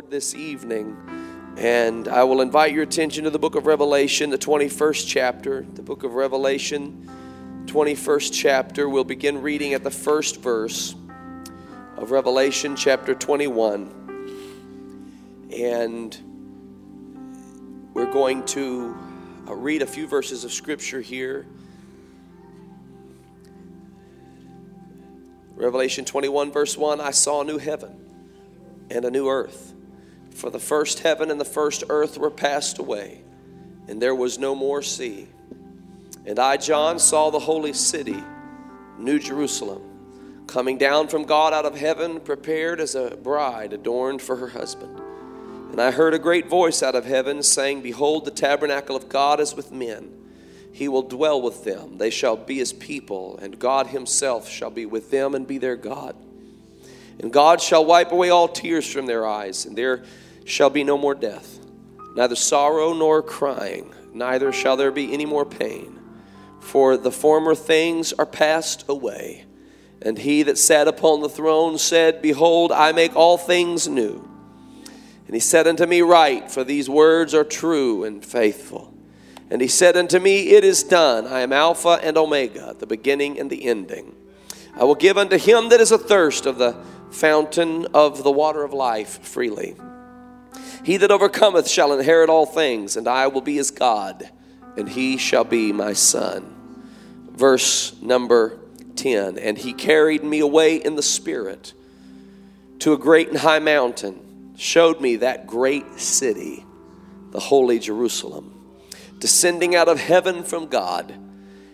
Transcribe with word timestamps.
Lord 0.00 0.10
this 0.10 0.34
evening. 0.34 0.96
And 1.58 2.08
I 2.08 2.24
will 2.24 2.40
invite 2.40 2.72
your 2.72 2.84
attention 2.84 3.24
to 3.24 3.30
the 3.30 3.38
book 3.38 3.54
of 3.54 3.66
Revelation, 3.66 4.30
the 4.30 4.38
21st 4.38 5.06
chapter. 5.06 5.66
The 5.74 5.82
book 5.82 6.04
of 6.04 6.14
Revelation, 6.14 7.06
21st 7.66 8.30
chapter. 8.32 8.88
We'll 8.88 9.04
begin 9.04 9.42
reading 9.42 9.74
at 9.74 9.84
the 9.84 9.90
first 9.90 10.40
verse 10.40 10.94
of 11.98 12.12
Revelation 12.12 12.76
chapter 12.76 13.14
21. 13.14 15.50
And 15.54 16.16
we're 17.92 18.10
going 18.10 18.46
to 18.46 18.96
uh, 19.46 19.54
read 19.54 19.82
a 19.82 19.86
few 19.86 20.06
verses 20.06 20.44
of 20.44 20.52
scripture 20.52 21.02
here. 21.02 21.44
Revelation 25.56 26.06
21, 26.06 26.52
verse 26.52 26.78
1 26.78 27.02
I 27.02 27.10
saw 27.10 27.42
a 27.42 27.44
new 27.44 27.58
heaven 27.58 28.00
and 28.90 29.04
a 29.04 29.10
new 29.10 29.28
earth. 29.28 29.74
For 30.40 30.48
the 30.48 30.58
first 30.58 31.00
heaven 31.00 31.30
and 31.30 31.38
the 31.38 31.44
first 31.44 31.84
earth 31.90 32.16
were 32.16 32.30
passed 32.30 32.78
away, 32.78 33.20
and 33.88 34.00
there 34.00 34.14
was 34.14 34.38
no 34.38 34.54
more 34.54 34.80
sea. 34.80 35.28
And 36.24 36.38
I, 36.38 36.56
John, 36.56 36.98
saw 36.98 37.28
the 37.28 37.38
holy 37.38 37.74
city, 37.74 38.24
New 38.98 39.18
Jerusalem, 39.18 40.46
coming 40.46 40.78
down 40.78 41.08
from 41.08 41.24
God 41.24 41.52
out 41.52 41.66
of 41.66 41.76
heaven, 41.76 42.20
prepared 42.20 42.80
as 42.80 42.94
a 42.94 43.16
bride 43.16 43.74
adorned 43.74 44.22
for 44.22 44.36
her 44.36 44.48
husband. 44.48 44.98
And 45.72 45.78
I 45.78 45.90
heard 45.90 46.14
a 46.14 46.18
great 46.18 46.46
voice 46.46 46.82
out 46.82 46.94
of 46.94 47.04
heaven 47.04 47.42
saying, 47.42 47.82
Behold, 47.82 48.24
the 48.24 48.30
tabernacle 48.30 48.96
of 48.96 49.10
God 49.10 49.40
is 49.40 49.54
with 49.54 49.70
men 49.70 50.16
he 50.72 50.88
will 50.88 51.02
dwell 51.02 51.42
with 51.42 51.64
them. 51.64 51.98
They 51.98 52.10
shall 52.10 52.36
be 52.36 52.54
his 52.54 52.72
people, 52.72 53.38
and 53.42 53.58
God 53.58 53.88
himself 53.88 54.48
shall 54.48 54.70
be 54.70 54.86
with 54.86 55.10
them 55.10 55.34
and 55.34 55.46
be 55.46 55.58
their 55.58 55.76
God. 55.76 56.16
And 57.18 57.32
God 57.32 57.60
shall 57.60 57.84
wipe 57.84 58.12
away 58.12 58.30
all 58.30 58.48
tears 58.48 58.90
from 58.90 59.06
their 59.06 59.26
eyes, 59.26 59.66
and 59.66 59.76
there 59.76 60.04
shall 60.44 60.70
be 60.70 60.84
no 60.84 60.98
more 60.98 61.14
death, 61.14 61.58
neither 62.14 62.36
sorrow 62.36 62.92
nor 62.92 63.22
crying, 63.22 63.94
neither 64.12 64.52
shall 64.52 64.76
there 64.76 64.90
be 64.90 65.12
any 65.12 65.26
more 65.26 65.44
pain. 65.44 65.98
For 66.60 66.96
the 66.96 67.10
former 67.10 67.54
things 67.54 68.12
are 68.12 68.26
passed 68.26 68.84
away. 68.88 69.46
And 70.02 70.18
he 70.18 70.42
that 70.44 70.58
sat 70.58 70.88
upon 70.88 71.20
the 71.20 71.28
throne 71.28 71.78
said, 71.78 72.22
Behold, 72.22 72.72
I 72.72 72.92
make 72.92 73.14
all 73.14 73.36
things 73.36 73.86
new. 73.88 74.26
And 75.26 75.34
he 75.34 75.40
said 75.40 75.66
unto 75.66 75.86
me, 75.86 76.02
Write, 76.02 76.50
for 76.50 76.64
these 76.64 76.88
words 76.88 77.34
are 77.34 77.44
true 77.44 78.04
and 78.04 78.24
faithful. 78.24 78.94
And 79.50 79.60
he 79.60 79.68
said 79.68 79.96
unto 79.96 80.18
me, 80.18 80.50
It 80.50 80.64
is 80.64 80.82
done. 80.82 81.26
I 81.26 81.40
am 81.40 81.52
Alpha 81.52 81.98
and 82.02 82.16
Omega, 82.16 82.74
the 82.78 82.86
beginning 82.86 83.38
and 83.38 83.50
the 83.50 83.64
ending. 83.66 84.14
I 84.74 84.84
will 84.84 84.94
give 84.94 85.18
unto 85.18 85.36
him 85.36 85.68
that 85.68 85.80
is 85.80 85.92
athirst 85.92 86.46
of 86.46 86.58
the 86.58 86.76
fountain 87.10 87.86
of 87.92 88.22
the 88.22 88.30
water 88.30 88.62
of 88.62 88.72
life 88.72 89.22
freely. 89.22 89.76
He 90.84 90.96
that 90.98 91.10
overcometh 91.10 91.68
shall 91.68 91.92
inherit 91.92 92.30
all 92.30 92.46
things, 92.46 92.96
and 92.96 93.06
I 93.06 93.26
will 93.26 93.40
be 93.40 93.54
his 93.54 93.70
God, 93.70 94.30
and 94.76 94.88
he 94.88 95.16
shall 95.16 95.44
be 95.44 95.72
my 95.72 95.92
son. 95.92 96.56
Verse 97.32 98.00
number 98.00 98.58
10 98.96 99.38
And 99.38 99.58
he 99.58 99.72
carried 99.72 100.24
me 100.24 100.40
away 100.40 100.76
in 100.76 100.96
the 100.96 101.02
Spirit 101.02 101.74
to 102.80 102.92
a 102.92 102.98
great 102.98 103.28
and 103.28 103.38
high 103.38 103.58
mountain, 103.58 104.54
showed 104.56 105.00
me 105.00 105.16
that 105.16 105.46
great 105.46 105.98
city, 106.00 106.64
the 107.30 107.40
holy 107.40 107.78
Jerusalem 107.78 108.60
descending 109.20 109.76
out 109.76 109.88
of 109.88 110.00
heaven 110.00 110.42
from 110.42 110.66
God, 110.66 111.14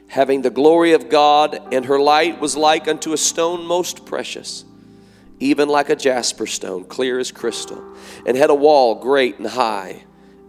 having 0.09 0.43
the 0.43 0.51
glory 0.51 0.93
of 0.93 1.09
God, 1.09 1.59
and 1.73 1.87
her 1.87 1.99
light 1.99 2.41
was 2.41 2.57
like 2.57 2.89
unto 2.89 3.13
a 3.13 3.17
stone 3.17 3.65
most 3.65 4.05
precious, 4.05 4.65
even 5.39 5.69
like 5.69 5.91
a 5.91 5.97
jasper 5.97 6.47
stone, 6.47 6.85
clear 6.85 7.19
as 7.19 7.31
crystal, 7.31 7.83
and 8.27 8.37
had 8.37 8.51
a 8.51 8.55
wall 8.55 8.95
great 8.95 9.39
and 9.39 9.47
high, 9.47 10.05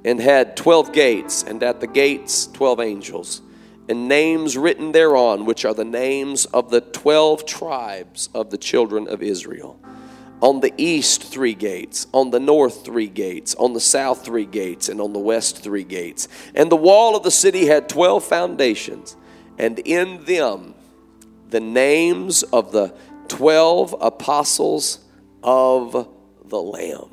and 0.06 0.20
had 0.20 0.56
twelve 0.56 0.94
gates, 0.94 1.44
and 1.44 1.62
at 1.64 1.80
the 1.80 1.88
gates 1.88 2.48
twelve 2.48 2.80
angels, 2.80 3.42
and 3.90 4.08
names 4.08 4.58
written 4.58 4.92
thereon, 4.92 5.46
which 5.46 5.66
are 5.66 5.74
the 5.74 5.86
names 5.86 6.46
of 6.46 6.70
the 6.70 6.82
twelve 6.82 7.46
tribes 7.46 8.30
of 8.34 8.50
the 8.50 8.58
children 8.58 9.08
of 9.08 9.22
Israel. 9.22 9.80
On 10.40 10.60
the 10.60 10.74
east, 10.78 11.24
three 11.24 11.56
gates. 11.56 12.06
On 12.14 12.30
the 12.30 12.40
north, 12.40 12.86
three 12.86 13.08
gates. 13.08 13.56
On 13.56 13.74
the 13.74 13.80
south, 13.80 14.24
three 14.24 14.46
gates. 14.46 14.88
And 14.88 15.02
on 15.02 15.14
the 15.14 15.20
west, 15.20 15.64
three 15.64 15.84
gates. 15.84 16.28
And 16.54 16.72
the 16.72 16.76
wall 16.76 17.16
of 17.16 17.24
the 17.24 17.32
city 17.32 17.66
had 17.66 17.90
12 17.90 18.24
foundations. 18.24 19.16
And 19.58 19.80
in 19.80 20.24
them, 20.26 20.76
the 21.50 21.60
names 21.60 22.44
of 22.44 22.72
the 22.72 22.94
12 23.28 23.96
apostles 24.00 25.00
of 25.44 26.10
the 26.46 26.62
Lamb. 26.62 27.10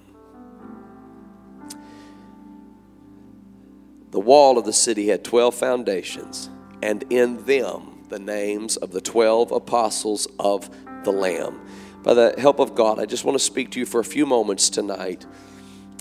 The 4.11 4.21
wall 4.21 4.59
of 4.59 4.65
the 4.65 4.73
city 4.73 5.09
had 5.09 5.25
12 5.25 5.55
foundations. 5.55 6.49
And 6.83 7.05
in 7.11 7.45
them, 7.47 8.05
the 8.09 8.19
names 8.19 8.77
of 8.77 8.93
the 8.93 9.01
12 9.01 9.51
apostles 9.51 10.29
of 10.39 10.71
the 11.05 11.11
Lamb 11.11 11.61
by 12.05 12.13
the 12.13 12.35
help 12.37 12.61
of 12.61 12.75
God, 12.75 13.01
I 13.01 13.07
just 13.07 13.25
want 13.25 13.37
to 13.37 13.43
speak 13.43 13.71
to 13.73 13.81
you 13.81 13.87
for 13.87 13.99
a 13.99 14.05
few 14.05 14.27
moments 14.27 14.69
tonight 14.69 15.25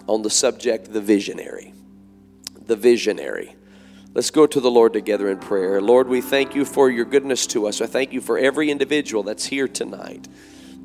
on 0.06 0.22
the 0.22 0.30
subject 0.30 0.92
the 0.92 1.00
visionary. 1.00 1.74
The 2.68 2.76
visionary. 2.76 3.56
Let's 4.14 4.30
go 4.30 4.46
to 4.46 4.60
the 4.60 4.70
Lord 4.70 4.94
together 4.94 5.30
in 5.30 5.40
prayer. 5.40 5.82
Lord, 5.82 6.08
we 6.08 6.22
thank 6.22 6.54
you 6.54 6.66
for 6.66 6.90
your 6.90 7.06
goodness 7.06 7.48
to 7.48 7.68
us. 7.68 7.82
I 7.82 7.88
thank 7.88 8.14
you 8.14 8.22
for 8.22 8.38
every 8.38 8.70
individual 8.70 9.24
that's 9.24 9.46
here 9.46 9.68
tonight. 9.68 10.28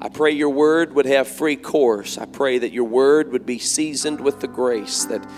I 0.00 0.08
pray 0.08 0.30
your 0.30 0.48
word 0.48 0.94
would 0.94 1.06
have 1.06 1.28
free 1.28 1.56
course. 1.56 2.16
I 2.16 2.24
pray 2.24 2.58
that 2.58 2.72
your 2.72 2.84
word 2.84 3.32
would 3.32 3.44
be 3.44 3.58
seasoned 3.58 4.20
with 4.20 4.40
the 4.40 4.48
grace 4.48 5.04
that, 5.06 5.28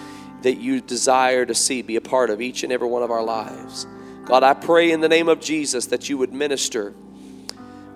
that 0.42 0.58
you 0.58 0.80
desire 0.80 1.44
to 1.46 1.54
see 1.54 1.82
be 1.82 1.96
a 1.96 2.00
part 2.00 2.30
of 2.30 2.40
each 2.40 2.62
and 2.62 2.72
every 2.72 2.86
one 2.86 3.02
of 3.02 3.10
our 3.10 3.24
lives. 3.24 3.86
God, 4.24 4.44
I 4.44 4.54
pray 4.54 4.92
in 4.92 5.00
the 5.00 5.08
name 5.08 5.28
of 5.28 5.40
Jesus 5.40 5.86
that 5.86 6.08
you 6.08 6.18
would 6.18 6.32
minister 6.32 6.94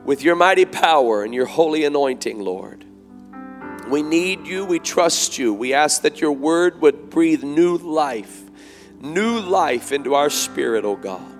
with 0.05 0.23
your 0.23 0.35
mighty 0.37 0.65
power 0.65 1.23
and 1.23 1.33
your 1.33 1.47
holy 1.47 1.85
anointing, 1.85 2.41
Lord. 2.41 2.85
We 3.89 4.03
need 4.03 4.47
you. 4.47 4.65
We 4.65 4.79
trust 4.79 5.39
you. 5.39 5.53
We 5.55 5.75
ask 5.75 6.03
that 6.03 6.21
your 6.21 6.33
word 6.33 6.81
would 6.81 7.11
breathe 7.11 7.45
new 7.45 7.77
life, 7.77 8.44
new 9.05 9.39
life 9.41 9.93
into 9.93 10.15
our 10.15 10.31
spirit, 10.31 10.85
oh 10.85 10.97
God. 10.97 11.31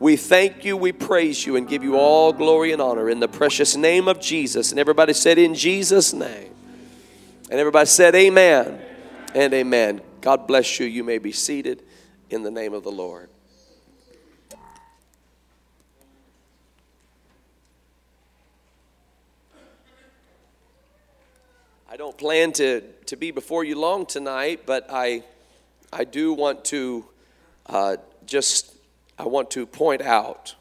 We 0.00 0.16
thank 0.16 0.64
you, 0.64 0.76
we 0.76 0.92
praise 0.92 1.46
you, 1.46 1.56
and 1.56 1.68
give 1.68 1.84
you 1.84 1.96
all 1.96 2.32
glory 2.32 2.72
and 2.72 2.82
honor 2.82 3.08
in 3.08 3.20
the 3.20 3.28
precious 3.28 3.76
name 3.76 4.08
of 4.08 4.20
Jesus. 4.20 4.70
And 4.70 4.80
everybody 4.80 5.12
said, 5.12 5.38
In 5.38 5.54
Jesus' 5.54 6.12
name. 6.12 6.52
And 7.50 7.60
everybody 7.60 7.86
said, 7.86 8.14
Amen 8.14 8.80
and 9.34 9.54
amen. 9.54 10.00
God 10.20 10.46
bless 10.46 10.80
you. 10.80 10.86
You 10.86 11.04
may 11.04 11.18
be 11.18 11.32
seated 11.32 11.82
in 12.30 12.42
the 12.42 12.50
name 12.50 12.74
of 12.74 12.82
the 12.82 12.90
Lord. 12.90 13.28
I 21.88 21.96
don't 21.96 22.18
plan 22.18 22.50
to, 22.54 22.80
to 23.06 23.16
be 23.16 23.30
before 23.30 23.62
you 23.62 23.78
long 23.78 24.04
tonight, 24.04 24.62
but 24.66 24.88
I, 24.90 25.22
I 25.92 26.04
do 26.04 26.32
want 26.32 26.64
to 26.66 27.06
uh, 27.66 27.96
just, 28.26 28.74
I 29.18 29.24
want 29.24 29.50
to 29.52 29.66
point 29.66 30.02
out 30.02 30.54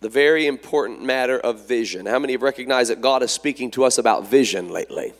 the 0.00 0.08
very 0.08 0.46
important 0.46 1.02
matter 1.02 1.38
of 1.38 1.66
vision. 1.66 2.06
How 2.06 2.18
many 2.18 2.36
recognize 2.36 2.88
that 2.88 3.00
God 3.00 3.22
is 3.22 3.30
speaking 3.30 3.70
to 3.72 3.84
us 3.84 3.98
about 3.98 4.26
vision 4.26 4.68
lately? 4.68 5.12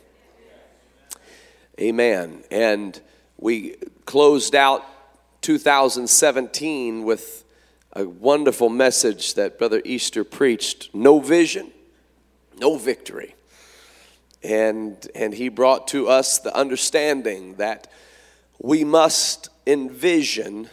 Amen. 1.80 2.44
And 2.50 3.00
we 3.38 3.76
closed 4.04 4.54
out 4.54 4.84
2017 5.42 7.04
with 7.04 7.44
a 7.92 8.06
wonderful 8.06 8.68
message 8.68 9.34
that 9.34 9.58
Brother 9.58 9.80
Easter 9.84 10.24
preached 10.24 10.94
no 10.94 11.18
vision, 11.18 11.72
no 12.58 12.76
victory. 12.76 13.34
And, 14.42 14.96
and 15.14 15.34
he 15.34 15.48
brought 15.48 15.88
to 15.88 16.08
us 16.08 16.38
the 16.38 16.54
understanding 16.54 17.54
that 17.54 17.90
we 18.58 18.84
must 18.84 19.48
envision 19.66 20.68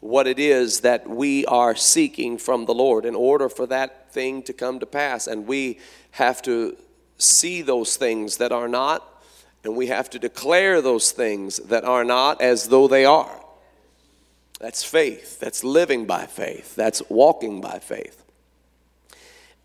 what 0.00 0.26
it 0.26 0.38
is 0.38 0.80
that 0.80 1.08
we 1.08 1.44
are 1.46 1.74
seeking 1.76 2.38
from 2.38 2.64
the 2.64 2.74
Lord 2.74 3.04
in 3.04 3.14
order 3.14 3.48
for 3.48 3.66
that 3.66 4.12
thing 4.12 4.42
to 4.44 4.52
come 4.52 4.80
to 4.80 4.86
pass. 4.86 5.26
And 5.26 5.46
we 5.46 5.78
have 6.12 6.40
to 6.42 6.76
see 7.18 7.62
those 7.62 7.96
things 7.96 8.38
that 8.38 8.50
are 8.50 8.68
not, 8.68 9.06
and 9.62 9.76
we 9.76 9.88
have 9.88 10.08
to 10.10 10.18
declare 10.18 10.80
those 10.80 11.12
things 11.12 11.58
that 11.58 11.84
are 11.84 12.04
not 12.04 12.40
as 12.40 12.68
though 12.68 12.88
they 12.88 13.04
are. 13.04 13.40
That's 14.58 14.82
faith. 14.82 15.38
That's 15.38 15.62
living 15.62 16.06
by 16.06 16.26
faith. 16.26 16.74
That's 16.74 17.02
walking 17.08 17.60
by 17.60 17.78
faith. 17.78 18.24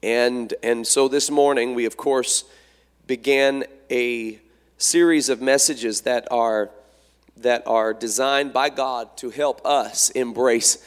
And, 0.03 0.53
and 0.61 0.85
so 0.85 1.07
this 1.07 1.31
morning, 1.31 1.75
we 1.75 1.85
of 1.85 1.97
course 1.97 2.43
began 3.07 3.63
a 3.89 4.39
series 4.77 5.29
of 5.29 5.41
messages 5.41 6.01
that 6.01 6.27
are 6.29 6.71
that 7.37 7.63
are 7.67 7.93
designed 7.93 8.53
by 8.53 8.69
God 8.69 9.17
to 9.17 9.29
help 9.29 9.65
us 9.65 10.09
embrace 10.11 10.85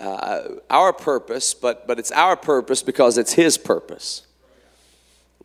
uh, 0.00 0.42
our 0.70 0.92
purpose, 0.92 1.54
but, 1.54 1.86
but 1.86 1.98
it's 1.98 2.12
our 2.12 2.36
purpose 2.36 2.82
because 2.82 3.18
it's 3.18 3.32
His 3.32 3.58
purpose. 3.58 4.26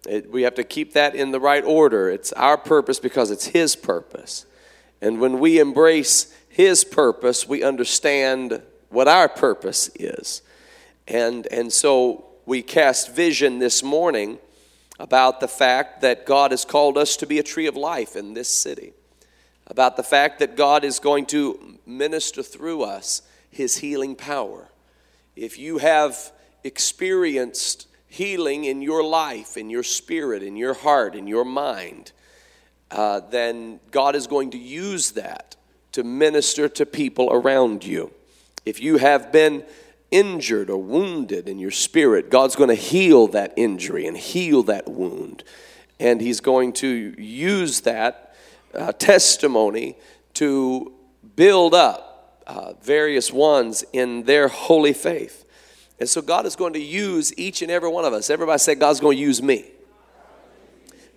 It, 0.07 0.31
we 0.31 0.44
have 0.44 0.55
to 0.55 0.63
keep 0.63 0.94
that 0.94 1.15
in 1.15 1.31
the 1.31 1.39
right 1.39 1.63
order. 1.63 2.09
It's 2.09 2.33
our 2.33 2.57
purpose 2.57 3.00
because 3.00 3.31
it's 3.31 3.47
His 3.47 3.75
purpose. 3.75 4.45
And 5.01 5.19
when 5.19 5.39
we 5.39 5.59
embrace 5.59 6.33
His 6.50 6.83
purpose, 6.83 7.47
we 7.47 7.63
understand 7.63 8.61
what 8.89 9.07
our 9.07 9.27
purpose 9.27 9.89
is. 9.95 10.41
And, 11.07 11.47
and 11.47 11.73
so 11.73 12.25
we 12.45 12.61
cast 12.61 13.13
vision 13.15 13.59
this 13.59 13.83
morning 13.83 14.38
about 15.00 15.39
the 15.39 15.47
fact 15.47 16.01
that 16.01 16.25
God 16.25 16.51
has 16.51 16.63
called 16.63 16.97
us 16.97 17.17
to 17.17 17.25
be 17.25 17.39
a 17.39 17.44
tree 17.44 17.65
of 17.65 17.75
life 17.75 18.15
in 18.15 18.33
this 18.33 18.47
city, 18.47 18.94
about 19.68 19.98
the 19.98 20.04
fact 20.04 20.39
that 20.39 20.56
God 20.56 20.83
is 20.83 21.00
going 21.00 21.25
to 21.27 21.80
minister 21.86 22.44
through 22.44 22.83
us 22.83 23.21
His 23.50 23.77
healing 23.77 24.15
power. 24.15 24.69
If 25.36 25.57
you 25.57 25.80
have 25.80 26.31
experienced 26.63 27.88
healing 28.07 28.65
in 28.65 28.81
your 28.81 29.04
life, 29.04 29.57
in 29.57 29.69
your 29.69 29.83
spirit, 29.83 30.44
in 30.44 30.56
your 30.56 30.74
heart, 30.74 31.15
in 31.15 31.27
your 31.27 31.45
mind, 31.45 32.12
uh, 32.92 33.21
then 33.31 33.80
God 33.89 34.15
is 34.15 34.27
going 34.27 34.51
to 34.51 34.57
use 34.57 35.12
that 35.12 35.56
to 35.94 36.04
minister 36.04 36.69
to 36.69 36.86
people 36.86 37.30
around 37.31 37.83
you. 37.83 38.12
If 38.65 38.81
you 38.81 38.98
have 38.98 39.31
been 39.31 39.63
injured 40.12 40.69
or 40.69 40.77
wounded 40.77 41.50
in 41.50 41.57
your 41.57 41.71
spirit, 41.71 42.30
God's 42.30 42.56
going 42.56 42.69
to 42.69 42.75
heal 42.75 43.27
that 43.30 43.54
injury 43.57 44.06
and 44.06 44.15
heal 44.15 44.62
that 44.63 44.88
wound. 44.88 45.44
And 46.00 46.21
He's 46.21 46.39
going 46.39 46.74
to 46.74 47.15
use 47.18 47.81
that 47.81 48.23
uh, 48.74 48.92
testimony 48.94 49.96
to 50.36 50.94
build 51.36 51.74
up 51.74 52.44
uh, 52.48 52.74
various 52.81 53.31
ones 53.31 53.84
in 53.94 54.24
their 54.24 54.48
holy 54.48 54.94
faith. 54.94 55.46
And 56.00 56.10
so 56.10 56.22
God 56.22 56.46
is 56.46 56.56
going 56.56 56.74
to 56.74 56.81
use 56.81 57.38
each 57.38 57.62
and 57.62 57.72
every 57.72 57.90
one 57.90 58.06
of 58.06 58.14
us. 58.14 58.30
Everybody 58.30 58.60
say, 58.60 58.75
God's 58.75 59.00
going 59.00 59.18
to 59.18 59.22
use 59.24 59.42
me. 59.42 59.66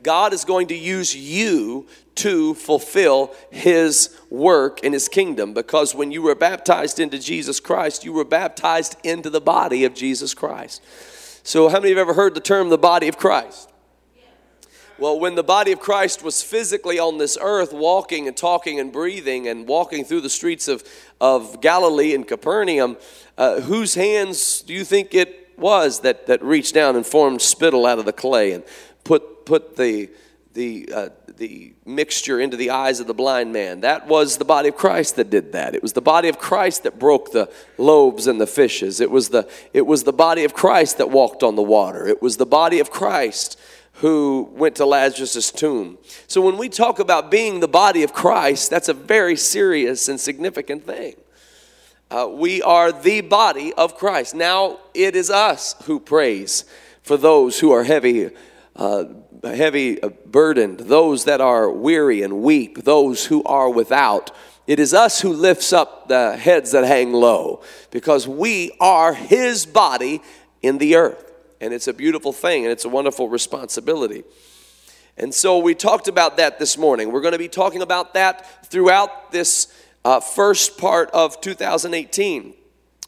God 0.02 0.32
is 0.32 0.44
going 0.44 0.68
to 0.68 0.76
use 0.76 1.16
you 1.16 1.88
to 2.16 2.54
fulfill 2.54 3.34
his 3.50 4.16
work 4.30 4.80
in 4.84 4.92
his 4.92 5.08
kingdom 5.08 5.52
because 5.52 5.94
when 5.94 6.12
you 6.12 6.22
were 6.22 6.36
baptized 6.36 7.00
into 7.00 7.18
Jesus 7.18 7.58
Christ, 7.58 8.04
you 8.04 8.12
were 8.12 8.24
baptized 8.24 8.96
into 9.02 9.30
the 9.30 9.40
body 9.40 9.84
of 9.84 9.94
Jesus 9.94 10.32
Christ. 10.32 10.82
So, 11.42 11.68
how 11.68 11.80
many 11.80 11.90
have 11.90 11.98
ever 11.98 12.14
heard 12.14 12.34
the 12.34 12.40
term 12.40 12.68
the 12.68 12.78
body 12.78 13.08
of 13.08 13.18
Christ? 13.18 13.70
Well, 14.98 15.20
when 15.20 15.34
the 15.34 15.42
body 15.42 15.72
of 15.72 15.80
Christ 15.80 16.22
was 16.22 16.42
physically 16.42 16.98
on 16.98 17.18
this 17.18 17.36
earth, 17.38 17.74
walking 17.74 18.28
and 18.28 18.36
talking 18.36 18.80
and 18.80 18.90
breathing 18.90 19.46
and 19.46 19.68
walking 19.68 20.06
through 20.06 20.22
the 20.22 20.30
streets 20.30 20.68
of, 20.68 20.82
of 21.20 21.60
Galilee 21.60 22.14
and 22.14 22.26
Capernaum, 22.26 22.96
uh, 23.36 23.60
whose 23.60 23.94
hands 23.94 24.62
do 24.62 24.72
you 24.72 24.84
think 24.84 25.14
it 25.14 25.50
was 25.58 26.00
that, 26.00 26.26
that 26.28 26.42
reached 26.42 26.72
down 26.72 26.96
and 26.96 27.04
formed 27.04 27.42
spittle 27.42 27.84
out 27.84 27.98
of 27.98 28.06
the 28.06 28.12
clay 28.12 28.52
and 28.52 28.64
put, 29.04 29.44
put 29.44 29.76
the, 29.76 30.08
the, 30.54 30.88
uh, 30.94 31.08
the 31.36 31.74
mixture 31.84 32.40
into 32.40 32.56
the 32.56 32.70
eyes 32.70 32.98
of 32.98 33.06
the 33.06 33.12
blind 33.12 33.52
man? 33.52 33.82
That 33.82 34.06
was 34.06 34.38
the 34.38 34.46
body 34.46 34.70
of 34.70 34.76
Christ 34.76 35.16
that 35.16 35.28
did 35.28 35.52
that. 35.52 35.74
It 35.74 35.82
was 35.82 35.92
the 35.92 36.00
body 36.00 36.30
of 36.30 36.38
Christ 36.38 36.84
that 36.84 36.98
broke 36.98 37.32
the 37.32 37.52
loaves 37.76 38.26
and 38.26 38.40
the 38.40 38.46
fishes. 38.46 39.02
It 39.02 39.10
was 39.10 39.28
the, 39.28 39.46
it 39.74 39.86
was 39.86 40.04
the 40.04 40.12
body 40.14 40.44
of 40.44 40.54
Christ 40.54 40.96
that 40.96 41.10
walked 41.10 41.42
on 41.42 41.54
the 41.54 41.62
water. 41.62 42.06
It 42.06 42.22
was 42.22 42.38
the 42.38 42.46
body 42.46 42.80
of 42.80 42.90
Christ 42.90 43.58
who 43.96 44.50
went 44.52 44.76
to 44.76 44.84
Lazarus' 44.84 45.50
tomb. 45.50 45.98
So 46.26 46.40
when 46.40 46.58
we 46.58 46.68
talk 46.68 46.98
about 46.98 47.30
being 47.30 47.60
the 47.60 47.68
body 47.68 48.02
of 48.02 48.12
Christ, 48.12 48.68
that's 48.68 48.88
a 48.88 48.94
very 48.94 49.36
serious 49.36 50.08
and 50.08 50.20
significant 50.20 50.84
thing. 50.84 51.16
Uh, 52.10 52.28
we 52.30 52.62
are 52.62 52.92
the 52.92 53.22
body 53.22 53.72
of 53.74 53.96
Christ. 53.96 54.34
Now 54.34 54.78
it 54.94 55.16
is 55.16 55.30
us 55.30 55.74
who 55.84 55.98
prays 55.98 56.64
for 57.02 57.16
those 57.16 57.58
who 57.58 57.72
are 57.72 57.84
heavy, 57.84 58.30
uh, 58.76 59.04
heavy 59.42 59.98
burdened, 60.26 60.80
those 60.80 61.24
that 61.24 61.40
are 61.40 61.70
weary 61.70 62.22
and 62.22 62.42
weak, 62.42 62.84
those 62.84 63.26
who 63.26 63.42
are 63.44 63.70
without. 63.70 64.30
It 64.66 64.78
is 64.78 64.92
us 64.92 65.20
who 65.20 65.32
lifts 65.32 65.72
up 65.72 66.08
the 66.08 66.36
heads 66.36 66.72
that 66.72 66.84
hang 66.84 67.12
low 67.12 67.62
because 67.90 68.28
we 68.28 68.72
are 68.78 69.14
His 69.14 69.64
body 69.64 70.20
in 70.60 70.78
the 70.78 70.96
earth. 70.96 71.32
And 71.60 71.72
it's 71.72 71.88
a 71.88 71.92
beautiful 71.92 72.32
thing 72.32 72.64
and 72.64 72.72
it's 72.72 72.84
a 72.84 72.88
wonderful 72.88 73.28
responsibility. 73.28 74.24
And 75.16 75.34
so 75.34 75.58
we 75.58 75.74
talked 75.74 76.08
about 76.08 76.36
that 76.36 76.58
this 76.58 76.76
morning. 76.76 77.10
We're 77.10 77.22
going 77.22 77.32
to 77.32 77.38
be 77.38 77.48
talking 77.48 77.82
about 77.82 78.14
that 78.14 78.66
throughout 78.66 79.32
this 79.32 79.68
uh, 80.04 80.20
first 80.20 80.76
part 80.76 81.10
of 81.12 81.40
2018 81.40 82.54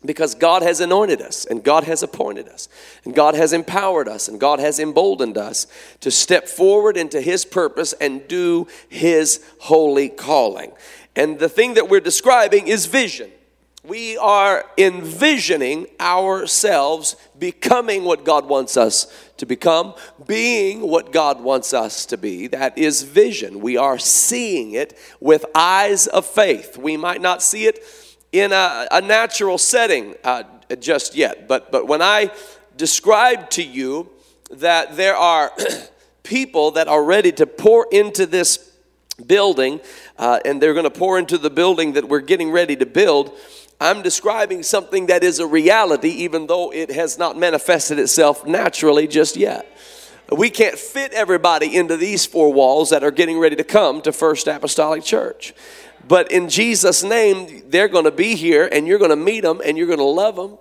because 0.04 0.34
God 0.34 0.62
has 0.62 0.80
anointed 0.80 1.20
us 1.20 1.44
and 1.44 1.62
God 1.62 1.84
has 1.84 2.02
appointed 2.02 2.48
us 2.48 2.68
and 3.04 3.14
God 3.14 3.34
has 3.34 3.52
empowered 3.52 4.08
us 4.08 4.28
and 4.28 4.40
God 4.40 4.58
has 4.58 4.78
emboldened 4.78 5.36
us 5.36 5.66
to 6.00 6.10
step 6.10 6.48
forward 6.48 6.96
into 6.96 7.20
His 7.20 7.44
purpose 7.44 7.92
and 7.94 8.26
do 8.26 8.68
His 8.88 9.44
holy 9.60 10.08
calling. 10.08 10.72
And 11.14 11.38
the 11.38 11.48
thing 11.48 11.74
that 11.74 11.88
we're 11.88 12.00
describing 12.00 12.68
is 12.68 12.86
vision 12.86 13.30
we 13.84 14.16
are 14.18 14.64
envisioning 14.76 15.86
ourselves 16.00 17.16
becoming 17.38 18.04
what 18.04 18.24
God 18.24 18.46
wants 18.46 18.76
us 18.76 19.06
to 19.36 19.46
become, 19.46 19.94
being 20.26 20.80
what 20.80 21.12
God 21.12 21.40
wants 21.40 21.72
us 21.72 22.04
to 22.06 22.18
be. 22.18 22.48
That 22.48 22.76
is 22.76 23.02
vision. 23.02 23.60
We 23.60 23.76
are 23.76 23.98
seeing 23.98 24.72
it 24.72 24.98
with 25.20 25.44
eyes 25.54 26.08
of 26.08 26.26
faith. 26.26 26.76
We 26.76 26.96
might 26.96 27.20
not 27.20 27.42
see 27.42 27.66
it 27.66 27.84
in 28.32 28.52
a, 28.52 28.88
a 28.90 29.00
natural 29.00 29.58
setting 29.58 30.16
uh, 30.24 30.42
just 30.80 31.14
yet, 31.14 31.46
but, 31.46 31.70
but 31.70 31.86
when 31.86 32.02
I 32.02 32.32
describe 32.76 33.48
to 33.50 33.62
you 33.62 34.10
that 34.50 34.96
there 34.96 35.16
are 35.16 35.52
people 36.24 36.72
that 36.72 36.88
are 36.88 37.02
ready 37.02 37.32
to 37.32 37.46
pour 37.46 37.86
into 37.92 38.26
this 38.26 38.72
building, 39.24 39.80
uh, 40.18 40.40
and 40.44 40.60
they're 40.60 40.74
going 40.74 40.84
to 40.84 40.90
pour 40.90 41.18
into 41.18 41.38
the 41.38 41.50
building 41.50 41.94
that 41.94 42.08
we're 42.08 42.20
getting 42.20 42.50
ready 42.50 42.76
to 42.76 42.86
build 42.86 43.36
I'm 43.80 44.02
describing 44.02 44.64
something 44.64 45.06
that 45.06 45.22
is 45.22 45.38
a 45.38 45.46
reality, 45.46 46.08
even 46.08 46.48
though 46.48 46.72
it 46.72 46.90
has 46.90 47.16
not 47.16 47.36
manifested 47.36 47.98
itself 47.98 48.44
naturally 48.44 49.06
just 49.06 49.36
yet. 49.36 49.66
We 50.30 50.50
can't 50.50 50.76
fit 50.76 51.12
everybody 51.12 51.76
into 51.76 51.96
these 51.96 52.26
four 52.26 52.52
walls 52.52 52.90
that 52.90 53.04
are 53.04 53.12
getting 53.12 53.38
ready 53.38 53.56
to 53.56 53.64
come 53.64 54.02
to 54.02 54.12
First 54.12 54.48
Apostolic 54.48 55.04
Church. 55.04 55.54
But 56.06 56.32
in 56.32 56.48
Jesus' 56.48 57.02
name, 57.02 57.62
they're 57.68 57.88
going 57.88 58.04
to 58.04 58.10
be 58.10 58.34
here 58.34 58.68
and 58.70 58.86
you're 58.86 58.98
going 58.98 59.10
to 59.10 59.16
meet 59.16 59.40
them 59.40 59.60
and 59.64 59.78
you're 59.78 59.86
going 59.86 59.98
to 59.98 60.04
love 60.04 60.36
them 60.36 60.58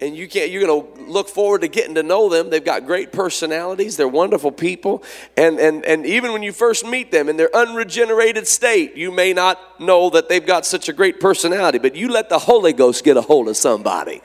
and 0.00 0.16
you 0.16 0.28
can't 0.28 0.50
you're 0.50 0.66
going 0.66 0.96
to 0.96 1.02
look 1.04 1.28
forward 1.28 1.62
to 1.62 1.68
getting 1.68 1.94
to 1.94 2.02
know 2.02 2.28
them. 2.28 2.50
They've 2.50 2.64
got 2.64 2.86
great 2.86 3.12
personalities. 3.12 3.96
They're 3.96 4.08
wonderful 4.08 4.52
people. 4.52 5.02
And 5.36 5.58
and 5.58 5.84
and 5.84 6.04
even 6.06 6.32
when 6.32 6.42
you 6.42 6.52
first 6.52 6.84
meet 6.84 7.10
them 7.10 7.28
in 7.28 7.36
their 7.36 7.54
unregenerated 7.54 8.46
state 8.46 8.96
you 8.96 9.10
may 9.10 9.32
not 9.32 9.58
know 9.80 10.10
that 10.10 10.28
they've 10.28 10.44
got 10.44 10.66
such 10.66 10.88
a 10.88 10.92
great 10.92 11.20
personality 11.20 11.78
but 11.78 11.94
you 11.94 12.08
let 12.08 12.28
the 12.28 12.38
holy 12.38 12.72
ghost 12.72 13.04
get 13.04 13.16
a 13.16 13.20
hold 13.20 13.48
of 13.48 13.56
somebody 13.56 14.20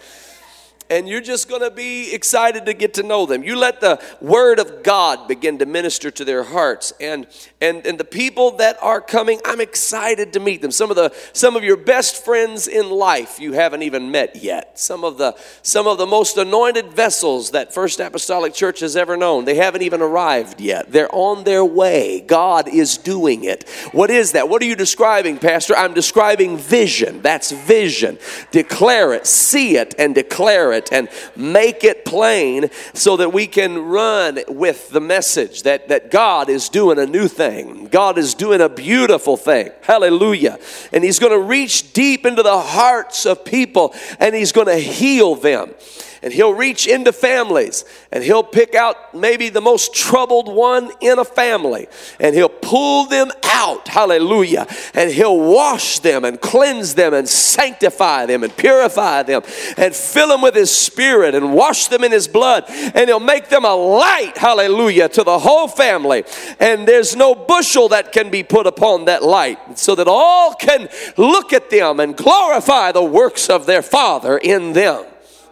and 0.90 1.08
you're 1.08 1.22
just 1.22 1.48
going 1.48 1.62
to 1.62 1.72
be 1.72 2.14
excited 2.14 2.66
to 2.66 2.74
get 2.74 2.96
to 2.96 3.04
know 3.04 3.26
them. 3.26 3.44
You 3.44 3.56
let 3.56 3.80
the 3.80 4.02
word 4.20 4.60
of 4.60 4.84
God 4.84 5.28
begin 5.28 5.60
to 5.60 5.66
minister 5.66 6.10
to 6.12 6.26
their 6.26 6.44
hearts 6.44 6.94
and 7.00 7.28
and 7.62 7.86
and 7.86 8.00
the 8.00 8.06
people 8.06 8.52
that 8.58 8.78
are 8.82 9.02
coming, 9.02 9.40
I'm 9.46 9.62
excited 9.62 10.34
to 10.34 10.40
meet 10.40 10.62
them. 10.62 10.72
Some 10.72 10.90
of 10.90 10.96
the 10.96 11.14
some 11.34 11.56
of 11.56 11.64
your 11.64 11.78
best 11.78 12.24
friends 12.24 12.68
in 12.68 12.90
life 12.90 13.40
you 13.40 13.54
haven't 13.54 13.84
even 13.84 14.12
met 14.12 14.38
yet. 14.38 14.80
Some 14.80 15.04
of 15.04 15.18
the 15.18 15.38
some 15.62 15.88
of 15.88 15.98
the 15.98 16.08
most 16.08 16.38
anointed 16.38 16.94
vessels 16.94 17.52
that 17.52 17.74
First 17.74 18.00
Apostolic 18.00 18.54
Church 18.54 18.80
has 18.80 18.96
ever 18.96 19.18
known, 19.18 19.46
they 19.46 19.56
haven't 19.56 19.82
even 19.82 20.02
arrived 20.02 20.60
yet. 20.60 20.92
They're 20.92 21.14
on 21.14 21.44
their 21.44 21.66
way. 21.66 22.22
God 22.22 22.68
is 22.68 22.98
doing 22.98 23.44
it. 23.44 23.68
What 23.92 24.10
is 24.10 24.32
that? 24.32 24.50
What 24.50 24.62
are 24.62 24.66
you 24.66 24.76
describing, 24.76 25.38
pastor? 25.38 25.76
I'm 25.76 25.94
describing 25.94 26.58
vision. 26.58 27.22
That's 27.22 27.52
vision. 27.52 28.18
Declare 28.52 29.14
it, 29.14 29.28
see 29.28 29.78
it 29.78 29.94
and 30.00 30.16
declare 30.16 30.74
it 30.74 30.79
and 30.92 31.10
make 31.36 31.84
it 31.84 32.06
plain 32.06 32.70
so 32.94 33.18
that 33.18 33.34
we 33.34 33.48
can 33.48 33.78
run 33.78 34.40
with 34.48 34.90
the 34.90 35.02
message 35.02 35.64
that, 35.64 35.90
that 35.90 36.12
God 36.12 36.50
is 36.50 36.70
doing 36.70 36.98
a 37.00 37.06
new 37.06 37.28
thing. 37.28 37.88
God 37.88 38.18
is 38.18 38.34
doing 38.34 38.62
a 38.62 38.70
beautiful 38.70 39.36
thing. 39.36 39.72
Hallelujah. 39.82 40.60
And 40.94 41.04
He's 41.04 41.20
going 41.20 41.34
to 41.34 41.40
reach 41.40 41.94
deep 41.94 42.26
into 42.26 42.44
the 42.44 42.60
hearts 42.60 43.26
of 43.26 43.44
people 43.44 43.94
and 44.20 44.34
He's 44.34 44.52
going 44.52 44.68
to 44.68 44.78
heal 44.78 45.36
them 45.36 45.74
and 46.22 46.34
he'll 46.34 46.54
reach 46.54 46.88
into 46.88 47.12
families 47.12 47.86
and 48.12 48.24
he'll 48.24 48.44
pick 48.44 48.76
out 48.76 49.14
maybe 49.16 49.50
the 49.50 49.62
most 49.62 49.94
troubled 49.94 50.54
one 50.54 50.92
in 51.02 51.20
a 51.20 51.26
family 51.26 51.88
and 52.20 52.36
he'll 52.36 52.50
pull 52.50 53.06
them 53.06 53.32
out. 53.44 53.88
Hallelujah. 53.88 54.68
And 54.94 55.12
he'll 55.12 55.40
wash 55.40 56.00
them 56.00 56.26
and 56.26 56.40
cleanse 56.40 56.96
them 56.96 57.14
and 57.14 57.28
sanctify 57.28 58.26
them 58.26 58.44
and 58.44 58.56
purify 58.56 59.24
them 59.24 59.42
and 59.78 59.96
fill 59.96 60.30
them 60.30 60.42
with 60.42 60.56
his 60.56 60.76
spirit 60.76 61.36
and 61.36 61.54
wash 61.54 61.88
them 61.88 62.04
in 62.04 62.12
his 62.12 62.28
blood 62.28 62.66
and 62.68 63.08
he'll 63.08 63.20
make 63.20 63.50
them 63.50 63.66
a 63.66 63.76
light. 63.76 64.38
Hallelujah. 64.38 65.10
To 65.10 65.24
the 65.24 65.40
whole 65.40 65.68
family. 65.68 66.24
And 66.60 66.88
there's 66.88 67.16
no 67.16 67.36
bushel 67.36 67.90
that 67.90 68.12
can 68.12 68.30
be 68.30 68.44
put 68.44 68.68
upon 68.68 69.06
that 69.06 69.24
light 69.24 69.78
so 69.78 69.96
that 69.96 70.08
all 70.08 70.54
can 70.54 70.90
look 71.18 71.54
at 71.54 71.70
them 71.70 72.00
and 72.00 72.16
glorify 72.16 72.92
the 72.92 73.04
works 73.04 73.50
of 73.50 73.66
their 73.66 73.82
Father 73.82 74.38
in 74.38 74.74
them. 74.74 75.06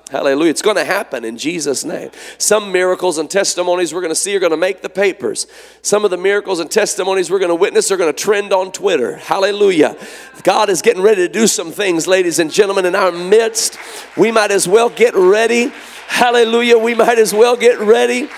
Hallelujah. 0.09 0.51
It's 0.51 0.61
going 0.61 0.77
to 0.77 0.85
happen 0.85 1.25
in 1.25 1.37
Jesus' 1.37 1.83
name. 1.83 2.11
Some 2.37 2.71
miracles 2.71 3.17
and 3.17 3.29
testimonies 3.29 3.93
we're 3.93 4.01
going 4.01 4.11
to 4.11 4.15
see 4.15 4.35
are 4.37 4.39
going 4.39 4.51
to 4.51 4.57
make 4.57 4.81
the 4.81 4.89
papers. 4.89 5.47
Some 5.81 6.05
of 6.05 6.11
the 6.11 6.17
miracles 6.17 6.61
and 6.61 6.71
testimonies 6.71 7.29
we're 7.29 7.39
going 7.39 7.49
to 7.49 7.55
witness 7.55 7.91
are 7.91 7.97
going 7.97 8.13
to 8.13 8.23
trend 8.23 8.53
on 8.53 8.71
Twitter. 8.71 9.17
Hallelujah. 9.17 9.97
God 10.43 10.69
is 10.69 10.81
getting 10.81 11.01
ready 11.01 11.27
to 11.27 11.33
do 11.33 11.45
some 11.45 11.73
things, 11.73 12.07
ladies 12.07 12.39
and 12.39 12.49
gentlemen, 12.49 12.85
in 12.85 12.95
our 12.95 13.11
midst. 13.11 13.77
We 14.15 14.31
might 14.31 14.51
as 14.51 14.65
well 14.65 14.89
get 14.89 15.13
ready. 15.13 15.73
Hallelujah. 16.07 16.77
We 16.77 16.95
might 16.95 17.19
as 17.19 17.33
well 17.33 17.57
get 17.57 17.79
ready. 17.79 18.29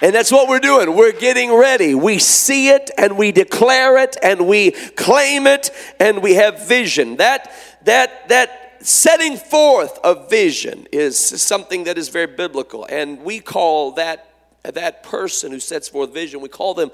And 0.00 0.14
that's 0.14 0.32
what 0.32 0.48
we're 0.48 0.60
doing. 0.60 0.96
We're 0.96 1.12
getting 1.12 1.54
ready. 1.54 1.94
We 1.94 2.18
see 2.18 2.68
it 2.68 2.90
and 2.96 3.18
we 3.18 3.32
declare 3.32 3.98
it 3.98 4.16
and 4.22 4.46
we 4.46 4.70
claim 4.70 5.46
it 5.46 5.70
and 6.00 6.22
we 6.22 6.34
have 6.34 6.66
vision. 6.66 7.16
That 7.16 7.52
that 7.84 8.28
that 8.28 8.63
setting 8.84 9.36
forth 9.36 9.98
a 10.04 10.14
vision 10.28 10.86
is 10.92 11.18
something 11.18 11.84
that 11.84 11.98
is 11.98 12.10
very 12.10 12.26
biblical, 12.26 12.86
and 12.88 13.22
we 13.22 13.40
call 13.40 13.92
that 13.92 14.30
that 14.62 15.02
person 15.02 15.50
who 15.50 15.60
sets 15.60 15.88
forth 15.88 16.12
vision. 16.12 16.40
We 16.40 16.48
call 16.48 16.74
them 16.74 16.90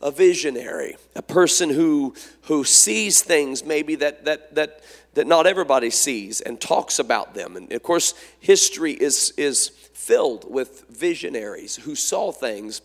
a 0.00 0.10
visionary, 0.10 0.96
a 1.16 1.22
person 1.22 1.70
who 1.70 2.14
who 2.42 2.64
sees 2.64 3.22
things 3.22 3.64
maybe 3.64 3.94
that 3.96 4.24
that 4.24 4.54
that 4.54 4.80
that 5.14 5.26
not 5.26 5.46
everybody 5.46 5.90
sees 5.90 6.40
and 6.40 6.60
talks 6.60 6.98
about 6.98 7.34
them. 7.34 7.56
And 7.56 7.72
of 7.72 7.82
course, 7.82 8.14
history 8.40 8.92
is 8.92 9.32
is 9.36 9.68
filled 9.68 10.50
with 10.50 10.84
visionaries 10.88 11.76
who 11.76 11.94
saw 11.94 12.32
things 12.32 12.80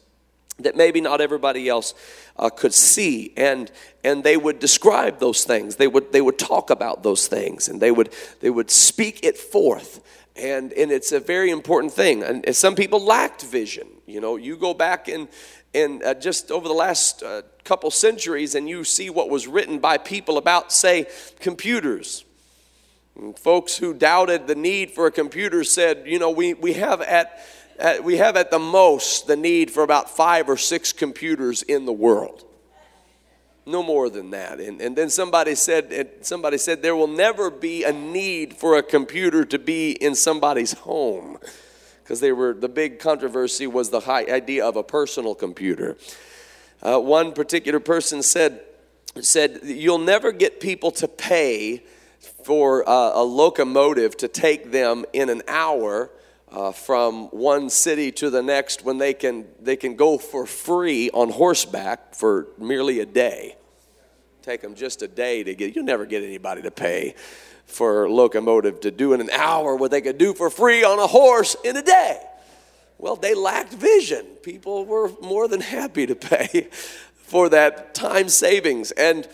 that 0.60 0.76
maybe 0.76 1.02
not 1.02 1.22
everybody 1.22 1.68
else 1.68 1.94
uh, 2.38 2.50
could 2.50 2.74
see. 2.74 3.34
And 3.36 3.72
and 4.04 4.24
they 4.24 4.38
would 4.38 4.60
describe 4.60 5.20
those 5.20 5.44
things. 5.44 5.78
They 5.78 5.88
would 5.88 6.12
they 6.12 6.22
would 6.22 6.38
talk 6.38 6.70
about 6.70 7.04
those 7.04 7.28
things 7.28 7.68
and 7.68 7.82
they 7.82 7.92
would 7.92 8.14
they 8.42 8.50
would 8.50 8.70
speak 8.70 9.24
it 9.24 9.38
forth. 9.38 10.02
And 10.36 10.74
and 10.74 10.92
it's 10.92 11.12
a 11.12 11.20
very 11.20 11.50
important 11.50 11.94
thing. 11.94 12.24
And 12.24 12.56
some 12.56 12.76
people 12.76 13.04
lacked 13.04 13.44
vision. 13.44 13.88
You 14.06 14.22
know 14.22 14.36
you 14.36 14.58
go 14.58 14.74
back 14.74 15.08
and 15.08 15.28
and 15.74 16.04
uh, 16.04 16.14
just 16.14 16.52
over 16.52 16.68
the 16.68 16.74
last 16.74 17.24
uh, 17.24 17.42
couple 17.64 17.90
centuries 17.90 18.54
and 18.54 18.70
you 18.70 18.84
see 18.84 19.10
what 19.10 19.30
was 19.30 19.48
written 19.48 19.80
by 19.80 19.98
people 19.98 20.38
about 20.38 20.72
say 20.72 21.08
computers. 21.40 22.26
And 23.16 23.38
folks 23.38 23.78
who 23.78 23.94
doubted 23.94 24.48
the 24.48 24.56
need 24.56 24.92
for 24.92 25.08
a 25.08 25.12
computer 25.12 25.64
said 25.64 26.04
you 26.06 26.20
know 26.20 26.30
we 26.30 26.54
we 26.54 26.74
have 26.74 27.02
at 27.02 27.40
we 28.04 28.18
have 28.18 28.38
at 28.38 28.50
the 28.50 28.60
most 28.60 29.28
the 29.28 29.36
need 29.36 29.70
for 29.70 29.84
about 29.84 30.10
five 30.10 30.50
or 30.50 30.58
six 30.58 30.94
computers 30.94 31.64
in 31.64 31.86
the 31.86 31.94
world. 31.94 32.46
No 33.66 33.82
more 33.82 34.10
than 34.10 34.32
that. 34.32 34.60
And, 34.60 34.82
and 34.82 34.96
then 34.96 35.10
somebody 35.10 35.56
said, 35.56 36.10
somebody 36.22 36.58
said 36.58 36.82
there 36.82 36.96
will 36.96 37.08
never 37.08 37.50
be 37.50 37.84
a 37.84 37.94
need 37.94 38.56
for 38.56 38.78
a 38.78 38.84
computer 38.84 39.46
to 39.46 39.60
be 39.60 39.92
in 39.92 40.16
somebody's 40.16 40.74
home. 40.74 41.38
Because 42.04 42.20
they 42.20 42.34
were 42.34 42.54
the 42.54 42.68
big 42.68 43.00
controversy 43.00 43.66
was 43.68 43.90
the 43.90 44.02
idea 44.10 44.66
of 44.66 44.76
a 44.76 44.84
personal 44.84 45.36
computer. 45.36 45.98
Uh, 46.82 47.00
one 47.00 47.32
particular 47.32 47.80
person 47.80 48.22
said, 48.22 48.62
said, 49.22 49.62
You'll 49.64 50.00
never 50.00 50.34
get 50.34 50.60
people 50.60 50.92
to 50.92 51.08
pay 51.08 51.84
for 52.44 52.88
uh, 52.88 53.12
a 53.14 53.24
locomotive 53.24 54.18
to 54.18 54.28
take 54.28 54.72
them 54.72 55.06
in 55.14 55.30
an 55.30 55.42
hour 55.48 56.10
uh, 56.54 56.72
from 56.72 57.26
one 57.30 57.70
city 57.70 58.12
to 58.12 58.30
the 58.30 58.44
next 58.44 58.86
when 58.86 59.00
they 59.00 59.14
can, 59.14 59.46
they 59.60 59.76
can 59.76 59.96
go 59.96 60.20
for 60.20 60.46
free 60.46 61.10
on 61.10 61.30
horseback 61.30 62.14
for 62.14 62.48
merely 62.60 63.00
a 63.00 63.06
day. 63.06 63.56
Take 64.44 64.62
them 64.62 64.76
just 64.76 65.02
a 65.02 65.08
day 65.08 65.44
to 65.44 65.56
get, 65.56 65.76
you'll 65.76 65.86
never 65.86 66.06
get 66.06 66.22
anybody 66.22 66.62
to 66.62 66.72
pay 66.72 67.16
for 67.66 68.08
locomotive 68.08 68.82
to 68.82 68.92
do 68.92 69.14
in 69.14 69.22
an 69.22 69.32
hour 69.32 69.76
what 69.76 69.90
they 69.90 70.02
could 70.02 70.20
do 70.20 70.34
for 70.34 70.52
free 70.52 70.84
on 70.84 71.00
a 71.00 71.08
horse 71.08 71.56
in 71.64 71.76
a 71.76 71.82
day. 71.82 72.22
Well, 73.00 73.16
they 73.16 73.34
lacked 73.34 73.74
vision. 73.74 74.26
People 74.44 74.86
were 74.86 75.12
more 75.22 75.48
than 75.48 75.60
happy 75.60 76.06
to 76.06 76.16
pay 76.16 76.70
for 77.16 77.50
that 77.50 77.96
time 77.96 78.30
savings. 78.30 78.92
And, 78.92 79.28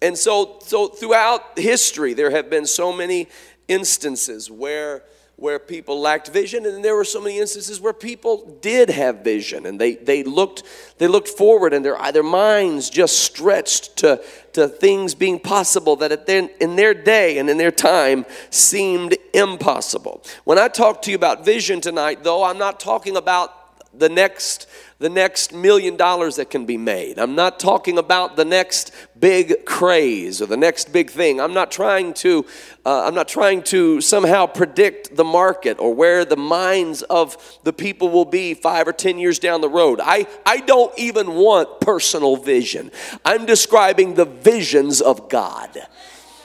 and 0.00 0.16
so, 0.16 0.58
so 0.60 0.86
throughout 0.86 1.58
history, 1.58 2.14
there 2.14 2.30
have 2.30 2.48
been 2.48 2.66
so 2.66 2.92
many 2.92 3.28
instances 3.66 4.50
where 4.50 5.02
where 5.40 5.58
people 5.58 5.98
lacked 5.98 6.28
vision 6.28 6.66
and 6.66 6.84
there 6.84 6.94
were 6.94 7.02
so 7.02 7.18
many 7.18 7.38
instances 7.38 7.80
where 7.80 7.94
people 7.94 8.58
did 8.60 8.90
have 8.90 9.24
vision 9.24 9.64
and 9.64 9.80
they, 9.80 9.94
they 9.94 10.22
looked 10.22 10.62
they 10.98 11.08
looked 11.08 11.28
forward 11.28 11.72
and 11.72 11.82
their, 11.82 11.96
their 12.12 12.22
minds 12.22 12.90
just 12.90 13.20
stretched 13.20 13.96
to, 13.96 14.22
to 14.52 14.68
things 14.68 15.14
being 15.14 15.40
possible 15.40 15.96
that 15.96 16.12
at 16.12 16.26
their, 16.26 16.50
in 16.60 16.76
their 16.76 16.92
day 16.92 17.38
and 17.38 17.48
in 17.48 17.56
their 17.56 17.70
time 17.70 18.26
seemed 18.50 19.16
impossible. 19.32 20.22
When 20.44 20.58
i 20.58 20.68
talk 20.68 21.00
to 21.02 21.10
you 21.10 21.16
about 21.16 21.42
vision 21.42 21.80
tonight 21.80 22.22
though 22.22 22.44
i'm 22.44 22.58
not 22.58 22.78
talking 22.78 23.16
about 23.16 23.56
the 23.98 24.10
next 24.10 24.68
the 25.00 25.08
next 25.08 25.54
million 25.54 25.96
dollars 25.96 26.36
that 26.36 26.50
can 26.50 26.66
be 26.66 26.76
made. 26.76 27.18
I'm 27.18 27.34
not 27.34 27.58
talking 27.58 27.96
about 27.96 28.36
the 28.36 28.44
next 28.44 28.92
big 29.18 29.64
craze 29.64 30.42
or 30.42 30.46
the 30.46 30.58
next 30.58 30.92
big 30.92 31.10
thing. 31.10 31.40
I'm 31.40 31.54
not 31.54 31.70
trying 31.70 32.12
to 32.14 32.44
uh, 32.84 33.06
I'm 33.06 33.14
not 33.14 33.26
trying 33.26 33.62
to 33.64 34.02
somehow 34.02 34.46
predict 34.46 35.16
the 35.16 35.24
market 35.24 35.78
or 35.78 35.94
where 35.94 36.26
the 36.26 36.36
minds 36.36 37.00
of 37.02 37.58
the 37.64 37.72
people 37.72 38.10
will 38.10 38.26
be 38.26 38.52
5 38.52 38.88
or 38.88 38.92
10 38.92 39.18
years 39.18 39.38
down 39.38 39.62
the 39.62 39.70
road. 39.70 40.00
I 40.02 40.26
I 40.44 40.58
don't 40.58 40.96
even 40.98 41.34
want 41.34 41.80
personal 41.80 42.36
vision. 42.36 42.90
I'm 43.24 43.46
describing 43.46 44.14
the 44.14 44.26
visions 44.26 45.00
of 45.00 45.30
God 45.30 45.80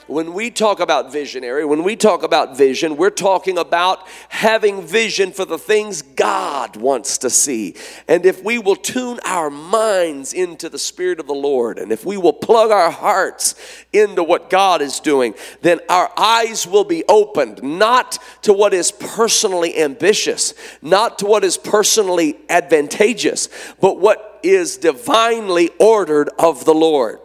when 0.06 0.34
we 0.34 0.50
talk 0.50 0.80
about 0.80 1.12
visionary, 1.12 1.64
when 1.64 1.82
we 1.82 1.96
talk 1.96 2.22
about 2.22 2.56
vision, 2.56 2.96
we're 2.96 3.10
talking 3.10 3.58
about 3.58 4.06
having 4.28 4.82
vision 4.82 5.32
for 5.32 5.44
the 5.44 5.58
things 5.58 6.02
God 6.02 6.76
wants 6.76 7.18
to 7.18 7.30
see. 7.30 7.74
And 8.06 8.24
if 8.24 8.42
we 8.42 8.58
will 8.58 8.76
tune 8.76 9.18
our 9.24 9.50
minds 9.50 10.32
into 10.32 10.68
the 10.68 10.78
Spirit 10.78 11.18
of 11.18 11.26
the 11.26 11.34
Lord, 11.34 11.78
and 11.78 11.90
if 11.90 12.04
we 12.04 12.16
will 12.16 12.32
plug 12.32 12.70
our 12.70 12.90
hearts 12.90 13.54
into 13.92 14.22
what 14.22 14.50
God 14.50 14.80
is 14.80 15.00
doing, 15.00 15.34
then 15.62 15.80
our 15.88 16.10
eyes 16.16 16.66
will 16.66 16.84
be 16.84 17.04
opened 17.08 17.62
not 17.62 18.18
to 18.42 18.52
what 18.52 18.74
is 18.74 18.92
personally 18.92 19.76
ambitious, 19.78 20.54
not 20.82 21.18
to 21.18 21.26
what 21.26 21.44
is 21.44 21.58
personally 21.58 22.38
advantageous, 22.48 23.48
but 23.80 23.98
what 23.98 24.38
is 24.42 24.76
divinely 24.76 25.70
ordered 25.80 26.30
of 26.38 26.64
the 26.64 26.74
Lord. 26.74 27.18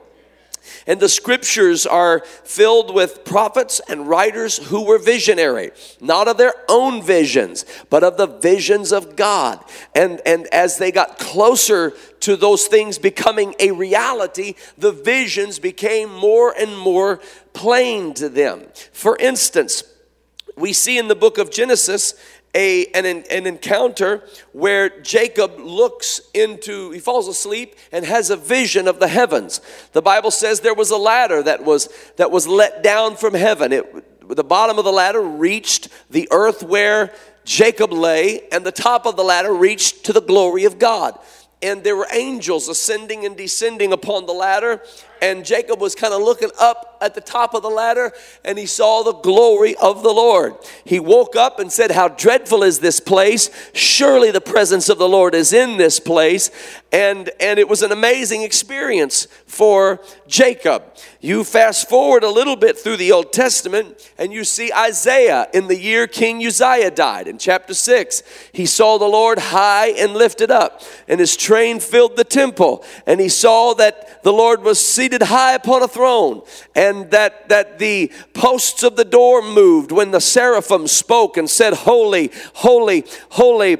And 0.88 1.00
the 1.00 1.10
scriptures 1.10 1.86
are 1.86 2.22
filled 2.44 2.94
with 2.94 3.26
prophets 3.26 3.82
and 3.90 4.08
writers 4.08 4.58
who 4.58 4.86
were 4.86 4.98
visionary, 4.98 5.72
not 6.00 6.28
of 6.28 6.38
their 6.38 6.54
own 6.70 7.02
visions, 7.02 7.66
but 7.90 8.04
of 8.04 8.18
the 8.18 8.28
visions 8.28 8.92
of 8.92 9.16
God. 9.16 9.64
And, 9.96 10.22
and 10.26 10.48
as 10.48 10.78
they 10.78 10.92
got 10.92 11.20
closer 11.20 11.94
to 12.22 12.36
those 12.36 12.68
things 12.68 12.98
becoming 12.98 13.56
a 13.60 13.72
reality, 13.72 14.56
the 14.78 14.92
visions 14.92 15.60
became 15.60 16.14
more 16.14 16.54
and 16.58 16.78
more 16.78 17.20
plain 17.54 18.14
to 18.16 18.30
them. 18.30 18.68
For 18.92 19.18
instance, 19.18 19.84
we 20.58 20.74
see 20.74 20.98
in 20.98 21.08
the 21.08 21.16
book 21.16 21.38
of 21.38 21.52
Genesis 21.52 22.14
a, 22.54 22.86
an, 22.88 23.06
an 23.06 23.48
encounter 23.48 24.24
where 24.52 25.02
Jacob 25.02 25.58
looks 25.60 26.22
into, 26.34 26.92
he 26.92 27.00
falls 27.00 27.28
asleep 27.28 27.76
and 27.92 28.06
has 28.06 28.30
a 28.30 28.36
vision 28.36 28.88
of 28.88 29.00
the 29.00 29.08
heavens. 29.08 29.62
The 29.94 30.02
Bible 30.02 30.32
says 30.32 30.60
there 30.60 30.74
was 30.74 30.92
a 30.92 30.98
ladder 30.98 31.42
that 31.44 31.64
was, 31.64 31.90
that 32.18 32.32
was 32.32 32.48
let 32.48 32.84
down 32.84 33.16
from 33.16 33.34
heaven. 33.34 33.72
It, 33.72 34.28
the 34.36 34.44
bottom 34.44 34.78
of 34.78 34.86
the 34.86 34.92
ladder 34.92 35.22
reached 35.22 35.90
the 36.10 36.28
earth 36.32 36.64
where 36.64 37.14
Jacob 37.44 37.92
lay, 37.92 38.48
and 38.52 38.66
the 38.66 38.72
top 38.72 39.06
of 39.06 39.16
the 39.16 39.24
ladder 39.24 39.54
reached 39.54 40.06
to 40.06 40.14
the 40.14 40.22
glory 40.22 40.66
of 40.66 40.78
God 40.78 41.18
and 41.62 41.84
there 41.84 41.96
were 41.96 42.08
angels 42.12 42.68
ascending 42.68 43.26
and 43.26 43.38
descending 43.38 43.94
upon 43.94 44.26
the 44.26 44.34
ladder. 44.34 44.82
And 45.22 45.46
Jacob 45.46 45.80
was 45.80 45.94
kind 45.94 46.14
of 46.14 46.22
looking 46.22 46.50
up 46.60 46.98
at 47.02 47.16
the 47.16 47.22
top 47.22 47.54
of 47.54 47.64
the 47.64 47.70
ladder 47.70 48.12
and 48.46 48.58
he 48.58 48.66
saw 48.66 49.04
the 49.04 49.14
glory 49.14 49.76
of 49.76 50.04
the 50.04 50.14
Lord. 50.14 50.56
He 50.84 51.00
woke 51.00 51.36
up 51.36 51.60
and 51.60 51.72
said, 51.72 51.92
How 51.92 52.08
dreadful 52.08 52.64
is 52.64 52.80
this 52.80 53.00
place! 53.00 53.50
Surely 53.74 54.32
the 54.32 54.42
presence 54.42 54.90
of 54.90 54.98
the 54.98 55.10
Lord 55.10 55.36
is 55.36 55.54
in 55.54 55.78
this 55.78 56.00
place. 56.00 56.50
And, 56.92 57.30
and 57.40 57.60
it 57.60 57.70
was 57.70 57.84
an 57.84 57.92
amazing 57.92 58.42
experience 58.42 59.28
for 59.46 60.02
Jacob. 60.28 60.84
You 61.22 61.44
fast 61.44 61.88
forward 61.88 62.24
a 62.24 62.30
little 62.30 62.56
bit 62.56 62.78
through 62.78 62.98
the 62.98 63.12
Old 63.12 63.32
Testament 63.32 64.12
and 64.18 64.34
you 64.34 64.44
see 64.44 64.72
Isaiah 64.74 65.48
in 65.54 65.68
the 65.68 65.80
year 65.80 66.08
King 66.08 66.46
Uzziah 66.46 66.92
died. 66.92 67.28
In 67.28 67.38
chapter 67.38 67.74
6, 67.74 68.24
he 68.54 68.66
saw 68.66 68.98
the 68.98 69.06
Lord 69.06 69.40
high 69.40 69.90
and 69.90 70.14
lifted 70.14 70.52
up, 70.52 70.82
and 71.08 71.20
his 71.20 71.36
train 71.36 71.80
filled 71.80 72.16
the 72.16 72.24
temple. 72.24 72.84
And 73.06 73.20
he 73.20 73.30
saw 73.30 73.74
that 73.76 74.24
the 74.24 74.34
Lord 74.34 74.64
was 74.64 74.84
seated 74.84 75.11
high 75.20 75.54
upon 75.54 75.84
a 75.84 75.88
throne, 75.88 76.42
and 76.76 77.12
that, 77.12 77.50
that 77.50 77.80
the 77.80 78.12
posts 78.34 78.84
of 78.84 78.96
the 78.96 79.06
door 79.06 79.42
moved 79.42 79.92
when 79.92 80.12
the 80.12 80.22
seraphim 80.22 80.88
spoke 80.88 81.38
and 81.38 81.50
said, 81.50 81.74
Holy, 81.74 82.32
holy, 82.54 83.04
holy 83.32 83.78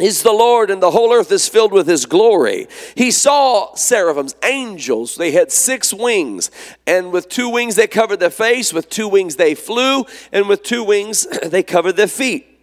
is 0.00 0.22
the 0.22 0.32
Lord, 0.32 0.70
and 0.70 0.82
the 0.82 0.90
whole 0.90 1.12
earth 1.12 1.30
is 1.30 1.48
filled 1.48 1.72
with 1.72 1.86
his 1.86 2.04
glory. 2.04 2.66
He 2.96 3.10
saw 3.10 3.74
seraphims, 3.74 4.34
angels. 4.42 5.14
They 5.14 5.30
had 5.30 5.52
six 5.52 5.94
wings, 5.94 6.50
and 6.86 7.12
with 7.12 7.28
two 7.28 7.48
wings 7.48 7.76
they 7.76 7.86
covered 7.86 8.18
their 8.18 8.30
face, 8.30 8.72
with 8.72 8.88
two 8.88 9.08
wings 9.08 9.36
they 9.36 9.54
flew, 9.54 10.04
and 10.32 10.48
with 10.48 10.62
two 10.62 10.82
wings 10.82 11.26
they 11.44 11.62
covered 11.62 11.96
their 11.96 12.08
feet. 12.08 12.53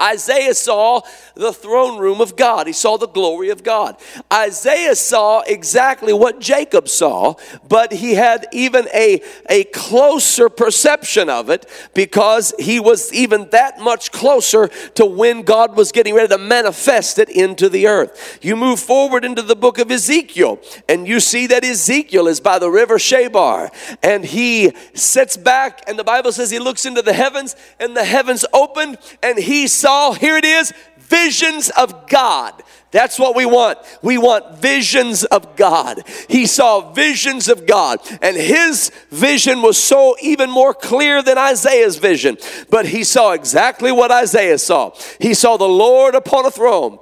Isaiah 0.00 0.54
saw 0.54 1.00
the 1.34 1.52
throne 1.52 1.98
room 1.98 2.20
of 2.20 2.36
God. 2.36 2.66
He 2.66 2.72
saw 2.72 2.98
the 2.98 3.08
glory 3.08 3.48
of 3.48 3.62
God. 3.62 3.96
Isaiah 4.32 4.94
saw 4.94 5.40
exactly 5.40 6.12
what 6.12 6.38
Jacob 6.38 6.88
saw, 6.88 7.34
but 7.66 7.92
he 7.92 8.14
had 8.14 8.46
even 8.52 8.88
a, 8.94 9.22
a 9.48 9.64
closer 9.64 10.48
perception 10.48 11.30
of 11.30 11.48
it 11.48 11.66
because 11.94 12.52
he 12.58 12.78
was 12.78 13.12
even 13.12 13.48
that 13.50 13.80
much 13.80 14.12
closer 14.12 14.68
to 14.94 15.06
when 15.06 15.42
God 15.42 15.76
was 15.76 15.92
getting 15.92 16.14
ready 16.14 16.28
to 16.28 16.38
manifest 16.38 17.18
it 17.18 17.30
into 17.30 17.68
the 17.68 17.86
earth. 17.86 18.38
You 18.42 18.54
move 18.54 18.80
forward 18.80 19.24
into 19.24 19.42
the 19.42 19.56
book 19.56 19.78
of 19.78 19.90
Ezekiel, 19.90 20.60
and 20.88 21.08
you 21.08 21.20
see 21.20 21.46
that 21.46 21.64
Ezekiel 21.64 22.28
is 22.28 22.40
by 22.40 22.58
the 22.58 22.70
river 22.70 22.98
Chebar, 22.98 23.70
and 24.02 24.24
he 24.24 24.72
sits 24.92 25.36
back, 25.38 25.82
and 25.88 25.98
the 25.98 26.04
Bible 26.04 26.32
says 26.32 26.50
he 26.50 26.58
looks 26.58 26.84
into 26.84 27.00
the 27.00 27.14
heavens, 27.14 27.56
and 27.80 27.96
the 27.96 28.04
heavens 28.04 28.44
opened, 28.52 28.98
and 29.22 29.38
he 29.38 29.66
saw, 29.66 29.85
here 30.12 30.36
it 30.36 30.44
is, 30.44 30.72
visions 30.98 31.70
of 31.70 32.08
God. 32.08 32.62
That's 32.90 33.18
what 33.18 33.36
we 33.36 33.46
want. 33.46 33.78
We 34.02 34.16
want 34.16 34.58
visions 34.58 35.24
of 35.24 35.56
God. 35.56 36.02
He 36.28 36.46
saw 36.46 36.92
visions 36.92 37.48
of 37.48 37.66
God, 37.66 37.98
and 38.22 38.36
his 38.36 38.90
vision 39.10 39.60
was 39.60 39.76
so 39.76 40.16
even 40.22 40.50
more 40.50 40.72
clear 40.72 41.22
than 41.22 41.36
Isaiah's 41.36 41.98
vision. 41.98 42.38
But 42.70 42.86
he 42.86 43.04
saw 43.04 43.32
exactly 43.32 43.92
what 43.92 44.10
Isaiah 44.10 44.58
saw. 44.58 44.92
He 45.20 45.34
saw 45.34 45.56
the 45.56 45.68
Lord 45.68 46.14
upon 46.14 46.46
a 46.46 46.50
throne 46.50 46.98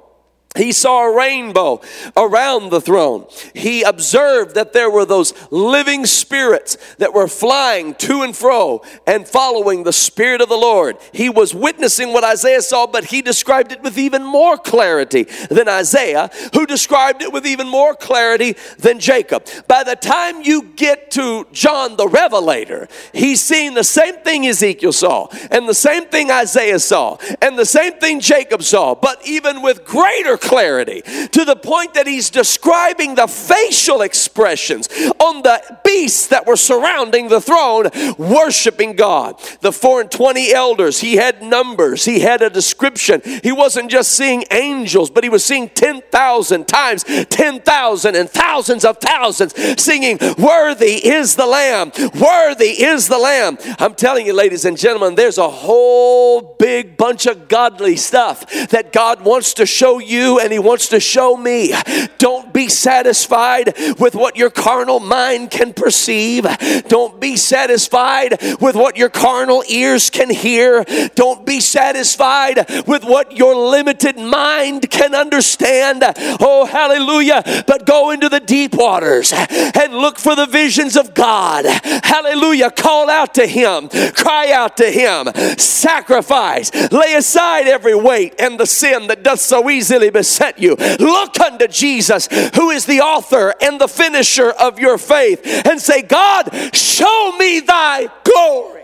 he 0.55 0.71
saw 0.71 1.05
a 1.05 1.15
rainbow 1.15 1.81
around 2.15 2.69
the 2.69 2.81
throne. 2.81 3.27
He 3.53 3.83
observed 3.83 4.55
that 4.55 4.73
there 4.73 4.89
were 4.89 5.05
those 5.05 5.33
living 5.51 6.05
spirits 6.05 6.77
that 6.97 7.13
were 7.13 7.27
flying 7.27 7.95
to 7.95 8.21
and 8.21 8.35
fro 8.35 8.81
and 9.05 9.27
following 9.27 9.83
the 9.83 9.93
Spirit 9.93 10.41
of 10.41 10.49
the 10.49 10.57
Lord. 10.57 10.97
He 11.11 11.29
was 11.29 11.53
witnessing 11.53 12.13
what 12.13 12.23
Isaiah 12.23 12.61
saw, 12.61 12.87
but 12.87 13.05
he 13.05 13.21
described 13.21 13.71
it 13.71 13.81
with 13.81 13.97
even 13.97 14.23
more 14.23 14.57
clarity 14.57 15.23
than 15.49 15.67
Isaiah, 15.67 16.29
who 16.53 16.65
described 16.65 17.21
it 17.21 17.33
with 17.33 17.45
even 17.45 17.67
more 17.67 17.95
clarity 17.95 18.55
than 18.77 18.99
Jacob. 18.99 19.45
By 19.67 19.83
the 19.83 19.95
time 19.95 20.41
you 20.41 20.63
get 20.75 21.11
to 21.11 21.47
John 21.51 21.97
the 21.97 22.07
Revelator, 22.07 22.87
he's 23.13 23.41
seeing 23.41 23.73
the 23.73 23.83
same 23.83 24.15
thing 24.17 24.47
Ezekiel 24.47 24.93
saw, 24.93 25.27
and 25.51 25.67
the 25.67 25.73
same 25.73 26.05
thing 26.05 26.31
Isaiah 26.31 26.79
saw, 26.79 27.17
and 27.41 27.57
the 27.57 27.65
same 27.65 27.93
thing 27.93 28.19
Jacob 28.19 28.63
saw, 28.63 28.95
but 28.95 29.25
even 29.27 29.61
with 29.61 29.85
greater 29.85 30.37
clarity 30.45 31.01
to 31.01 31.43
the 31.43 31.55
point 31.55 31.95
that 31.95 32.07
he's 32.07 32.29
describing 32.29 33.15
the 33.15 33.27
facial 33.27 34.01
expressions 34.01 34.87
on 35.19 35.41
the 35.41 35.79
beasts 35.83 36.27
that 36.27 36.45
were 36.45 36.55
surrounding 36.55 37.27
the 37.27 37.41
throne, 37.41 37.89
worshiping 38.17 38.95
God. 38.95 39.41
The 39.61 39.71
four 39.71 40.01
and 40.01 40.11
twenty 40.11 40.53
elders, 40.53 41.01
he 41.01 41.15
had 41.15 41.41
numbers, 41.41 42.05
he 42.05 42.19
had 42.19 42.41
a 42.41 42.49
description. 42.49 43.21
He 43.43 43.51
wasn't 43.51 43.91
just 43.91 44.11
seeing 44.11 44.43
angels, 44.51 45.09
but 45.09 45.23
he 45.23 45.29
was 45.29 45.43
seeing 45.43 45.69
10,000 45.69 46.67
times 46.67 47.03
10,000 47.03 48.15
and 48.15 48.29
thousands 48.29 48.85
of 48.85 48.97
thousands 48.97 49.53
singing, 49.81 50.17
Worthy 50.37 51.05
is 51.05 51.35
the 51.35 51.45
Lamb, 51.45 51.91
worthy 52.19 52.83
is 52.83 53.07
the 53.07 53.17
Lamb. 53.17 53.57
I'm 53.79 53.95
telling 53.95 54.25
you, 54.25 54.33
ladies 54.33 54.65
and 54.65 54.77
gentlemen, 54.77 55.15
there's 55.15 55.37
a 55.37 55.49
whole 55.49 56.55
big 56.59 56.97
bunch 56.97 57.25
of 57.25 57.47
godly 57.47 57.95
stuff 57.95 58.45
that 58.69 58.91
God 58.91 59.21
wants 59.23 59.53
to 59.55 59.65
show 59.65 59.99
you 59.99 60.34
and 60.39 60.51
He 60.51 60.59
wants 60.59 60.89
to 60.89 60.99
show 60.99 61.37
me. 61.37 61.73
Don't 62.17 62.53
be 62.53 62.69
satisfied 62.69 63.73
with 63.99 64.15
what 64.15 64.35
your 64.35 64.49
carnal 64.49 64.99
mind 64.99 65.51
can 65.51 65.73
perceive. 65.73 66.45
Don't 66.87 67.19
be 67.19 67.37
satisfied 67.37 68.37
with 68.61 68.75
what 68.75 68.97
your 68.97 69.09
carnal 69.09 69.63
ears 69.69 70.09
can 70.09 70.29
hear. 70.29 70.83
Don't 71.15 71.45
be 71.45 71.59
satisfied 71.59 72.69
with 72.87 73.03
what 73.03 73.37
your 73.37 73.55
limited 73.55 74.17
mind 74.17 74.89
can 74.89 75.15
understand. 75.15 76.03
Oh, 76.39 76.65
hallelujah. 76.69 77.63
But 77.67 77.85
go 77.85 78.11
into 78.11 78.29
the 78.29 78.39
deep 78.39 78.73
waters 78.75 79.33
and 79.33 79.93
look 79.93 80.17
for 80.17 80.35
the 80.35 80.45
visions 80.45 80.95
of 80.95 81.13
God. 81.13 81.65
Hallelujah. 82.03 82.71
Call 82.71 83.09
out 83.09 83.33
to 83.35 83.47
Him, 83.47 83.89
cry 84.13 84.51
out 84.51 84.77
to 84.77 84.89
Him, 84.89 85.27
sacrifice, 85.57 86.71
lay 86.91 87.13
aside 87.15 87.67
every 87.67 87.95
weight 87.95 88.35
and 88.39 88.59
the 88.59 88.65
sin 88.65 89.07
that 89.07 89.23
doth 89.23 89.39
so 89.39 89.69
easily 89.69 90.09
beset 90.09 90.24
you. 90.57 90.75
Look 90.75 91.39
unto 91.39 91.67
Jesus, 91.67 92.27
who 92.55 92.69
is 92.69 92.85
the 92.85 93.01
author 93.01 93.53
and 93.61 93.79
the 93.79 93.87
finisher 93.87 94.49
of 94.51 94.79
your 94.79 94.97
faith, 94.97 95.41
and 95.65 95.79
say, 95.79 96.01
God, 96.01 96.49
show 96.73 97.35
me 97.37 97.59
thy 97.61 98.09
glory. 98.23 98.83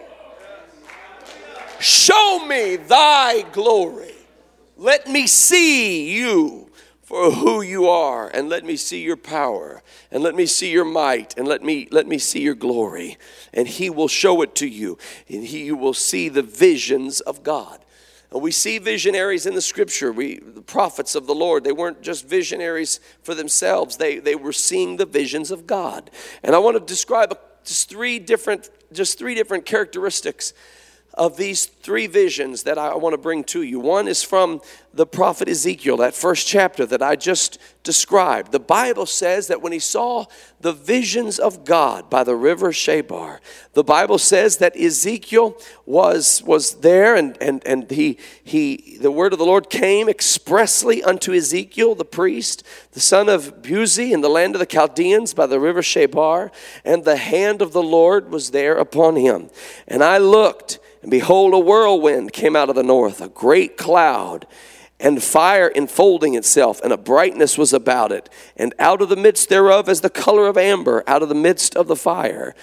Show 1.79 2.45
me 2.45 2.75
thy 2.75 3.43
glory. 3.51 4.13
Let 4.77 5.07
me 5.07 5.27
see 5.27 6.11
you 6.11 6.71
for 7.11 7.29
who 7.29 7.61
you 7.61 7.89
are 7.89 8.29
and 8.29 8.47
let 8.47 8.63
me 8.63 8.77
see 8.77 9.01
your 9.01 9.17
power 9.17 9.83
and 10.11 10.23
let 10.23 10.33
me 10.33 10.45
see 10.45 10.71
your 10.71 10.85
might 10.85 11.37
and 11.37 11.45
let 11.45 11.61
me 11.61 11.85
let 11.91 12.07
me 12.07 12.17
see 12.17 12.39
your 12.39 12.55
glory 12.55 13.17
and 13.53 13.67
he 13.67 13.89
will 13.89 14.07
show 14.07 14.41
it 14.41 14.55
to 14.55 14.65
you 14.65 14.97
and 15.27 15.43
he 15.43 15.65
you 15.65 15.75
will 15.75 15.93
see 15.93 16.29
the 16.29 16.41
visions 16.41 17.19
of 17.19 17.43
God 17.43 17.83
we 18.39 18.51
see 18.51 18.77
visionaries 18.77 19.45
in 19.45 19.55
the 19.55 19.61
scripture. 19.61 20.11
We, 20.11 20.39
the 20.39 20.61
prophets 20.61 21.15
of 21.15 21.27
the 21.27 21.35
Lord, 21.35 21.63
they 21.63 21.73
weren't 21.73 22.01
just 22.01 22.27
visionaries 22.27 22.99
for 23.23 23.35
themselves, 23.35 23.97
they, 23.97 24.19
they 24.19 24.35
were 24.35 24.53
seeing 24.53 24.97
the 24.97 25.05
visions 25.05 25.51
of 25.51 25.67
God. 25.67 26.09
And 26.43 26.55
I 26.55 26.59
want 26.59 26.77
to 26.77 26.85
describe 26.85 27.37
just 27.65 27.89
three 27.89 28.19
different, 28.19 28.69
just 28.93 29.19
three 29.19 29.35
different 29.35 29.65
characteristics 29.65 30.53
of 31.13 31.37
these 31.37 31.65
three 31.65 32.07
visions 32.07 32.63
that 32.63 32.77
I 32.77 32.95
want 32.95 33.13
to 33.13 33.17
bring 33.17 33.43
to 33.45 33.61
you. 33.61 33.79
One 33.79 34.07
is 34.07 34.23
from 34.23 34.61
the 34.93 35.05
prophet 35.05 35.47
Ezekiel, 35.47 35.97
that 35.97 36.13
first 36.13 36.47
chapter 36.47 36.85
that 36.85 37.01
I 37.01 37.15
just 37.15 37.57
described. 37.83 38.51
The 38.51 38.59
Bible 38.59 39.05
says 39.05 39.47
that 39.47 39.61
when 39.61 39.71
he 39.71 39.79
saw 39.79 40.25
the 40.59 40.73
visions 40.73 41.39
of 41.39 41.63
God 41.63 42.09
by 42.09 42.23
the 42.23 42.35
river 42.35 42.71
Chebar, 42.71 43.39
the 43.73 43.83
Bible 43.83 44.17
says 44.17 44.57
that 44.57 44.75
Ezekiel 44.75 45.57
was, 45.85 46.43
was 46.43 46.75
there 46.75 47.15
and, 47.15 47.37
and, 47.41 47.61
and 47.65 47.89
he, 47.89 48.17
he, 48.43 48.97
the 48.99 49.11
word 49.11 49.31
of 49.31 49.39
the 49.39 49.45
Lord 49.45 49.69
came 49.69 50.09
expressly 50.09 51.01
unto 51.03 51.33
Ezekiel, 51.33 51.95
the 51.95 52.05
priest, 52.05 52.65
the 52.91 52.99
son 52.99 53.29
of 53.29 53.61
Buzi 53.61 54.11
in 54.11 54.21
the 54.21 54.29
land 54.29 54.55
of 54.55 54.59
the 54.59 54.65
Chaldeans 54.65 55.33
by 55.33 55.45
the 55.45 55.59
river 55.59 55.81
Chebar, 55.81 56.51
and 56.83 57.05
the 57.05 57.17
hand 57.17 57.61
of 57.61 57.71
the 57.71 57.83
Lord 57.83 58.29
was 58.29 58.51
there 58.51 58.77
upon 58.77 59.15
him. 59.15 59.49
And 59.87 60.03
I 60.03 60.17
looked, 60.17 60.79
and 61.01 61.11
behold, 61.11 61.53
a 61.53 61.59
whirlwind 61.59 62.33
came 62.33 62.55
out 62.55 62.69
of 62.69 62.75
the 62.75 62.83
north, 62.83 63.21
a 63.21 63.29
great 63.29 63.77
cloud 63.77 64.45
and 65.01 65.21
fire 65.21 65.71
enfolding 65.73 66.35
itself, 66.35 66.79
and 66.83 66.93
a 66.93 66.97
brightness 66.97 67.57
was 67.57 67.73
about 67.73 68.11
it. 68.11 68.29
And 68.55 68.73
out 68.77 69.01
of 69.01 69.09
the 69.09 69.15
midst 69.15 69.49
thereof, 69.49 69.89
as 69.89 70.01
the 70.01 70.09
color 70.09 70.47
of 70.47 70.57
amber, 70.57 71.03
out 71.07 71.23
of 71.23 71.29
the 71.29 71.35
midst 71.35 71.75
of 71.75 71.87
the 71.87 71.95
fire, 71.95 72.53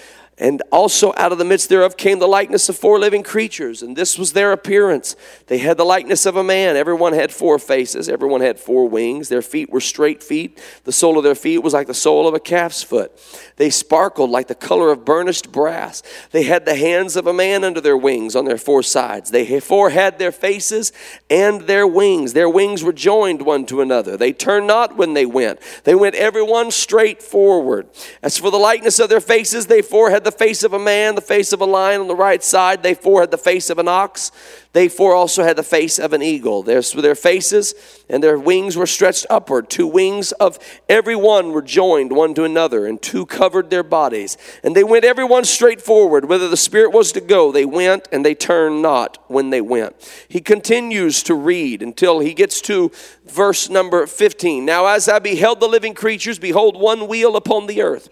and 0.41 0.63
also 0.71 1.13
out 1.17 1.33
of 1.33 1.39
the 1.39 1.45
midst 1.45 1.69
thereof 1.69 1.97
came 1.97 2.21
the 2.21 2.29
likeness 2.29 2.69
of 2.69 2.79
four 2.79 3.01
living 3.01 3.25
creatures, 3.25 3.83
and 3.83 3.97
this 3.97 4.17
was 4.17 4.33
their 4.33 4.53
appearance. 4.53 5.17
They 5.49 5.59
had 5.59 5.77
the 5.77 5.85
likeness 5.85 6.27
of 6.27 6.37
a 6.37 6.45
man. 6.45 6.77
Everyone 6.77 7.13
had 7.13 7.33
four 7.33 7.59
faces, 7.59 8.09
everyone 8.09 8.41
had 8.41 8.61
four 8.61 8.89
wings. 8.89 9.29
Their 9.29 9.43
feet 9.43 9.71
were 9.71 9.81
straight 9.81 10.23
feet. 10.23 10.63
The 10.85 10.93
sole 10.93 11.19
of 11.19 11.25
their 11.25 11.35
feet 11.35 11.59
was 11.59 11.75
like 11.75 11.89
the 11.89 11.95
sole 11.95 12.29
of 12.29 12.35
a 12.35 12.41
calf's 12.41 12.85
foot. 12.85 13.13
They 13.59 13.71
sparkled 13.71 14.31
like 14.31 14.47
the 14.47 14.55
color 14.55 14.91
of 14.91 15.05
burnished 15.05 15.53
brass. 15.53 16.03
They 16.31 16.45
had 16.45 16.65
the 16.65 16.77
hands 16.77 17.17
of 17.17 17.27
a 17.27 17.33
man 17.33 17.65
under 17.65 17.81
their 17.81 17.97
wings 17.97 18.35
on 18.35 18.45
their 18.45 18.57
four 18.57 18.85
sides. 18.85 19.31
They 19.31 19.61
four 19.61 19.91
had 19.91 20.19
their 20.19 20.33
faces 20.33 20.93
and 21.29 21.63
their 21.63 21.87
wings. 21.87 22.33
Their 22.33 22.49
wings 22.49 22.85
were 22.85 22.93
joined 22.93 23.43
one 23.43 23.67
to 23.67 23.81
another. 23.81 24.17
They 24.17 24.33
turned 24.33 24.69
not 24.69 24.97
when 24.97 25.15
they 25.15 25.27
went. 25.27 25.59
They 25.83 25.97
went 25.97 26.15
every 26.15 26.43
one 26.43 26.71
straight 26.71 27.21
forward. 27.21 27.89
As 28.23 28.39
for 28.39 28.51
the 28.51 28.59
likeness 28.59 29.01
of 29.01 29.09
their 29.09 29.21
faces, 29.21 29.67
they 29.67 29.83
four 29.83 30.11
had 30.11 30.23
the 30.23 30.33
face 30.33 30.63
of 30.63 30.73
a 30.73 30.79
man, 30.79 31.17
the 31.17 31.21
face 31.21 31.53
of 31.53 31.61
a 31.61 31.67
lion 31.67 32.01
on 32.01 32.09
the 32.09 32.15
right 32.15 32.43
side. 32.43 32.85
They 32.85 32.95
four 32.95 33.21
had 33.21 33.33
the 33.33 33.39
face 33.39 33.71
of 33.71 33.79
an 33.79 33.89
ox. 33.89 34.31
They 34.73 34.89
four 34.89 35.15
also 35.15 35.43
had 35.43 35.57
the 35.57 35.63
face 35.63 35.99
of 35.99 36.13
an 36.13 36.23
eagle. 36.23 36.63
Their, 36.63 36.83
their 36.83 37.15
faces 37.15 37.75
and 38.09 38.23
their 38.23 38.39
wings 38.39 38.77
were 38.77 38.87
stretched 38.87 39.27
upward. 39.29 39.71
Two 39.71 39.87
wings 39.87 40.33
of 40.33 40.59
every 40.89 41.17
one 41.17 41.53
were 41.53 41.63
joined 41.63 42.13
one 42.13 42.35
to 42.35 42.45
another, 42.45 42.87
and 42.87 43.01
two 43.01 43.27
covered 43.49 43.71
their 43.71 43.83
bodies. 43.83 44.37
And 44.63 44.77
they 44.77 44.85
went 44.85 45.07
every 45.07 45.25
one 45.25 45.47
straight 45.47 45.81
forward. 45.81 46.27
Whither 46.27 46.49
the 46.49 46.57
Spirit 46.59 46.93
was 46.93 47.13
to 47.13 47.21
go, 47.23 47.51
they 47.51 47.65
went, 47.65 48.07
and 48.13 48.23
they 48.23 48.35
turned 48.35 48.83
not 48.83 49.17
when 49.29 49.49
they 49.49 49.63
went. 49.63 49.97
He 50.29 50.43
continues 50.43 51.23
to 51.23 51.35
read 51.35 51.81
until 51.81 52.19
he 52.19 52.35
gets 52.35 52.61
to 52.63 52.93
verse 53.27 53.71
number 53.71 54.07
15. 54.07 54.67
Now, 54.67 54.85
as 54.85 55.09
I 55.09 55.19
beheld 55.19 55.61
the 55.61 55.67
living 55.67 55.95
creatures, 55.95 56.39
behold, 56.39 56.79
one 56.79 57.09
wheel 57.09 57.37
upon 57.37 57.69
the 57.69 57.81
earth 57.81 58.11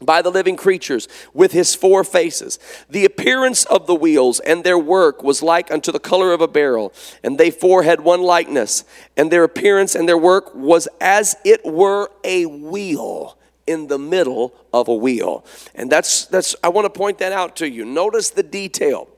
by 0.00 0.20
the 0.20 0.32
living 0.32 0.56
creatures 0.56 1.06
with 1.32 1.52
his 1.52 1.76
four 1.76 2.02
faces. 2.02 2.58
The 2.90 3.04
appearance 3.04 3.64
of 3.66 3.86
the 3.86 3.94
wheels 3.94 4.40
and 4.40 4.64
their 4.64 4.76
work 4.76 5.22
was 5.22 5.44
like 5.44 5.70
unto 5.70 5.92
the 5.92 6.00
color 6.00 6.32
of 6.32 6.40
a 6.40 6.48
beryl, 6.48 6.92
and 7.22 7.38
they 7.38 7.52
four 7.52 7.84
had 7.84 8.00
one 8.00 8.20
likeness, 8.20 8.82
and 9.16 9.30
their 9.30 9.44
appearance 9.44 9.94
and 9.94 10.08
their 10.08 10.18
work 10.18 10.52
was 10.56 10.88
as 11.00 11.36
it 11.44 11.64
were 11.64 12.10
a 12.24 12.46
wheel 12.46 13.38
in 13.66 13.86
the 13.86 13.98
middle 13.98 14.54
of 14.72 14.88
a 14.88 14.94
wheel. 14.94 15.44
And 15.74 15.90
that's 15.90 16.26
that's 16.26 16.54
I 16.62 16.68
want 16.68 16.86
to 16.86 16.90
point 16.90 17.18
that 17.18 17.32
out 17.32 17.56
to 17.56 17.68
you. 17.68 17.84
Notice 17.84 18.30
the 18.30 18.42
detail 18.42 19.08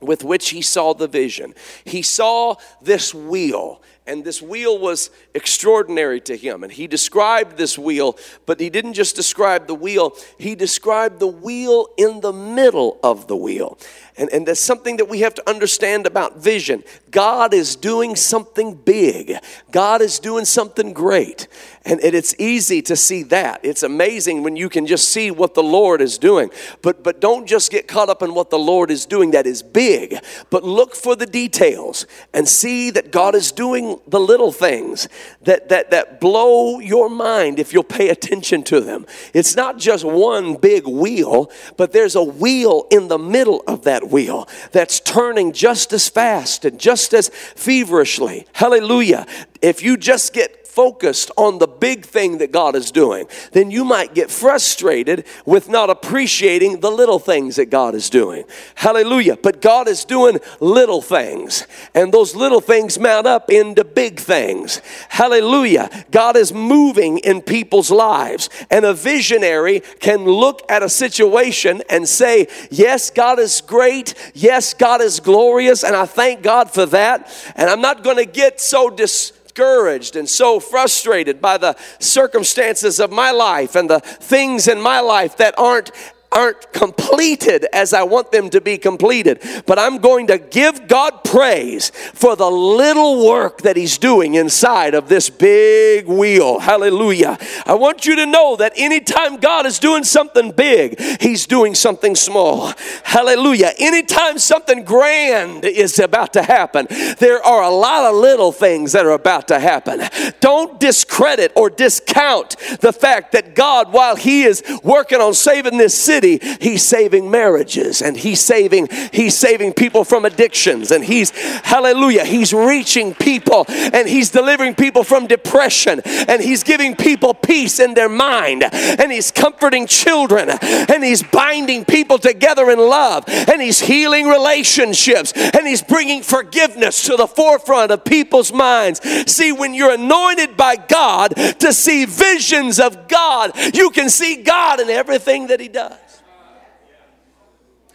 with 0.00 0.24
which 0.24 0.50
he 0.50 0.60
saw 0.62 0.92
the 0.92 1.08
vision. 1.08 1.54
He 1.84 2.02
saw 2.02 2.56
this 2.82 3.14
wheel 3.14 3.80
and 4.06 4.22
this 4.22 4.42
wheel 4.42 4.78
was 4.78 5.10
extraordinary 5.32 6.20
to 6.22 6.36
him. 6.36 6.62
And 6.62 6.70
he 6.70 6.86
described 6.86 7.56
this 7.56 7.78
wheel, 7.78 8.18
but 8.44 8.60
he 8.60 8.68
didn't 8.68 8.92
just 8.92 9.16
describe 9.16 9.66
the 9.66 9.74
wheel, 9.74 10.16
he 10.38 10.54
described 10.54 11.20
the 11.20 11.26
wheel 11.26 11.88
in 11.96 12.20
the 12.20 12.32
middle 12.32 12.98
of 13.02 13.28
the 13.28 13.36
wheel. 13.36 13.78
And, 14.16 14.30
and 14.30 14.46
that's 14.46 14.60
something 14.60 14.98
that 14.98 15.08
we 15.08 15.20
have 15.20 15.34
to 15.34 15.50
understand 15.50 16.06
about 16.06 16.36
vision. 16.36 16.84
God 17.10 17.52
is 17.52 17.74
doing 17.74 18.14
something 18.14 18.74
big, 18.74 19.38
God 19.70 20.02
is 20.02 20.18
doing 20.18 20.44
something 20.44 20.92
great. 20.92 21.48
And, 21.86 22.00
and 22.00 22.14
it's 22.14 22.34
easy 22.38 22.80
to 22.82 22.96
see 22.96 23.24
that. 23.24 23.60
It's 23.62 23.82
amazing 23.82 24.42
when 24.42 24.56
you 24.56 24.70
can 24.70 24.86
just 24.86 25.10
see 25.10 25.30
what 25.30 25.52
the 25.52 25.62
Lord 25.62 26.00
is 26.00 26.16
doing. 26.16 26.50
But, 26.80 27.04
but 27.04 27.20
don't 27.20 27.46
just 27.46 27.70
get 27.70 27.86
caught 27.86 28.08
up 28.08 28.22
in 28.22 28.32
what 28.32 28.48
the 28.48 28.58
Lord 28.58 28.90
is 28.90 29.04
doing 29.04 29.32
that 29.32 29.46
is 29.46 29.62
big, 29.62 30.16
but 30.48 30.64
look 30.64 30.94
for 30.94 31.14
the 31.14 31.26
details 31.26 32.06
and 32.32 32.48
see 32.48 32.90
that 32.90 33.12
God 33.12 33.34
is 33.34 33.52
doing 33.52 34.00
the 34.06 34.18
little 34.18 34.50
things 34.50 35.08
that, 35.42 35.68
that, 35.68 35.90
that 35.90 36.22
blow 36.22 36.78
your 36.78 37.10
mind 37.10 37.58
if 37.58 37.74
you'll 37.74 37.82
pay 37.82 38.08
attention 38.08 38.62
to 38.64 38.80
them. 38.80 39.04
It's 39.34 39.54
not 39.54 39.76
just 39.76 40.04
one 40.04 40.54
big 40.56 40.86
wheel, 40.86 41.50
but 41.76 41.92
there's 41.92 42.14
a 42.14 42.22
wheel 42.22 42.86
in 42.90 43.08
the 43.08 43.18
middle 43.18 43.62
of 43.66 43.82
that 43.84 44.03
wheel 44.10 44.48
that's 44.72 45.00
turning 45.00 45.52
just 45.52 45.92
as 45.92 46.08
fast 46.08 46.64
and 46.64 46.78
just 46.78 47.14
as 47.14 47.28
feverishly. 47.28 48.46
Hallelujah. 48.52 49.26
If 49.62 49.82
you 49.82 49.96
just 49.96 50.32
get 50.32 50.63
focused 50.74 51.30
on 51.36 51.58
the 51.58 51.68
big 51.68 52.04
thing 52.04 52.38
that 52.38 52.50
God 52.50 52.74
is 52.74 52.90
doing, 52.90 53.26
then 53.52 53.70
you 53.70 53.84
might 53.84 54.12
get 54.12 54.28
frustrated 54.28 55.24
with 55.46 55.68
not 55.68 55.88
appreciating 55.88 56.80
the 56.80 56.90
little 56.90 57.20
things 57.20 57.56
that 57.56 57.70
God 57.70 57.94
is 57.94 58.10
doing. 58.10 58.44
Hallelujah. 58.74 59.36
But 59.36 59.62
God 59.62 59.86
is 59.86 60.04
doing 60.04 60.40
little 60.58 61.00
things, 61.00 61.68
and 61.94 62.12
those 62.12 62.34
little 62.34 62.60
things 62.60 62.98
mount 62.98 63.26
up 63.26 63.50
into 63.50 63.84
big 63.84 64.18
things. 64.18 64.80
Hallelujah. 65.08 65.88
God 66.10 66.36
is 66.36 66.52
moving 66.52 67.18
in 67.18 67.40
people's 67.40 67.92
lives, 67.92 68.50
and 68.68 68.84
a 68.84 68.94
visionary 68.94 69.80
can 70.00 70.24
look 70.24 70.62
at 70.68 70.82
a 70.82 70.88
situation 70.88 71.82
and 71.88 72.08
say, 72.08 72.48
Yes, 72.70 73.10
God 73.10 73.38
is 73.38 73.60
great. 73.60 74.14
Yes, 74.34 74.74
God 74.74 75.00
is 75.00 75.20
glorious, 75.20 75.84
and 75.84 75.94
I 75.94 76.06
thank 76.06 76.42
God 76.42 76.68
for 76.68 76.86
that. 76.86 77.30
And 77.54 77.70
I'm 77.70 77.80
not 77.80 78.02
going 78.02 78.16
to 78.16 78.26
get 78.26 78.60
so 78.60 78.90
dis 78.90 79.32
discouraged 79.54 80.16
and 80.16 80.28
so 80.28 80.58
frustrated 80.58 81.40
by 81.40 81.56
the 81.56 81.76
circumstances 82.00 82.98
of 82.98 83.12
my 83.12 83.30
life 83.30 83.76
and 83.76 83.88
the 83.88 84.00
things 84.00 84.66
in 84.66 84.80
my 84.80 84.98
life 84.98 85.36
that 85.36 85.54
aren't 85.56 85.92
aren't 86.34 86.72
completed 86.72 87.66
as 87.72 87.94
I 87.94 88.02
want 88.02 88.32
them 88.32 88.50
to 88.50 88.60
be 88.60 88.76
completed. 88.76 89.40
But 89.66 89.78
I'm 89.78 89.98
going 89.98 90.26
to 90.26 90.38
give 90.38 90.88
God 90.88 91.22
praise 91.24 91.90
for 91.90 92.36
the 92.36 92.50
little 92.50 93.26
work 93.26 93.62
that 93.62 93.76
He's 93.76 93.98
doing 93.98 94.34
inside 94.34 94.94
of 94.94 95.08
this 95.08 95.30
big 95.30 96.06
wheel. 96.06 96.58
Hallelujah. 96.58 97.38
I 97.66 97.74
want 97.74 98.04
you 98.04 98.16
to 98.16 98.26
know 98.26 98.56
that 98.56 98.72
anytime 98.76 99.36
God 99.36 99.66
is 99.66 99.78
doing 99.78 100.04
something 100.04 100.50
big, 100.50 101.00
He's 101.20 101.46
doing 101.46 101.74
something 101.74 102.16
small. 102.16 102.72
Hallelujah. 103.04 103.72
Anytime 103.78 104.38
something 104.38 104.84
grand 104.84 105.64
is 105.64 105.98
about 105.98 106.32
to 106.32 106.42
happen, 106.42 106.86
there 107.18 107.42
are 107.42 107.62
a 107.62 107.70
lot 107.70 108.10
of 108.10 108.16
little 108.16 108.52
things 108.52 108.92
that 108.92 109.06
are 109.06 109.12
about 109.12 109.48
to 109.48 109.58
happen. 109.58 110.02
Don't 110.40 110.80
discredit 110.80 111.52
or 111.54 111.70
discount 111.70 112.56
the 112.80 112.92
fact 112.92 113.32
that 113.32 113.54
God, 113.54 113.92
while 113.92 114.16
He 114.16 114.42
is 114.42 114.62
working 114.82 115.20
on 115.20 115.34
saving 115.34 115.78
this 115.78 115.94
city, 115.94 116.23
city, 116.24 116.56
he's 116.60 116.82
saving 116.82 117.30
marriages 117.30 118.02
and 118.02 118.16
he's 118.16 118.40
saving 118.40 118.88
he's 119.12 119.36
saving 119.36 119.72
people 119.72 120.04
from 120.04 120.24
addictions 120.24 120.90
and 120.90 121.04
he's 121.04 121.30
hallelujah, 121.60 122.24
he's 122.24 122.52
reaching 122.52 123.14
people 123.14 123.66
and 123.68 124.08
he's 124.08 124.30
delivering 124.30 124.74
people 124.74 125.04
from 125.04 125.26
depression 125.26 126.00
and 126.04 126.42
he's 126.42 126.62
giving 126.62 126.96
people 126.96 127.34
peace 127.34 127.78
in 127.80 127.94
their 127.94 128.08
mind 128.08 128.64
and 128.72 129.12
he's 129.12 129.30
comforting 129.30 129.86
children 129.86 130.48
and 130.50 131.04
he's 131.04 131.22
binding 131.22 131.84
people 131.84 132.18
together 132.18 132.70
in 132.70 132.78
love 132.78 133.24
and 133.28 133.60
he's 133.60 133.80
healing 133.80 134.26
relationships 134.26 135.32
and 135.32 135.66
he's 135.66 135.82
bringing 135.82 136.22
forgiveness 136.22 137.04
to 137.04 137.16
the 137.16 137.26
forefront 137.26 137.90
of 137.90 138.04
people's 138.04 138.52
minds. 138.52 139.00
See, 139.30 139.52
when 139.52 139.74
you're 139.74 139.92
anointed 139.92 140.56
by 140.56 140.76
God 140.76 141.34
to 141.36 141.72
see 141.72 142.04
visions 142.04 142.80
of 142.80 143.08
God, 143.08 143.52
you 143.74 143.90
can 143.90 144.08
see 144.08 144.42
God 144.42 144.80
in 144.80 144.88
everything 144.88 145.48
that 145.48 145.60
he 145.60 145.68
does. 145.68 146.13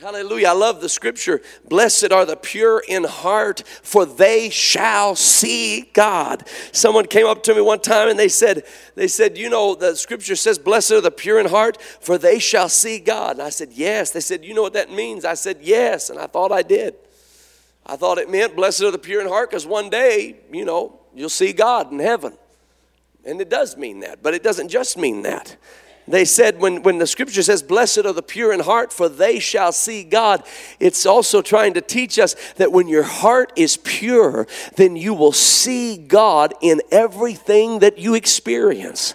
Hallelujah. 0.01 0.47
I 0.47 0.53
love 0.53 0.79
the 0.79 0.87
scripture. 0.87 1.41
Blessed 1.67 2.13
are 2.13 2.25
the 2.25 2.37
pure 2.37 2.81
in 2.87 3.03
heart, 3.03 3.63
for 3.83 4.05
they 4.05 4.49
shall 4.49 5.13
see 5.13 5.89
God. 5.91 6.47
Someone 6.71 7.05
came 7.05 7.27
up 7.27 7.43
to 7.43 7.53
me 7.53 7.59
one 7.59 7.81
time 7.81 8.07
and 8.07 8.17
they 8.17 8.29
said, 8.29 8.63
they 8.95 9.09
said, 9.09 9.37
you 9.37 9.49
know, 9.49 9.75
the 9.75 9.95
scripture 9.95 10.37
says, 10.37 10.57
blessed 10.57 10.91
are 10.91 11.01
the 11.01 11.11
pure 11.11 11.37
in 11.37 11.47
heart, 11.47 11.81
for 11.81 12.17
they 12.17 12.39
shall 12.39 12.69
see 12.69 12.99
God. 12.99 13.31
And 13.31 13.41
I 13.41 13.49
said, 13.49 13.73
yes. 13.73 14.11
They 14.11 14.21
said, 14.21 14.45
you 14.45 14.53
know 14.53 14.61
what 14.61 14.71
that 14.71 14.89
means? 14.89 15.25
I 15.25 15.33
said, 15.33 15.57
yes. 15.59 16.09
And 16.09 16.17
I 16.17 16.27
thought 16.27 16.53
I 16.53 16.61
did. 16.61 16.95
I 17.85 17.97
thought 17.97 18.19
it 18.19 18.29
meant 18.29 18.55
blessed 18.55 18.83
are 18.83 18.91
the 18.91 18.99
pure 18.99 19.19
in 19.19 19.27
heart 19.27 19.49
because 19.49 19.65
one 19.65 19.89
day, 19.89 20.37
you 20.49 20.63
know, 20.63 20.97
you'll 21.13 21.27
see 21.27 21.51
God 21.51 21.91
in 21.91 21.99
heaven. 21.99 22.37
And 23.25 23.41
it 23.41 23.49
does 23.49 23.75
mean 23.75 23.99
that, 23.99 24.23
but 24.23 24.33
it 24.33 24.43
doesn't 24.43 24.69
just 24.69 24.97
mean 24.97 25.23
that 25.23 25.57
they 26.13 26.25
said 26.25 26.59
when, 26.59 26.83
when 26.83 26.97
the 26.97 27.07
scripture 27.07 27.43
says, 27.43 27.61
Blessed 27.61 27.99
are 27.99 28.13
the 28.13 28.23
pure 28.23 28.51
in 28.51 28.61
heart, 28.61 28.91
for 28.91 29.09
they 29.09 29.39
shall 29.39 29.71
see 29.71 30.03
God, 30.03 30.43
it's 30.79 31.05
also 31.05 31.41
trying 31.41 31.73
to 31.75 31.81
teach 31.81 32.17
us 32.17 32.35
that 32.55 32.71
when 32.71 32.87
your 32.87 33.03
heart 33.03 33.53
is 33.55 33.77
pure, 33.77 34.47
then 34.75 34.95
you 34.95 35.13
will 35.13 35.31
see 35.31 35.97
God 35.97 36.53
in 36.61 36.81
everything 36.91 37.79
that 37.79 37.97
you 37.97 38.15
experience. 38.15 39.13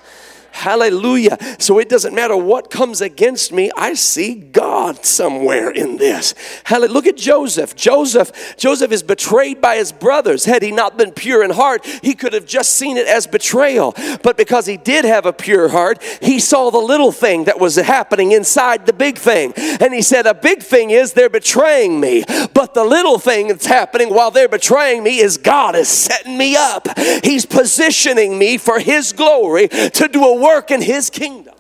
Hallelujah. 0.55 1.37
So 1.59 1.81
it 1.81 1.89
doesn't 1.89 2.15
matter 2.15 2.37
what 2.37 2.71
comes 2.71 3.01
against 3.01 3.53
me, 3.53 3.73
I 3.77 3.95
see 3.95 4.37
God 4.37 5.05
somewhere 5.05 5.69
in 5.69 5.97
this. 5.97 6.33
Hallelujah. 6.63 6.95
Look 6.95 7.07
at 7.09 7.17
Joseph. 7.17 7.75
Joseph, 7.75 8.57
Joseph 8.57 8.93
is 8.93 9.03
betrayed 9.03 9.61
by 9.61 9.77
his 9.77 9.91
brothers. 9.91 10.45
Had 10.45 10.63
he 10.63 10.71
not 10.71 10.97
been 10.97 11.11
pure 11.11 11.43
in 11.43 11.51
heart, 11.51 11.85
he 12.03 12.15
could 12.15 12.33
have 12.33 12.47
just 12.47 12.75
seen 12.75 12.97
it 12.97 13.09
as 13.09 13.27
betrayal. 13.27 13.95
But 14.23 14.37
because 14.37 14.65
he 14.67 14.77
did 14.77 15.05
have 15.05 15.27
a 15.27 15.33
pure 15.33 15.69
heart, 15.69 16.01
he 16.23 16.39
saw 16.39 16.71
the 16.71 16.79
little 16.79 17.11
thing 17.11 17.45
that 17.45 17.59
was 17.59 17.75
happening 17.75 18.31
inside 18.31 18.87
the 18.87 18.93
big 18.93 19.19
thing. 19.19 19.53
And 19.57 19.93
he 19.93 20.03
said, 20.03 20.25
A 20.25 20.35
big 20.35 20.63
thing 20.63 20.91
is 20.91 21.15
they're 21.15 21.29
betraying 21.29 21.99
me. 21.99 22.25
But 22.55 22.75
the 22.75 22.85
little 22.85 23.19
thing 23.19 23.49
that's 23.49 23.67
happening 23.67 24.15
while 24.15 24.31
they're 24.31 24.49
betraying 24.49 25.03
me 25.03 25.19
is 25.19 25.37
God 25.37 25.75
is 25.75 25.89
setting 25.89 26.39
me 26.39 26.55
up. 26.55 26.87
He's 27.25 27.45
positioning 27.45 28.39
me 28.39 28.57
for 28.57 28.79
his 28.79 29.13
glory 29.13 29.67
to 29.69 30.09
do 30.09 30.25
a 30.25 30.44
work 30.45 30.71
in 30.71 30.83
His 30.83 31.11
kingdom. 31.11 31.55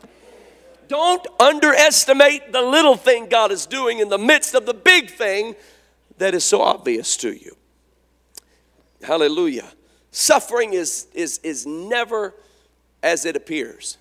Don't 0.89 1.27
underestimate 1.41 2.53
the 2.53 2.63
little 2.63 2.97
thing 2.97 3.29
God 3.29 3.51
is 3.51 3.67
doing 3.67 3.99
in 3.99 4.09
the 4.11 4.19
midst 4.19 4.55
of 4.55 4.67
the 4.67 4.75
big 4.75 5.11
thing 5.11 5.57
that 6.19 6.35
is 6.35 6.45
so 6.45 6.61
obvious 6.61 7.17
to 7.19 7.33
you. 7.33 7.57
Hallelujah. 9.03 9.73
Suffering 10.11 10.73
is, 10.73 11.09
is, 11.15 11.39
is 11.39 11.67
never 11.67 12.35
as 13.03 13.25
it 13.25 13.35
appears. 13.35 13.99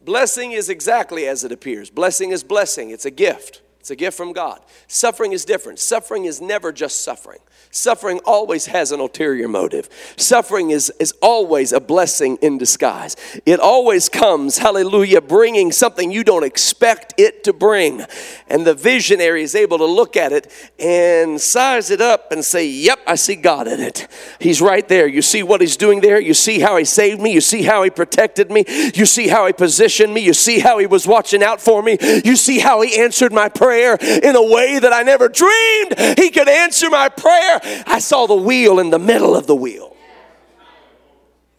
Blessing 0.00 0.52
is 0.52 0.68
exactly 0.68 1.26
as 1.26 1.44
it 1.44 1.52
appears. 1.52 1.90
Blessing 1.90 2.30
is 2.30 2.42
blessing, 2.42 2.90
it's 2.90 3.04
a 3.04 3.10
gift. 3.10 3.62
It's 3.86 3.90
a 3.92 3.94
gift 3.94 4.16
from 4.16 4.32
God. 4.32 4.58
Suffering 4.88 5.30
is 5.30 5.44
different. 5.44 5.78
Suffering 5.78 6.24
is 6.24 6.40
never 6.40 6.72
just 6.72 7.04
suffering. 7.04 7.38
Suffering 7.70 8.20
always 8.24 8.66
has 8.66 8.90
an 8.90 8.98
ulterior 8.98 9.46
motive. 9.46 9.88
Suffering 10.16 10.70
is, 10.70 10.90
is 10.98 11.12
always 11.22 11.72
a 11.72 11.78
blessing 11.78 12.36
in 12.42 12.58
disguise. 12.58 13.14
It 13.44 13.60
always 13.60 14.08
comes, 14.08 14.58
hallelujah, 14.58 15.20
bringing 15.20 15.70
something 15.70 16.10
you 16.10 16.24
don't 16.24 16.42
expect 16.42 17.14
it 17.16 17.44
to 17.44 17.52
bring. 17.52 18.02
And 18.48 18.66
the 18.66 18.74
visionary 18.74 19.42
is 19.42 19.54
able 19.54 19.78
to 19.78 19.84
look 19.84 20.16
at 20.16 20.32
it 20.32 20.50
and 20.80 21.40
size 21.40 21.90
it 21.90 22.00
up 22.00 22.32
and 22.32 22.44
say, 22.44 22.66
Yep, 22.66 23.00
I 23.06 23.14
see 23.14 23.36
God 23.36 23.68
in 23.68 23.78
it. 23.78 24.08
He's 24.40 24.60
right 24.60 24.88
there. 24.88 25.06
You 25.06 25.22
see 25.22 25.44
what 25.44 25.60
He's 25.60 25.76
doing 25.76 26.00
there. 26.00 26.20
You 26.20 26.34
see 26.34 26.58
how 26.58 26.76
He 26.76 26.84
saved 26.84 27.20
me. 27.20 27.32
You 27.32 27.40
see 27.40 27.62
how 27.62 27.84
He 27.84 27.90
protected 27.90 28.50
me. 28.50 28.64
You 28.94 29.06
see 29.06 29.28
how 29.28 29.46
He 29.46 29.52
positioned 29.52 30.12
me. 30.12 30.22
You 30.22 30.34
see 30.34 30.58
how 30.58 30.78
He 30.78 30.86
was 30.86 31.06
watching 31.06 31.42
out 31.42 31.60
for 31.60 31.82
me. 31.82 31.98
You 32.24 32.34
see 32.34 32.58
how 32.58 32.80
He 32.80 32.98
answered 32.98 33.32
my 33.32 33.48
prayer 33.48 33.75
in 33.84 34.36
a 34.36 34.42
way 34.42 34.78
that 34.78 34.92
I 34.92 35.02
never 35.02 35.28
dreamed 35.28 36.18
He 36.18 36.30
could 36.30 36.48
answer 36.48 36.90
my 36.90 37.08
prayer. 37.08 37.60
I 37.86 37.98
saw 37.98 38.26
the 38.26 38.34
wheel 38.34 38.78
in 38.78 38.90
the 38.90 38.98
middle 38.98 39.36
of 39.36 39.46
the 39.46 39.56
wheel. 39.56 39.96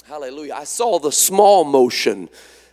Hallelujah. 0.08 0.54
I 0.54 0.64
saw 0.64 1.00
the 1.00 1.12
small 1.12 1.64
motion 1.64 2.30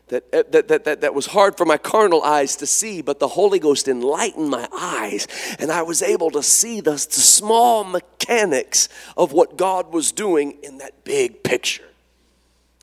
that, 0.09 0.24
uh, 0.33 0.42
that, 0.50 0.68
that, 0.68 0.85
that, 0.85 1.00
that 1.00 1.14
was 1.14 1.26
hard 1.26 1.57
for 1.57 1.64
my 1.64 1.76
carnal 1.76 2.22
eyes 2.22 2.57
to 2.57 2.66
see, 2.66 3.02
but 3.02 3.18
the 3.18 3.28
Holy 3.28 3.59
Ghost 3.59 3.88
enlightened 3.88 4.50
my 4.50 4.68
eyes, 4.72 5.26
and 5.59 5.72
I 5.72 5.83
was 5.83 6.02
able 6.02 6.30
to 6.33 6.42
see 6.42 6.80
the, 6.80 6.92
the 6.92 6.98
small 6.98 7.85
mechanics 7.85 8.88
of 9.16 9.33
what 9.33 9.57
God 9.57 9.92
was 9.92 10.12
doing 10.12 10.59
in 10.62 10.78
that 10.78 11.04
big 11.04 11.42
picture. 11.42 11.85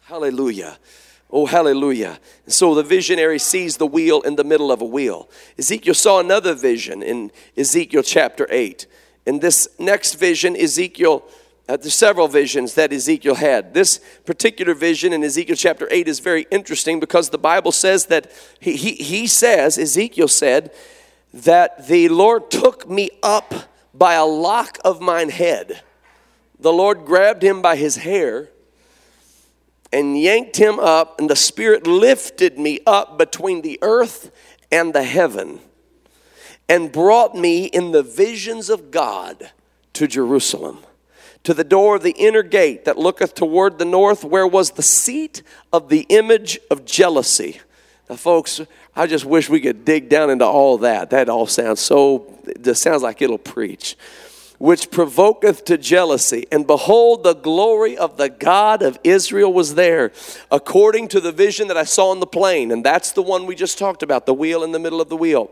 Hallelujah. 0.04 0.78
Oh, 1.32 1.46
hallelujah. 1.46 2.20
So 2.48 2.76
the 2.76 2.84
visionary 2.84 3.40
sees 3.40 3.78
the 3.78 3.88
wheel 3.88 4.22
in 4.22 4.36
the 4.36 4.44
middle 4.44 4.72
of 4.72 4.82
a 4.82 4.86
wheel. 4.86 5.30
Ezekiel 5.58 5.94
saw 5.94 6.20
another 6.20 6.54
vision 6.54 7.02
in 7.02 7.32
Ezekiel 7.56 8.04
chapter 8.04 8.48
8. 8.50 8.86
In 9.26 9.40
this 9.40 9.70
next 9.80 10.16
vision, 10.16 10.56
Ezekiel 10.58 11.24
uh, 11.70 11.78
there's 11.78 11.94
several 11.94 12.28
visions 12.28 12.74
that 12.74 12.92
Ezekiel 12.92 13.36
had. 13.36 13.74
This 13.74 14.02
particular 14.26 14.74
vision 14.74 15.14
in 15.14 15.24
Ezekiel 15.24 15.56
chapter 15.56 15.88
8 15.90 16.06
is 16.06 16.20
very 16.20 16.46
interesting 16.52 17.00
because 17.00 17.30
the 17.30 17.38
Bible 17.38 17.72
says 17.72 18.08
that 18.08 18.30
he, 18.60 18.76
he, 18.76 18.96
he 18.96 19.28
says, 19.28 19.78
Ezekiel 19.78 20.28
said, 20.28 20.74
that 21.34 21.88
the 21.88 22.10
Lord 22.10 22.52
took 22.52 22.90
me 22.90 23.10
up 23.24 23.54
by 23.94 24.16
a 24.16 24.26
lock 24.26 24.80
of 24.84 25.00
mine 25.00 25.30
head. 25.30 25.82
The 26.60 26.74
Lord 26.74 27.06
grabbed 27.06 27.42
him 27.42 27.62
by 27.62 27.78
his 27.78 27.98
hair 27.98 28.50
and 29.94 30.20
yanked 30.20 30.58
him 30.58 30.80
up, 30.80 31.20
and 31.20 31.30
the 31.30 31.36
Spirit 31.36 31.86
lifted 31.86 32.58
me 32.58 32.80
up 32.86 33.18
between 33.18 33.62
the 33.62 33.80
earth 33.82 34.32
and 34.72 34.94
the 34.94 35.04
heaven 35.04 35.60
and 36.70 36.92
brought 36.92 37.36
me 37.36 37.66
in 37.66 37.92
the 37.92 38.04
visions 38.04 38.70
of 38.70 38.92
God 38.92 39.52
to 39.94 40.08
Jerusalem 40.08 40.80
to 41.44 41.54
the 41.54 41.64
door 41.64 41.96
of 41.96 42.04
the 42.04 42.12
inner 42.12 42.44
gate 42.44 42.86
that 42.86 42.98
looketh 42.98 43.34
toward 43.34 43.80
the 43.80 43.86
north, 43.86 44.24
where 44.24 44.46
was 44.46 44.72
the 44.72 44.84
seat 44.84 45.42
of 45.74 45.90
the 45.90 46.06
image 46.10 46.60
of 46.70 46.86
jealousy. 46.86 47.60
Now, 48.10 48.16
folks, 48.16 48.62
I 48.96 49.08
just 49.08 49.26
wish 49.26 49.50
we 49.50 49.62
could 49.62 49.84
dig 49.84 50.10
down 50.10 50.30
into 50.30 50.46
all 50.46 50.78
that. 50.80 51.10
That 51.10 51.30
all 51.30 51.48
sounds 51.48 51.80
so, 51.80 52.40
it 52.46 52.76
sounds 52.76 53.02
like 53.02 53.22
it'll 53.22 53.38
preach. 53.38 53.98
Which 54.62 54.92
provoketh 54.92 55.66
to 55.66 55.78
jealousy. 55.80 56.46
And 56.52 56.68
behold, 56.68 57.24
the 57.24 57.34
glory 57.34 57.98
of 57.98 58.18
the 58.18 58.30
God 58.30 58.84
of 58.84 59.00
Israel 59.04 59.52
was 59.52 59.74
there, 59.74 60.12
according 60.52 61.08
to 61.08 61.20
the 61.20 61.32
vision 61.32 61.68
that 61.70 61.78
I 61.78 61.84
saw 61.84 62.12
on 62.12 62.20
the 62.20 62.28
plain. 62.28 62.72
And 62.72 62.86
that's 62.86 63.12
the 63.12 63.24
one 63.24 63.48
we 63.48 63.56
just 63.56 63.80
talked 63.80 64.04
about, 64.04 64.28
the 64.28 64.36
wheel 64.36 64.64
in 64.64 64.72
the 64.72 64.78
middle 64.78 65.02
of 65.02 65.10
the 65.10 65.18
wheel. 65.18 65.50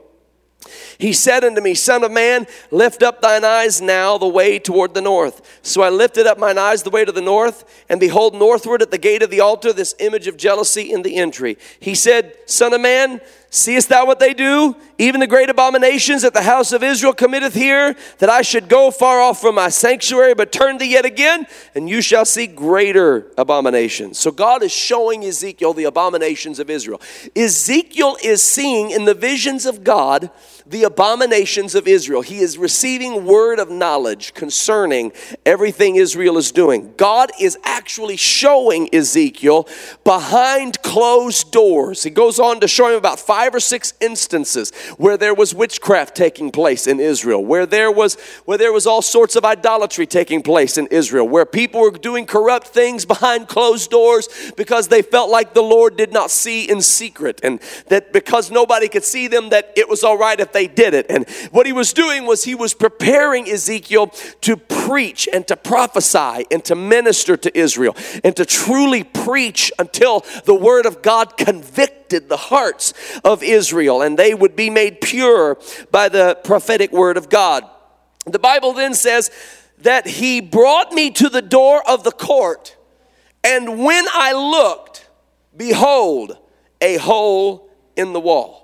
He 0.99 1.11
said 1.11 1.43
unto 1.43 1.59
me, 1.59 1.73
Son 1.73 2.03
of 2.03 2.11
man, 2.11 2.45
lift 2.69 3.01
up 3.01 3.19
thine 3.19 3.43
eyes 3.43 3.81
now 3.81 4.19
the 4.19 4.27
way 4.27 4.59
toward 4.59 4.93
the 4.93 5.01
north. 5.01 5.59
So 5.63 5.81
I 5.81 5.89
lifted 5.89 6.27
up 6.27 6.37
mine 6.37 6.59
eyes 6.59 6.83
the 6.83 6.91
way 6.91 7.03
to 7.03 7.11
the 7.11 7.19
north, 7.19 7.63
and 7.89 7.99
behold, 7.99 8.35
northward 8.35 8.83
at 8.83 8.91
the 8.91 8.99
gate 8.99 9.23
of 9.23 9.31
the 9.31 9.39
altar, 9.39 9.73
this 9.73 9.95
image 9.99 10.27
of 10.27 10.37
jealousy 10.37 10.91
in 10.91 11.01
the 11.01 11.15
entry. 11.15 11.57
He 11.79 11.95
said, 11.95 12.35
Son 12.45 12.73
of 12.73 12.81
man, 12.81 13.21
Seest 13.51 13.89
thou 13.89 14.05
what 14.05 14.19
they 14.19 14.35
do? 14.35 14.75
Even 14.99 15.19
the 15.19 15.27
great 15.27 15.49
abominations 15.49 16.21
that 16.21 16.35
the 16.35 16.43
house 16.43 16.71
of 16.71 16.83
Israel 16.83 17.13
committeth 17.13 17.55
here, 17.55 17.95
that 18.19 18.29
I 18.29 18.43
should 18.43 18.69
go 18.69 18.91
far 18.91 19.19
off 19.21 19.41
from 19.41 19.55
my 19.55 19.69
sanctuary, 19.69 20.35
but 20.35 20.51
turn 20.51 20.77
thee 20.77 20.91
yet 20.91 21.03
again, 21.03 21.47
and 21.73 21.89
you 21.89 22.01
shall 22.01 22.25
see 22.25 22.45
greater 22.45 23.25
abominations. 23.39 24.19
So 24.19 24.29
God 24.29 24.61
is 24.61 24.71
showing 24.71 25.23
Ezekiel 25.25 25.73
the 25.73 25.85
abominations 25.85 26.59
of 26.59 26.69
Israel. 26.69 27.01
Ezekiel 27.35 28.17
is 28.23 28.43
seeing 28.43 28.91
in 28.91 29.05
the 29.05 29.15
visions 29.15 29.65
of 29.65 29.83
God 29.83 30.29
the 30.69 30.83
abominations 30.83 31.73
of 31.73 31.87
Israel. 31.87 32.21
He 32.21 32.39
is 32.39 32.57
receiving 32.57 33.25
word 33.25 33.57
of 33.59 33.71
knowledge 33.71 34.35
concerning 34.35 35.11
everything 35.45 35.95
Israel 35.95 36.37
is 36.37 36.51
doing. 36.51 36.93
God 36.95 37.31
is 37.39 37.57
actually 37.63 38.17
showing 38.17 38.93
Ezekiel 38.93 39.67
behind 40.03 40.81
closed 40.83 41.51
doors. 41.51 42.03
He 42.03 42.11
goes 42.11 42.39
on 42.39 42.59
to 42.59 42.67
show 42.67 42.89
him 42.89 42.95
about 42.95 43.19
five 43.19 43.55
or 43.55 43.59
six 43.59 43.93
instances 43.99 44.71
where 44.97 45.17
there 45.17 45.33
was 45.33 45.55
witchcraft 45.55 46.15
taking 46.15 46.51
place 46.51 46.85
in 46.85 46.99
Israel, 46.99 47.43
where 47.43 47.65
there 47.65 47.91
was 47.91 48.15
where 48.45 48.57
there 48.57 48.73
was 48.73 48.85
all 48.85 49.01
sorts 49.01 49.35
of 49.35 49.43
idolatry 49.43 50.05
taking 50.05 50.43
place 50.43 50.77
in 50.77 50.85
Israel, 50.87 51.27
where 51.27 51.45
people 51.45 51.81
were 51.81 51.91
doing 51.91 52.27
corrupt 52.27 52.67
things 52.67 53.05
behind 53.05 53.47
closed 53.47 53.89
doors 53.89 54.51
because 54.55 54.87
they 54.87 55.01
felt 55.01 55.31
like 55.31 55.55
the 55.55 55.63
Lord 55.63 55.97
did 55.97 56.13
not 56.13 56.29
see 56.29 56.69
in 56.69 56.81
secret 56.81 57.39
and 57.41 57.59
that 57.87 58.13
because 58.13 58.51
nobody 58.51 58.87
could 58.87 59.03
see 59.03 59.27
them 59.27 59.49
that 59.49 59.73
it 59.75 59.89
was 59.89 60.03
all 60.03 60.17
right 60.17 60.39
if 60.39 60.51
they 60.51 60.58
they 60.59 60.67
did 60.67 60.93
it. 60.93 61.05
And 61.09 61.27
what 61.51 61.65
he 61.65 61.71
was 61.71 61.93
doing 61.93 62.25
was 62.25 62.43
he 62.43 62.53
was 62.53 62.73
preparing 62.73 63.49
Ezekiel 63.49 64.07
to 64.41 64.57
preach 64.57 65.29
and 65.31 65.47
to 65.47 65.55
prophesy 65.55 66.45
and 66.51 66.65
to 66.65 66.75
minister 66.75 67.37
to 67.37 67.57
Israel 67.57 67.95
and 68.25 68.35
to 68.35 68.45
truly 68.45 69.05
preach 69.05 69.71
until 69.79 70.25
the 70.43 70.53
word 70.53 70.85
of 70.85 71.01
God 71.01 71.37
convicted 71.37 72.27
the 72.27 72.35
hearts 72.35 72.93
of 73.23 73.41
Israel 73.41 74.01
and 74.01 74.19
they 74.19 74.33
would 74.33 74.57
be 74.57 74.69
made 74.69 74.99
pure 74.99 75.57
by 75.91 76.09
the 76.09 76.37
prophetic 76.43 76.91
word 76.91 77.15
of 77.15 77.29
God. 77.29 77.63
The 78.25 78.39
Bible 78.39 78.73
then 78.73 78.93
says 78.93 79.31
that 79.77 80.07
he 80.07 80.41
brought 80.41 80.91
me 80.91 81.09
to 81.11 81.29
the 81.29 81.41
door 81.41 81.81
of 81.87 82.03
the 82.03 82.11
court, 82.11 82.75
and 83.45 83.81
when 83.81 84.05
I 84.11 84.33
looked, 84.33 85.07
behold, 85.55 86.37
a 86.81 86.97
hole 86.97 87.69
in 87.95 88.11
the 88.11 88.19
wall. 88.19 88.58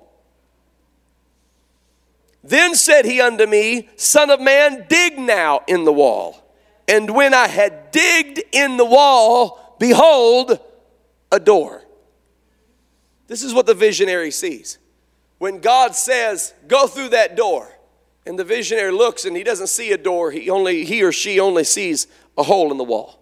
Then 2.45 2.75
said 2.75 3.05
he 3.05 3.19
unto 3.21 3.47
me, 3.47 3.89
Son 3.95 4.29
of 4.29 4.39
man, 4.39 4.86
dig 4.88 5.17
now 5.17 5.62
in 5.67 5.84
the 5.84 5.91
wall. 5.91 6.43
And 6.88 7.15
when 7.15 7.34
I 7.34 7.47
had 7.47 7.89
digged 7.89 8.39
in 8.51 8.77
the 8.77 8.86
wall, 8.86 9.75
behold, 9.79 10.60
a 11.31 11.39
door. 11.39 11.84
This 13.25 13.41
is 13.41 13.51
what 13.51 13.65
the 13.65 13.73
visionary 13.73 14.29
sees. 14.29 14.77
When 15.39 15.60
God 15.60 15.95
says, 15.95 16.53
Go 16.67 16.86
through 16.86 17.10
that 17.10 17.36
door, 17.36 17.75
and 18.27 18.38
the 18.38 18.43
visionary 18.43 18.91
looks 18.91 19.25
and 19.25 19.36
he 19.36 19.43
doesn't 19.43 19.67
see 19.67 19.91
a 19.91 19.97
door, 19.97 20.29
he, 20.29 20.49
only, 20.51 20.86
he 20.86 21.01
or 21.01 21.12
she 21.12 21.39
only 21.39 21.63
sees 21.63 22.05
a 22.38 22.43
hole 22.43 22.71
in 22.71 22.77
the 22.77 22.84
wall. 22.84 23.19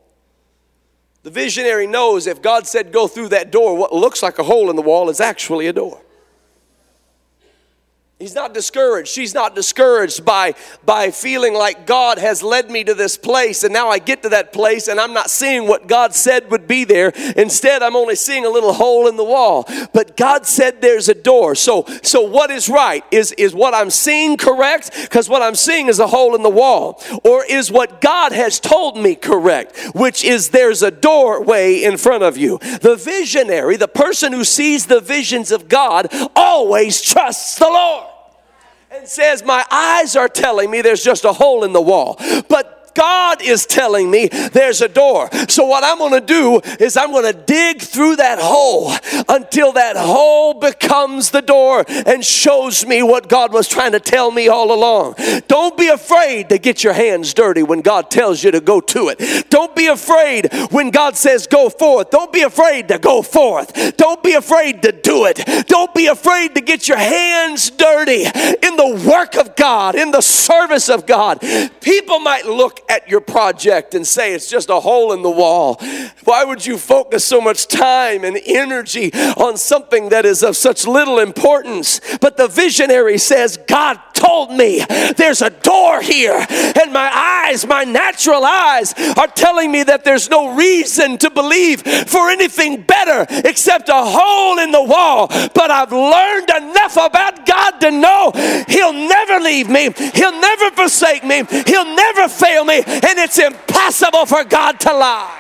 The 1.23 1.31
visionary 1.31 1.87
knows 1.87 2.27
if 2.27 2.41
God 2.41 2.67
said, 2.67 2.91
Go 2.91 3.07
through 3.07 3.29
that 3.29 3.51
door, 3.51 3.77
what 3.77 3.93
looks 3.93 4.21
like 4.21 4.37
a 4.37 4.43
hole 4.43 4.69
in 4.69 4.75
the 4.75 4.81
wall 4.81 5.09
is 5.09 5.21
actually 5.21 5.67
a 5.67 5.73
door. 5.73 6.02
He's 8.23 8.35
not 8.35 8.53
discouraged. 8.53 9.09
She's 9.09 9.33
not 9.33 9.53
discouraged 9.53 10.23
by, 10.23 10.55
by 10.85 11.11
feeling 11.11 11.53
like 11.53 11.85
God 11.85 12.17
has 12.19 12.41
led 12.41 12.71
me 12.71 12.85
to 12.85 12.93
this 12.93 13.17
place 13.17 13.65
and 13.65 13.73
now 13.73 13.89
I 13.89 13.99
get 13.99 14.23
to 14.23 14.29
that 14.29 14.53
place 14.53 14.87
and 14.87 14.97
I'm 14.97 15.11
not 15.11 15.29
seeing 15.29 15.67
what 15.67 15.87
God 15.87 16.15
said 16.15 16.49
would 16.49 16.65
be 16.65 16.85
there. 16.85 17.09
Instead, 17.35 17.83
I'm 17.83 17.97
only 17.97 18.15
seeing 18.15 18.45
a 18.45 18.49
little 18.49 18.71
hole 18.71 19.09
in 19.09 19.17
the 19.17 19.25
wall. 19.25 19.65
But 19.93 20.15
God 20.15 20.45
said 20.45 20.79
there's 20.81 21.09
a 21.09 21.13
door. 21.13 21.53
So, 21.53 21.85
so 22.01 22.21
what 22.21 22.49
is 22.49 22.69
right? 22.69 23.03
Is, 23.11 23.33
is 23.33 23.53
what 23.53 23.73
I'm 23.73 23.89
seeing 23.89 24.37
correct? 24.37 24.91
Because 25.01 25.27
what 25.27 25.41
I'm 25.41 25.55
seeing 25.55 25.87
is 25.87 25.99
a 25.99 26.07
hole 26.07 26.33
in 26.33 26.43
the 26.43 26.49
wall. 26.49 27.03
Or 27.25 27.43
is 27.43 27.73
what 27.73 27.99
God 27.99 28.31
has 28.31 28.57
told 28.57 28.95
me 28.95 29.15
correct? 29.15 29.77
Which 29.93 30.23
is 30.23 30.51
there's 30.51 30.81
a 30.81 30.91
doorway 30.91 31.83
in 31.83 31.97
front 31.97 32.23
of 32.23 32.37
you. 32.37 32.57
The 32.59 32.95
visionary, 32.95 33.75
the 33.75 33.89
person 33.89 34.31
who 34.31 34.45
sees 34.45 34.85
the 34.85 35.01
visions 35.01 35.51
of 35.51 35.67
God, 35.67 36.07
always 36.37 37.01
trusts 37.01 37.59
the 37.59 37.65
Lord 37.65 38.12
and 38.93 39.07
says, 39.07 39.43
My 39.43 39.65
eyes 39.71 40.15
are 40.15 40.29
telling 40.29 40.69
me 40.69 40.81
there's 40.81 41.03
just 41.03 41.25
a 41.25 41.33
hole 41.33 41.63
in 41.63 41.73
the 41.73 41.81
wall. 41.81 42.17
But 42.47 42.82
God 42.95 43.41
is 43.41 43.65
telling 43.65 44.09
me 44.09 44.27
there's 44.27 44.81
a 44.81 44.87
door. 44.87 45.29
So, 45.49 45.65
what 45.65 45.83
I'm 45.83 45.97
going 45.97 46.19
to 46.19 46.25
do 46.25 46.61
is 46.79 46.97
I'm 46.97 47.11
going 47.11 47.31
to 47.31 47.39
dig 47.39 47.81
through 47.81 48.17
that 48.17 48.39
hole 48.39 48.91
until 49.29 49.73
that 49.73 49.95
hole 49.95 50.53
becomes 50.53 51.31
the 51.31 51.41
door 51.41 51.85
and 51.87 52.23
shows 52.23 52.85
me 52.85 53.03
what 53.03 53.29
God 53.29 53.53
was 53.53 53.67
trying 53.67 53.93
to 53.93 53.99
tell 53.99 54.31
me 54.31 54.47
all 54.47 54.71
along. 54.71 55.15
Don't 55.47 55.77
be 55.77 55.87
afraid 55.87 56.49
to 56.49 56.57
get 56.57 56.83
your 56.83 56.93
hands 56.93 57.33
dirty 57.33 57.63
when 57.63 57.81
God 57.81 58.09
tells 58.09 58.43
you 58.43 58.51
to 58.51 58.61
go 58.61 58.81
to 58.81 59.09
it. 59.09 59.49
Don't 59.49 59.75
be 59.75 59.87
afraid 59.87 60.49
when 60.71 60.91
God 60.91 61.15
says 61.15 61.47
go 61.47 61.69
forth. 61.69 62.09
Don't 62.09 62.31
be 62.31 62.41
afraid 62.41 62.87
to 62.89 62.99
go 62.99 63.21
forth. 63.21 63.97
Don't 63.97 64.21
be 64.23 64.33
afraid 64.33 64.81
to 64.83 64.91
do 64.91 65.25
it. 65.25 65.67
Don't 65.67 65.93
be 65.93 66.07
afraid 66.07 66.55
to 66.55 66.61
get 66.61 66.87
your 66.87 66.97
hands 66.97 67.69
dirty 67.69 68.23
in 68.23 68.75
the 68.75 69.03
work 69.07 69.35
of 69.35 69.55
God, 69.55 69.95
in 69.95 70.11
the 70.11 70.21
service 70.21 70.89
of 70.89 71.05
God. 71.05 71.39
People 71.81 72.19
might 72.19 72.45
look 72.45 72.82
at 72.89 73.09
your 73.09 73.21
project 73.21 73.93
and 73.93 74.05
say 74.05 74.33
it's 74.33 74.49
just 74.49 74.69
a 74.69 74.79
hole 74.79 75.13
in 75.13 75.21
the 75.21 75.29
wall? 75.29 75.79
Why 76.23 76.43
would 76.43 76.65
you 76.65 76.77
focus 76.77 77.25
so 77.25 77.41
much 77.41 77.67
time 77.67 78.23
and 78.23 78.39
energy 78.45 79.11
on 79.13 79.57
something 79.57 80.09
that 80.09 80.25
is 80.25 80.43
of 80.43 80.55
such 80.55 80.87
little 80.87 81.19
importance? 81.19 81.99
But 82.21 82.37
the 82.37 82.47
visionary 82.47 83.17
says, 83.17 83.57
God 83.67 83.99
told 84.13 84.51
me 84.51 84.85
there's 85.17 85.41
a 85.41 85.49
door 85.49 86.01
here, 86.01 86.45
and 86.49 86.93
my 86.93 87.11
eyes, 87.13 87.65
my 87.67 87.83
natural 87.83 88.43
eyes, 88.45 88.93
are 89.17 89.27
telling 89.27 89.71
me 89.71 89.83
that 89.83 90.03
there's 90.03 90.29
no 90.29 90.55
reason 90.55 91.17
to 91.17 91.29
believe 91.29 91.81
for 91.81 92.29
anything 92.29 92.81
better 92.81 93.25
except 93.29 93.89
a 93.89 93.93
hole 93.93 94.59
in 94.59 94.71
the 94.71 94.83
wall. 94.83 95.27
But 95.27 95.71
I've 95.71 95.91
learned 95.91 96.49
enough 96.49 96.95
about 96.95 97.45
God 97.45 97.79
to 97.81 97.91
know 97.91 98.31
He'll 98.67 98.93
never 98.93 99.39
leave 99.39 99.69
me, 99.69 99.91
He'll 100.13 100.39
never 100.39 100.71
forsake 100.71 101.23
me, 101.23 101.43
He'll 101.67 101.95
never 101.95 102.27
fail 102.29 102.63
me, 102.63 102.72
and 102.81 103.19
it's 103.19 103.37
impossible 103.37 104.25
for 104.25 104.43
God 104.43 104.79
to 104.81 104.93
lie. 104.93 105.39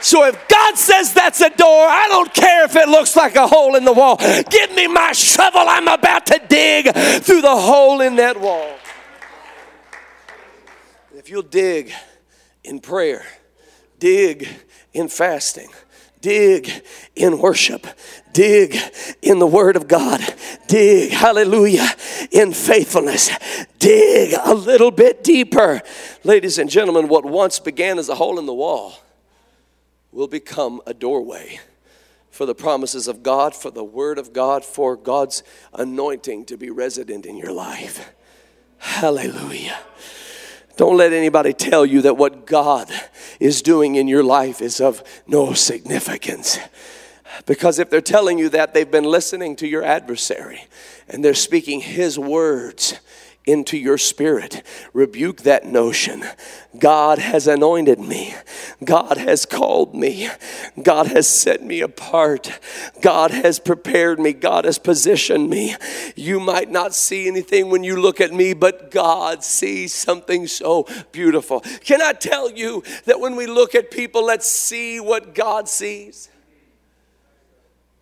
So 0.00 0.26
if 0.26 0.48
God 0.48 0.76
says 0.76 1.14
that's 1.14 1.40
a 1.40 1.48
door, 1.48 1.86
I 1.88 2.08
don't 2.08 2.32
care 2.34 2.64
if 2.64 2.76
it 2.76 2.88
looks 2.90 3.16
like 3.16 3.36
a 3.36 3.46
hole 3.46 3.74
in 3.74 3.86
the 3.86 3.92
wall. 3.92 4.16
Give 4.50 4.74
me 4.74 4.86
my 4.86 5.12
shovel. 5.12 5.62
I'm 5.66 5.88
about 5.88 6.26
to 6.26 6.42
dig 6.46 6.94
through 7.22 7.40
the 7.40 7.56
hole 7.56 8.02
in 8.02 8.16
that 8.16 8.38
wall. 8.38 8.70
If 11.14 11.30
you'll 11.30 11.40
dig 11.40 11.90
in 12.62 12.80
prayer, 12.80 13.24
dig 13.98 14.46
in 14.92 15.08
fasting, 15.08 15.70
dig 16.24 16.70
in 17.14 17.38
worship, 17.38 17.86
dig 18.32 18.74
in 19.20 19.38
the 19.40 19.46
Word 19.46 19.76
of 19.76 19.86
God, 19.86 20.22
dig, 20.66 21.10
hallelujah, 21.10 21.86
in 22.30 22.54
faithfulness, 22.54 23.30
dig 23.78 24.34
a 24.42 24.54
little 24.54 24.90
bit 24.90 25.22
deeper. 25.22 25.82
Ladies 26.24 26.58
and 26.58 26.70
gentlemen, 26.70 27.08
what 27.08 27.26
once 27.26 27.58
began 27.58 27.98
as 27.98 28.08
a 28.08 28.14
hole 28.14 28.38
in 28.38 28.46
the 28.46 28.54
wall 28.54 28.94
will 30.12 30.26
become 30.26 30.80
a 30.86 30.94
doorway 30.94 31.60
for 32.30 32.46
the 32.46 32.54
promises 32.54 33.06
of 33.06 33.22
God, 33.22 33.54
for 33.54 33.70
the 33.70 33.84
Word 33.84 34.16
of 34.16 34.32
God, 34.32 34.64
for 34.64 34.96
God's 34.96 35.42
anointing 35.74 36.46
to 36.46 36.56
be 36.56 36.70
resident 36.70 37.26
in 37.26 37.36
your 37.36 37.52
life. 37.52 38.14
Hallelujah. 38.78 39.78
Don't 40.76 40.96
let 40.96 41.12
anybody 41.12 41.52
tell 41.52 41.86
you 41.86 42.02
that 42.02 42.16
what 42.16 42.46
God 42.46 42.90
is 43.38 43.62
doing 43.62 43.94
in 43.94 44.08
your 44.08 44.24
life 44.24 44.60
is 44.60 44.80
of 44.80 45.02
no 45.26 45.52
significance. 45.52 46.58
Because 47.46 47.78
if 47.78 47.90
they're 47.90 48.00
telling 48.00 48.38
you 48.38 48.48
that, 48.50 48.74
they've 48.74 48.90
been 48.90 49.04
listening 49.04 49.56
to 49.56 49.66
your 49.66 49.82
adversary 49.82 50.66
and 51.08 51.24
they're 51.24 51.34
speaking 51.34 51.80
his 51.80 52.18
words 52.18 52.98
into 53.46 53.76
your 53.76 53.98
spirit. 53.98 54.62
Rebuke 54.92 55.42
that 55.42 55.66
notion. 55.66 56.24
God 56.78 57.18
has 57.18 57.46
anointed 57.46 58.00
me. 58.00 58.34
God 58.82 59.18
has 59.18 59.44
called 59.44 59.94
me. 59.94 60.28
God 60.82 61.08
has 61.08 61.28
set 61.28 61.62
me 61.62 61.80
apart. 61.80 62.58
God 63.00 63.30
has 63.30 63.58
prepared 63.58 64.18
me. 64.18 64.32
God 64.32 64.64
has 64.64 64.78
positioned 64.78 65.50
me. 65.50 65.76
You 66.16 66.40
might 66.40 66.70
not 66.70 66.94
see 66.94 67.28
anything 67.28 67.70
when 67.70 67.84
you 67.84 68.00
look 68.00 68.20
at 68.20 68.32
me, 68.32 68.54
but 68.54 68.90
God 68.90 69.44
sees 69.44 69.92
something 69.92 70.46
so 70.46 70.86
beautiful. 71.12 71.60
Can 71.60 72.00
I 72.00 72.12
tell 72.12 72.50
you 72.50 72.82
that 73.04 73.20
when 73.20 73.36
we 73.36 73.46
look 73.46 73.74
at 73.74 73.90
people, 73.90 74.24
let's 74.24 74.48
see 74.48 75.00
what 75.00 75.34
God 75.34 75.68
sees? 75.68 76.30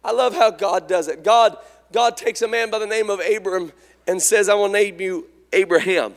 I 0.04 0.12
love 0.12 0.34
how 0.34 0.50
God 0.50 0.88
does 0.88 1.08
it. 1.08 1.22
God, 1.22 1.56
God 1.92 2.16
takes 2.16 2.42
a 2.42 2.48
man 2.48 2.70
by 2.70 2.78
the 2.78 2.86
name 2.86 3.10
of 3.10 3.20
Abram 3.20 3.72
and 4.06 4.20
says, 4.20 4.48
I 4.48 4.54
will 4.54 4.68
name 4.68 5.00
you 5.00 5.28
Abraham, 5.52 6.14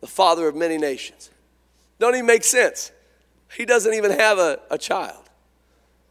the 0.00 0.06
father 0.06 0.48
of 0.48 0.54
many 0.54 0.78
nations. 0.78 1.30
Don't 1.98 2.14
even 2.14 2.26
make 2.26 2.44
sense. 2.44 2.92
He 3.56 3.64
doesn't 3.64 3.94
even 3.94 4.10
have 4.10 4.38
a, 4.38 4.60
a 4.70 4.78
child, 4.78 5.22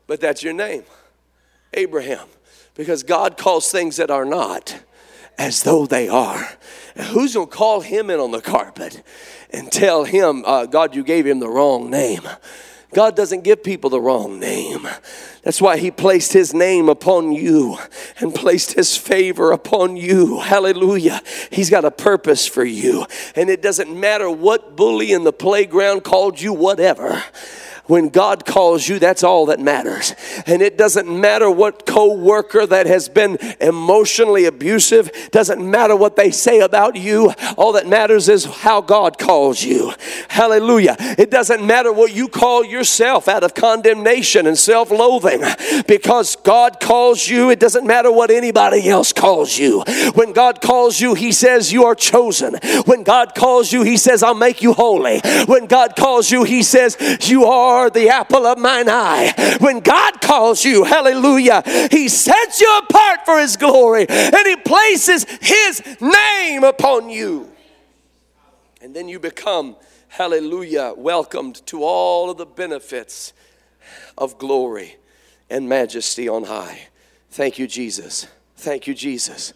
but 0.07 0.19
that's 0.19 0.41
your 0.41 0.53
name, 0.53 0.83
Abraham, 1.73 2.27
because 2.73 3.03
God 3.03 3.37
calls 3.37 3.71
things 3.71 3.97
that 3.97 4.09
are 4.09 4.25
not 4.25 4.79
as 5.37 5.63
though 5.63 5.85
they 5.85 6.07
are. 6.07 6.47
And 6.95 7.07
who's 7.07 7.33
going 7.33 7.47
to 7.47 7.55
call 7.55 7.81
him 7.81 8.09
in 8.09 8.19
on 8.19 8.31
the 8.31 8.41
carpet 8.41 9.03
and 9.51 9.71
tell 9.71 10.05
him, 10.05 10.43
uh, 10.45 10.65
God, 10.65 10.95
you 10.95 11.03
gave 11.03 11.25
him 11.25 11.39
the 11.39 11.49
wrong 11.49 11.89
name? 11.89 12.27
God 12.93 13.15
doesn't 13.15 13.43
give 13.43 13.63
people 13.63 13.89
the 13.89 13.99
wrong 13.99 14.39
name. 14.39 14.87
That's 15.43 15.61
why 15.61 15.77
He 15.77 15.91
placed 15.91 16.33
His 16.33 16.53
name 16.53 16.89
upon 16.89 17.31
you 17.31 17.77
and 18.19 18.33
placed 18.33 18.73
His 18.73 18.95
favor 18.95 19.51
upon 19.51 19.97
you. 19.97 20.39
Hallelujah. 20.39 21.21
He's 21.51 21.69
got 21.69 21.85
a 21.85 21.91
purpose 21.91 22.47
for 22.47 22.63
you. 22.63 23.05
And 23.35 23.49
it 23.49 23.61
doesn't 23.61 23.97
matter 23.97 24.29
what 24.29 24.75
bully 24.75 25.11
in 25.11 25.23
the 25.23 25.33
playground 25.33 26.03
called 26.03 26.39
you, 26.39 26.53
whatever. 26.53 27.23
When 27.87 28.09
God 28.09 28.45
calls 28.45 28.87
you, 28.87 28.99
that's 28.99 29.23
all 29.23 29.47
that 29.47 29.59
matters. 29.59 30.15
And 30.45 30.61
it 30.61 30.77
doesn't 30.77 31.07
matter 31.07 31.49
what 31.49 31.85
co-worker 31.85 32.65
that 32.65 32.87
has 32.87 33.09
been 33.09 33.37
emotionally 33.61 34.45
abusive, 34.45 35.11
doesn't 35.31 35.59
matter 35.69 35.95
what 35.95 36.15
they 36.15 36.31
say 36.31 36.61
about 36.61 36.95
you. 36.95 37.31
All 37.57 37.73
that 37.73 37.87
matters 37.87 38.27
is 38.29 38.45
how 38.45 38.81
God 38.81 39.17
calls 39.17 39.63
you. 39.63 39.93
Hallelujah. 40.29 40.95
It 40.99 41.29
doesn't 41.29 41.65
matter 41.65 41.91
what 41.93 42.13
you 42.13 42.27
call 42.27 42.65
yourself 42.65 43.27
out 43.27 43.43
of 43.43 43.53
condemnation 43.53 44.47
and 44.47 44.57
self-loathing 44.57 45.43
because 45.87 46.35
God 46.37 46.79
calls 46.79 47.27
you. 47.27 47.49
It 47.51 47.59
doesn't 47.59 47.85
matter 47.85 48.11
what 48.11 48.31
anybody 48.31 48.89
else 48.89 49.13
calls 49.13 49.57
you. 49.57 49.83
When 50.15 50.33
God 50.33 50.61
calls 50.61 50.99
you, 50.99 51.13
he 51.13 51.31
says 51.31 51.71
you 51.71 51.85
are 51.85 51.95
chosen. 51.95 52.55
When 52.85 53.03
God 53.03 53.35
calls 53.35 53.71
you, 53.71 53.83
he 53.83 53.97
says 53.97 54.23
I'll 54.23 54.33
make 54.33 54.61
you 54.61 54.73
holy. 54.73 55.19
When 55.45 55.67
God 55.67 55.95
calls 55.95 56.31
you, 56.31 56.43
he 56.43 56.63
says 56.63 56.97
you 57.29 57.45
are 57.45 57.74
are 57.75 57.89
the 57.89 58.09
apple 58.09 58.45
of 58.45 58.57
mine 58.57 58.89
eye. 58.89 59.57
When 59.59 59.81
God 59.81 60.21
calls 60.21 60.63
you, 60.63 60.85
hallelujah, 60.85 61.61
He 61.91 62.07
sets 62.07 62.61
you 62.61 62.81
apart 62.83 63.25
for 63.25 63.39
His 63.39 63.57
glory 63.57 64.05
and 64.07 64.47
He 64.47 64.55
places 64.55 65.25
His 65.41 65.97
name 65.99 66.63
upon 66.63 67.09
you. 67.09 67.51
And 68.81 68.95
then 68.95 69.09
you 69.09 69.19
become, 69.19 69.75
hallelujah, 70.07 70.93
welcomed 70.95 71.65
to 71.67 71.83
all 71.83 72.29
of 72.29 72.37
the 72.37 72.45
benefits 72.45 73.33
of 74.17 74.37
glory 74.37 74.95
and 75.49 75.67
majesty 75.67 76.27
on 76.29 76.45
high. 76.45 76.87
Thank 77.31 77.59
you, 77.59 77.67
Jesus. 77.67 78.27
Thank 78.55 78.87
you, 78.87 78.93
Jesus. 78.93 79.53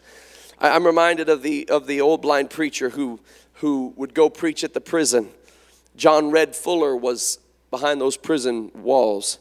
I'm 0.59 0.85
reminded 0.85 1.29
of 1.29 1.41
the, 1.41 1.69
of 1.69 1.87
the 1.87 2.01
old 2.01 2.21
blind 2.21 2.49
preacher 2.49 2.89
who, 2.89 3.21
who 3.53 3.93
would 3.95 4.13
go 4.13 4.29
preach 4.29 4.63
at 4.63 4.73
the 4.73 4.81
prison. 4.81 5.29
John 5.95 6.31
Red 6.31 6.55
Fuller 6.55 6.95
was 6.95 7.39
behind 7.71 8.01
those 8.01 8.17
prison 8.17 8.71
walls. 8.73 9.39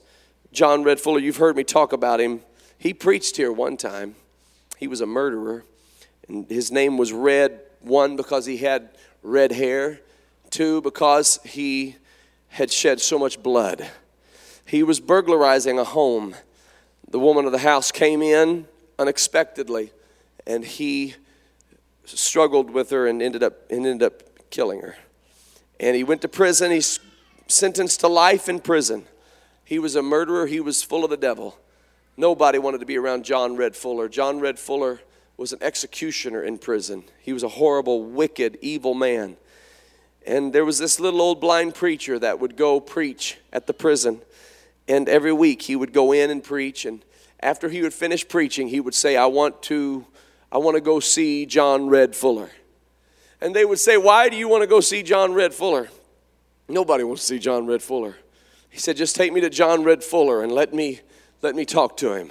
John 0.53 0.83
Red 0.83 1.01
Fuller, 1.01 1.19
you've 1.19 1.37
heard 1.37 1.57
me 1.57 1.65
talk 1.65 1.93
about 1.93 2.21
him. 2.21 2.43
He 2.79 2.95
preached 2.95 3.37
here 3.37 3.53
one 3.53 3.77
time. 3.77 4.15
He 4.79 4.87
was 4.87 5.01
a 5.01 5.07
murderer, 5.07 5.65
and 6.29 6.49
his 6.49 6.71
name 6.71 6.97
was 6.97 7.13
Red, 7.13 7.61
one, 7.81 8.17
because 8.17 8.47
he 8.47 8.59
had 8.59 8.91
red 9.23 9.53
hair, 9.53 10.01
two, 10.51 10.81
because 10.83 11.41
he 11.45 11.97
had 12.49 12.71
shed 12.71 13.01
so 13.01 13.19
much 13.19 13.43
blood. 13.43 13.89
He 14.65 14.83
was 14.83 15.01
burglarizing 15.01 15.79
a 15.79 15.85
home. 15.85 16.35
The 17.11 17.19
woman 17.19 17.47
of 17.47 17.53
the 17.53 17.59
house 17.59 17.91
came 17.91 18.23
in 18.23 18.67
unexpectedly, 18.99 19.93
and 20.47 20.65
he 20.65 21.15
struggled 22.05 22.71
with 22.71 22.91
her 22.91 23.07
and 23.07 23.21
ended 23.21 23.43
up, 23.43 23.71
and 23.71 23.87
ended 23.87 24.07
up 24.07 24.51
killing 24.51 24.81
her. 24.81 24.97
And 25.81 25.97
he 25.97 26.05
went 26.05 26.23
to 26.23 26.29
prison. 26.29 26.71
He 26.71 26.83
sentenced 27.49 28.01
to 28.01 28.09
life 28.09 28.49
in 28.49 28.61
prison. 28.61 29.07
He 29.65 29.79
was 29.79 29.97
a 29.97 30.03
murderer, 30.03 30.47
he 30.47 30.61
was 30.61 30.83
full 30.83 31.05
of 31.05 31.11
the 31.11 31.17
devil. 31.17 31.59
Nobody 32.17 32.59
wanted 32.59 32.81
to 32.81 32.87
be 32.87 32.99
around 32.99 33.25
John 33.25 33.57
Red 33.57 33.77
Fuller. 33.77 34.09
John 34.09 34.41
Red 34.41 34.59
Fuller 34.59 35.01
was 35.37 35.53
an 35.53 35.63
executioner 35.63 36.43
in 36.43 36.59
prison. 36.59 37.05
He 37.21 37.33
was 37.33 37.43
a 37.43 37.49
horrible, 37.49 38.03
wicked, 38.03 38.59
evil 38.61 38.93
man. 38.93 39.37
And 40.27 40.53
there 40.53 40.65
was 40.65 40.79
this 40.79 40.99
little 40.99 41.21
old 41.21 41.41
blind 41.41 41.75
preacher 41.75 42.19
that 42.19 42.41
would 42.41 42.57
go 42.57 42.81
preach 42.81 43.39
at 43.53 43.67
the 43.67 43.73
prison. 43.73 44.21
And 44.89 45.09
every 45.09 45.33
week 45.33 45.63
he 45.63 45.77
would 45.77 45.93
go 45.93 46.13
in 46.13 46.31
and 46.31 46.43
preach. 46.43 46.85
And 46.85 47.05
after 47.41 47.69
he 47.69 47.83
would 47.83 47.95
finish 47.95 48.27
preaching, 48.27 48.69
he 48.69 48.81
would 48.81 48.95
say, 48.95 49.17
I 49.17 49.27
want 49.27 49.63
to, 49.65 50.05
I 50.51 50.59
want 50.59 50.75
to 50.75 50.81
go 50.81 50.99
see 50.99 51.47
John 51.47 51.89
Red 51.89 52.17
Fuller. 52.17 52.51
And 53.41 53.55
they 53.55 53.65
would 53.65 53.79
say, 53.79 53.97
Why 53.97 54.29
do 54.29 54.37
you 54.37 54.49
want 54.49 54.63
to 54.63 54.67
go 54.67 54.81
see 54.81 55.05
John 55.05 55.35
Red 55.35 55.55
Fuller? 55.55 55.89
Nobody 56.69 57.03
wants 57.05 57.23
to 57.23 57.35
see 57.35 57.39
John 57.39 57.67
Red 57.67 57.83
Fuller. 57.83 58.17
He 58.69 58.79
said, 58.79 58.97
just 58.97 59.17
take 59.17 59.33
me 59.33 59.41
to 59.41 59.51
John 59.51 59.83
Red 59.83 60.05
Fuller 60.05 60.43
and 60.43 60.53
let 60.53 60.75
me, 60.75 61.01
let 61.41 61.55
me 61.55 61.65
talk 61.65 61.97
to 61.99 62.13
him. 62.13 62.31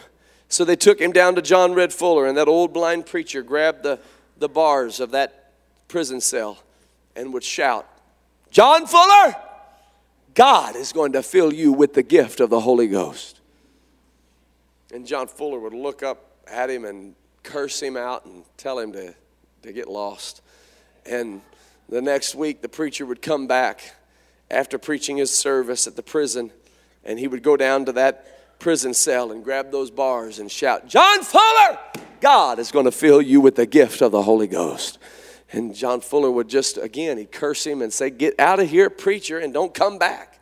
So 0.49 0.63
they 0.63 0.75
took 0.75 1.01
him 1.01 1.11
down 1.11 1.35
to 1.35 1.41
John 1.41 1.73
Red 1.73 1.91
Fuller, 1.91 2.25
and 2.25 2.37
that 2.37 2.47
old 2.47 2.71
blind 2.71 3.05
preacher 3.05 3.41
grabbed 3.41 3.83
the, 3.83 3.99
the 4.37 4.47
bars 4.47 4.99
of 4.99 5.11
that 5.11 5.51
prison 5.87 6.21
cell 6.21 6.59
and 7.15 7.33
would 7.33 7.43
shout, 7.43 7.87
John 8.51 8.85
Fuller, 8.85 9.35
God 10.33 10.75
is 10.75 10.93
going 10.93 11.13
to 11.13 11.23
fill 11.23 11.51
you 11.51 11.73
with 11.73 11.95
the 11.95 12.03
gift 12.03 12.39
of 12.39 12.49
the 12.49 12.59
Holy 12.59 12.87
Ghost. 12.87 13.41
And 14.93 15.05
John 15.05 15.27
Fuller 15.27 15.59
would 15.59 15.73
look 15.73 16.03
up 16.03 16.31
at 16.47 16.69
him 16.69 16.85
and 16.85 17.15
curse 17.43 17.81
him 17.81 17.97
out 17.97 18.25
and 18.25 18.43
tell 18.55 18.79
him 18.79 18.93
to, 18.93 19.13
to 19.63 19.73
get 19.73 19.89
lost. 19.89 20.41
And 21.05 21.41
the 21.89 22.01
next 22.01 22.35
week, 22.35 22.61
the 22.61 22.69
preacher 22.69 23.05
would 23.05 23.21
come 23.21 23.47
back 23.47 23.95
after 24.49 24.77
preaching 24.77 25.17
his 25.17 25.35
service 25.35 25.87
at 25.87 25.95
the 25.95 26.03
prison, 26.03 26.51
and 27.03 27.19
he 27.19 27.27
would 27.27 27.43
go 27.43 27.57
down 27.57 27.85
to 27.85 27.91
that 27.93 28.59
prison 28.59 28.93
cell 28.93 29.31
and 29.31 29.43
grab 29.43 29.71
those 29.71 29.91
bars 29.91 30.39
and 30.39 30.51
shout, 30.51 30.87
John 30.87 31.23
Fuller, 31.23 31.79
God 32.19 32.59
is 32.59 32.71
going 32.71 32.85
to 32.85 32.91
fill 32.91 33.21
you 33.21 33.41
with 33.41 33.55
the 33.55 33.65
gift 33.65 34.01
of 34.01 34.11
the 34.11 34.23
Holy 34.23 34.47
Ghost. 34.47 34.97
And 35.51 35.73
John 35.73 36.01
Fuller 36.01 36.31
would 36.31 36.49
just, 36.49 36.77
again, 36.77 37.17
he'd 37.17 37.31
curse 37.31 37.65
him 37.65 37.81
and 37.81 37.93
say, 37.93 38.09
Get 38.09 38.39
out 38.39 38.59
of 38.59 38.69
here, 38.69 38.89
preacher, 38.89 39.39
and 39.39 39.53
don't 39.53 39.73
come 39.73 39.97
back. 39.97 40.36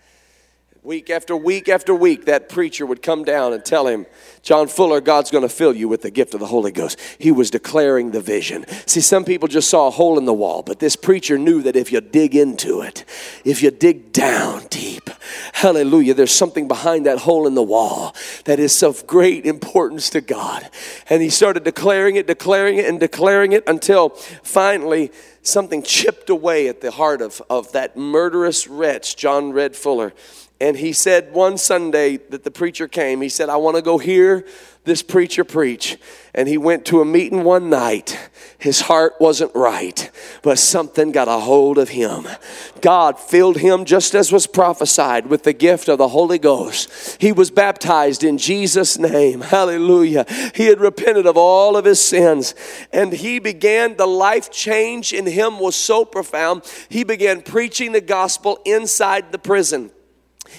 Week 0.85 1.09
after 1.09 1.35
week 1.35 1.67
after 1.67 1.95
week, 1.95 2.25
that 2.25 2.47
preacher 2.47 2.85
would 2.85 3.01
come 3.01 3.23
down 3.23 3.53
and 3.53 3.65
tell 3.65 3.87
him, 3.87 4.05
John 4.43 4.67
Fuller, 4.67 5.01
God's 5.01 5.31
going 5.31 5.41
to 5.41 5.49
fill 5.49 5.73
you 5.73 5.87
with 5.87 6.03
the 6.03 6.11
gift 6.11 6.35
of 6.35 6.39
the 6.39 6.45
Holy 6.45 6.71
Ghost. 6.71 6.99
He 7.17 7.31
was 7.31 7.49
declaring 7.49 8.11
the 8.11 8.21
vision. 8.21 8.67
See, 8.85 9.01
some 9.01 9.25
people 9.25 9.47
just 9.47 9.67
saw 9.67 9.87
a 9.87 9.89
hole 9.89 10.19
in 10.19 10.25
the 10.25 10.33
wall, 10.33 10.61
but 10.61 10.77
this 10.77 10.95
preacher 10.95 11.39
knew 11.39 11.63
that 11.63 11.75
if 11.75 11.91
you 11.91 12.01
dig 12.01 12.35
into 12.35 12.81
it, 12.81 13.03
if 13.43 13.63
you 13.63 13.71
dig 13.71 14.11
down 14.11 14.67
deep, 14.69 15.09
hallelujah, 15.53 16.13
there's 16.13 16.29
something 16.29 16.67
behind 16.67 17.07
that 17.07 17.17
hole 17.17 17.47
in 17.47 17.55
the 17.55 17.63
wall 17.63 18.15
that 18.43 18.59
is 18.59 18.83
of 18.83 19.07
great 19.07 19.47
importance 19.47 20.11
to 20.11 20.21
God. 20.21 20.69
And 21.09 21.19
he 21.19 21.31
started 21.31 21.63
declaring 21.63 22.15
it, 22.15 22.27
declaring 22.27 22.77
it, 22.77 22.85
and 22.85 22.99
declaring 22.99 23.53
it 23.53 23.63
until 23.65 24.09
finally 24.09 25.11
something 25.41 25.81
chipped 25.81 26.29
away 26.29 26.67
at 26.67 26.81
the 26.81 26.91
heart 26.91 27.23
of, 27.23 27.41
of 27.49 27.71
that 27.71 27.97
murderous 27.97 28.67
wretch, 28.67 29.15
John 29.15 29.51
Red 29.51 29.75
Fuller. 29.75 30.13
And 30.61 30.77
he 30.77 30.93
said 30.93 31.33
one 31.33 31.57
Sunday 31.57 32.17
that 32.29 32.45
the 32.45 32.51
preacher 32.51 32.87
came, 32.87 33.21
he 33.21 33.29
said, 33.29 33.49
I 33.49 33.57
want 33.57 33.75
to 33.75 33.81
go 33.81 33.97
hear 33.97 34.45
this 34.85 35.01
preacher 35.01 35.43
preach. 35.43 35.97
And 36.33 36.47
he 36.47 36.57
went 36.57 36.85
to 36.85 37.01
a 37.01 37.05
meeting 37.05 37.43
one 37.43 37.69
night. 37.69 38.17
His 38.57 38.81
heart 38.81 39.15
wasn't 39.19 39.53
right, 39.53 40.09
but 40.43 40.59
something 40.59 41.11
got 41.11 41.27
a 41.27 41.39
hold 41.39 41.77
of 41.77 41.89
him. 41.89 42.27
God 42.81 43.19
filled 43.19 43.57
him 43.57 43.83
just 43.83 44.15
as 44.15 44.31
was 44.31 44.47
prophesied 44.47 45.25
with 45.27 45.43
the 45.43 45.53
gift 45.53 45.89
of 45.89 45.97
the 45.97 46.09
Holy 46.09 46.39
Ghost. 46.39 47.17
He 47.19 47.31
was 47.31 47.51
baptized 47.51 48.23
in 48.23 48.37
Jesus' 48.37 48.97
name. 48.97 49.41
Hallelujah. 49.41 50.25
He 50.53 50.67
had 50.67 50.79
repented 50.79 51.25
of 51.25 51.35
all 51.35 51.75
of 51.75 51.85
his 51.85 51.99
sins. 51.99 52.55
And 52.93 53.11
he 53.11 53.39
began, 53.39 53.97
the 53.97 54.07
life 54.07 54.51
change 54.51 55.13
in 55.13 55.25
him 55.25 55.59
was 55.59 55.75
so 55.75 56.05
profound. 56.05 56.63
He 56.89 57.03
began 57.03 57.41
preaching 57.41 57.91
the 57.91 58.01
gospel 58.01 58.59
inside 58.65 59.31
the 59.31 59.39
prison. 59.39 59.91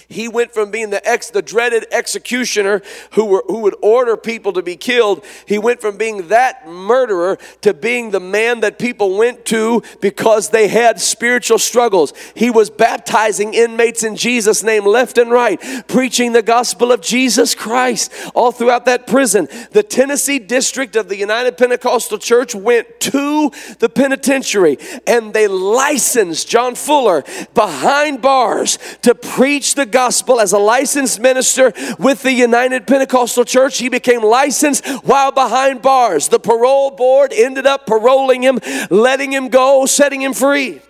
He 0.07 0.27
went 0.27 0.53
from 0.53 0.71
being 0.71 0.89
the 0.89 1.07
ex, 1.07 1.29
the 1.29 1.41
dreaded 1.41 1.85
executioner 1.91 2.81
who, 3.13 3.25
were, 3.25 3.43
who 3.47 3.59
would 3.61 3.75
order 3.81 4.17
people 4.17 4.53
to 4.53 4.61
be 4.61 4.75
killed. 4.75 5.23
He 5.45 5.57
went 5.57 5.81
from 5.81 5.97
being 5.97 6.27
that 6.29 6.67
murderer 6.67 7.37
to 7.61 7.73
being 7.73 8.11
the 8.11 8.19
man 8.19 8.61
that 8.61 8.79
people 8.79 9.17
went 9.17 9.45
to 9.45 9.83
because 10.01 10.49
they 10.49 10.67
had 10.67 10.99
spiritual 10.99 11.59
struggles. 11.59 12.13
He 12.35 12.49
was 12.49 12.69
baptizing 12.69 13.53
inmates 13.53 14.03
in 14.03 14.15
Jesus' 14.15 14.63
name 14.63 14.85
left 14.85 15.17
and 15.17 15.31
right, 15.31 15.59
preaching 15.87 16.33
the 16.33 16.41
gospel 16.41 16.91
of 16.91 17.01
Jesus 17.01 17.55
Christ 17.55 18.11
all 18.35 18.51
throughout 18.51 18.85
that 18.85 19.07
prison. 19.07 19.47
The 19.71 19.83
Tennessee 19.83 20.39
district 20.39 20.95
of 20.95 21.09
the 21.09 21.17
United 21.17 21.57
Pentecostal 21.57 22.17
Church 22.17 22.53
went 22.53 22.99
to 22.99 23.51
the 23.79 23.89
penitentiary 23.89 24.77
and 25.05 25.33
they 25.33 25.47
licensed 25.47 26.49
John 26.49 26.75
Fuller 26.75 27.23
behind 27.53 28.21
bars 28.21 28.77
to 29.01 29.15
preach 29.15 29.75
the 29.77 29.85
gospel 29.85 30.41
as 30.41 30.51
a 30.51 30.57
licensed 30.59 31.21
minister 31.21 31.71
with 31.97 32.23
the 32.23 32.33
United 32.33 32.85
Pentecostal 32.85 33.45
Church. 33.45 33.77
He 33.77 33.87
became 33.87 34.21
licensed 34.21 34.85
while 35.05 35.31
behind 35.31 35.81
bars. 35.81 36.27
The 36.27 36.39
parole 36.39 36.91
board 36.91 37.31
ended 37.31 37.65
up 37.65 37.85
paroling 37.85 38.41
him, 38.43 38.59
letting 38.89 39.31
him 39.31 39.47
go, 39.47 39.85
setting 39.85 40.21
him 40.21 40.33
free. 40.33 40.81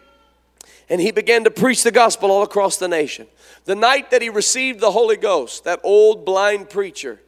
And 0.89 0.99
he 0.99 1.11
began 1.11 1.43
to 1.43 1.51
preach 1.51 1.83
the 1.83 1.91
gospel 1.91 2.31
all 2.31 2.41
across 2.41 2.77
the 2.77 2.88
nation. 2.88 3.27
The 3.65 3.75
night 3.75 4.09
that 4.11 4.21
he 4.21 4.29
received 4.29 4.79
the 4.79 4.91
Holy 4.91 5.17
Ghost, 5.17 5.65
that 5.65 5.81
old 5.83 6.25
blind 6.25 6.69
preacher 6.69 7.19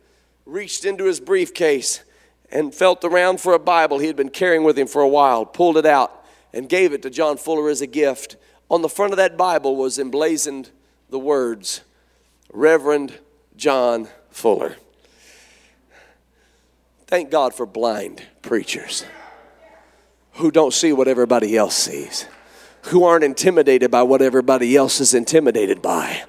reached 0.46 0.86
into 0.86 1.04
his 1.04 1.20
briefcase 1.20 2.02
and 2.52 2.74
felt 2.74 3.04
around 3.04 3.40
for 3.40 3.54
a 3.54 3.60
Bible 3.60 4.00
he 4.00 4.08
had 4.08 4.16
been 4.16 4.30
carrying 4.30 4.64
with 4.64 4.80
him 4.80 4.88
for 4.88 5.02
a 5.02 5.08
while, 5.08 5.46
pulled 5.46 5.78
it 5.78 5.86
out, 5.86 6.26
and 6.54 6.68
gave 6.68 6.94
it 6.94 7.02
to 7.04 7.10
John 7.10 7.38
Fuller 7.38 7.70
as 7.70 7.82
a 7.82 7.88
gift. 7.88 8.38
On 8.72 8.82
the 8.82 8.90
front 8.90 9.14
of 9.14 9.18
that 9.18 9.38
Bible 9.38 9.76
was 9.76 10.00
emblazoned 10.00 10.72
the 11.10 11.20
words 11.20 11.82
Reverend 12.52 13.18
John 13.56 14.08
Fuller. 14.30 14.76
Thank 17.08 17.32
God 17.32 17.54
for 17.54 17.66
blind 17.66 18.24
preachers 18.42 19.06
who 20.34 20.52
don't 20.52 20.74
see 20.74 20.94
what 20.94 21.08
everybody 21.08 21.58
else 21.58 21.76
sees, 21.76 22.26
who 22.84 23.04
aren't 23.04 23.24
intimidated 23.24 23.92
by 23.92 24.04
what 24.04 24.22
everybody 24.22 24.76
else 24.76 25.02
is 25.02 25.14
intimidated 25.14 25.82
by 25.82 26.24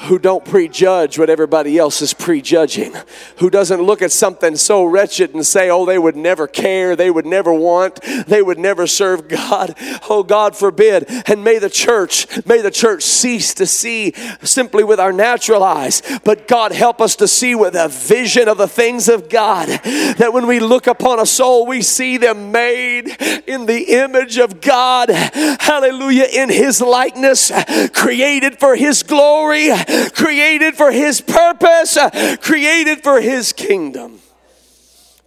who 0.00 0.18
don't 0.18 0.44
prejudge 0.44 1.18
what 1.18 1.30
everybody 1.30 1.78
else 1.78 2.02
is 2.02 2.12
prejudging, 2.12 2.94
who 3.38 3.48
doesn't 3.48 3.80
look 3.82 4.02
at 4.02 4.12
something 4.12 4.54
so 4.54 4.84
wretched 4.84 5.32
and 5.34 5.44
say, 5.44 5.70
oh, 5.70 5.86
they 5.86 5.98
would 5.98 6.16
never 6.16 6.46
care, 6.46 6.94
they 6.94 7.10
would 7.10 7.24
never 7.24 7.52
want, 7.52 8.00
they 8.26 8.42
would 8.42 8.58
never 8.58 8.86
serve 8.86 9.26
God. 9.26 9.74
Oh, 10.08 10.22
God 10.22 10.54
forbid. 10.54 11.06
And 11.26 11.42
may 11.42 11.58
the 11.58 11.70
church, 11.70 12.26
may 12.46 12.60
the 12.60 12.70
church 12.70 13.02
cease 13.02 13.54
to 13.54 13.66
see 13.66 14.12
simply 14.42 14.84
with 14.84 15.00
our 15.00 15.12
natural 15.12 15.62
eyes, 15.62 16.02
but 16.24 16.46
God 16.46 16.72
help 16.72 17.00
us 17.00 17.16
to 17.16 17.26
see 17.26 17.54
with 17.54 17.74
a 17.74 17.88
vision 17.88 18.48
of 18.48 18.58
the 18.58 18.68
things 18.68 19.08
of 19.08 19.30
God. 19.30 19.68
That 19.68 20.32
when 20.32 20.46
we 20.46 20.60
look 20.60 20.86
upon 20.86 21.20
a 21.20 21.26
soul, 21.26 21.66
we 21.66 21.80
see 21.80 22.18
them 22.18 22.52
made 22.52 23.16
in 23.46 23.64
the 23.64 23.94
image 23.94 24.36
of 24.36 24.60
God. 24.60 25.08
Hallelujah. 25.10 26.26
In 26.32 26.50
His 26.50 26.82
likeness, 26.82 27.50
created 27.94 28.58
for 28.58 28.76
His 28.76 29.02
glory 29.02 29.70
created 30.14 30.74
for 30.74 30.90
His 30.90 31.20
purpose, 31.20 31.96
uh, 31.96 32.36
created 32.40 33.02
for 33.02 33.20
His 33.20 33.52
kingdom. 33.52 34.20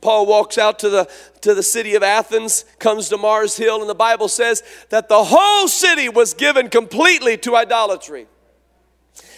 Paul 0.01 0.25
walks 0.25 0.57
out 0.57 0.79
to 0.79 0.89
the, 0.89 1.09
to 1.41 1.53
the 1.53 1.63
city 1.63 1.95
of 1.95 2.03
Athens, 2.03 2.65
comes 2.79 3.09
to 3.09 3.17
Mars 3.17 3.57
Hill, 3.57 3.81
and 3.81 3.89
the 3.89 3.95
Bible 3.95 4.27
says 4.27 4.63
that 4.89 5.09
the 5.09 5.25
whole 5.25 5.67
city 5.67 6.09
was 6.09 6.33
given 6.33 6.69
completely 6.69 7.37
to 7.39 7.55
idolatry. 7.55 8.27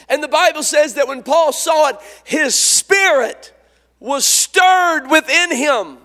And 0.07 0.21
the 0.21 0.27
Bible 0.27 0.63
says 0.63 0.95
that 0.95 1.07
when 1.07 1.23
Paul 1.23 1.53
saw 1.53 1.89
it, 1.89 1.97
his 2.23 2.53
spirit 2.53 3.53
was 3.99 4.25
stirred 4.25 5.09
within 5.09 5.55
him. 5.55 5.97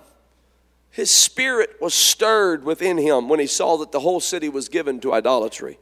His 0.91 1.11
spirit 1.11 1.77
was 1.81 1.93
stirred 1.93 2.65
within 2.65 2.97
him 2.97 3.29
when 3.29 3.41
he 3.41 3.47
saw 3.47 3.77
that 3.79 3.93
the 3.93 4.01
whole 4.01 4.21
city 4.21 4.49
was 4.49 4.69
given 4.69 5.01
to 5.01 5.13
idolatry. 5.13 5.79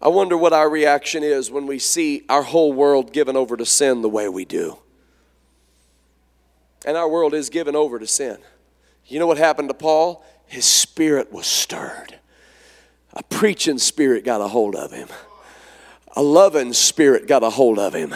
I 0.00 0.08
wonder 0.08 0.36
what 0.36 0.52
our 0.52 0.68
reaction 0.68 1.22
is 1.22 1.50
when 1.50 1.66
we 1.66 1.78
see 1.78 2.24
our 2.28 2.42
whole 2.42 2.72
world 2.72 3.12
given 3.12 3.36
over 3.36 3.56
to 3.56 3.64
sin 3.64 4.02
the 4.02 4.08
way 4.08 4.28
we 4.28 4.44
do. 4.44 4.78
And 6.86 6.96
our 6.96 7.08
world 7.08 7.32
is 7.32 7.48
given 7.48 7.74
over 7.74 7.98
to 7.98 8.06
sin. 8.06 8.38
You 9.06 9.18
know 9.18 9.26
what 9.26 9.38
happened 9.38 9.68
to 9.68 9.74
Paul? 9.74 10.24
His 10.46 10.66
spirit 10.66 11.32
was 11.32 11.46
stirred. 11.46 12.18
A 13.14 13.22
preaching 13.22 13.78
spirit 13.78 14.24
got 14.24 14.40
a 14.40 14.48
hold 14.48 14.74
of 14.74 14.92
him, 14.92 15.08
a 16.16 16.22
loving 16.22 16.72
spirit 16.72 17.26
got 17.26 17.42
a 17.42 17.50
hold 17.50 17.78
of 17.78 17.94
him 17.94 18.14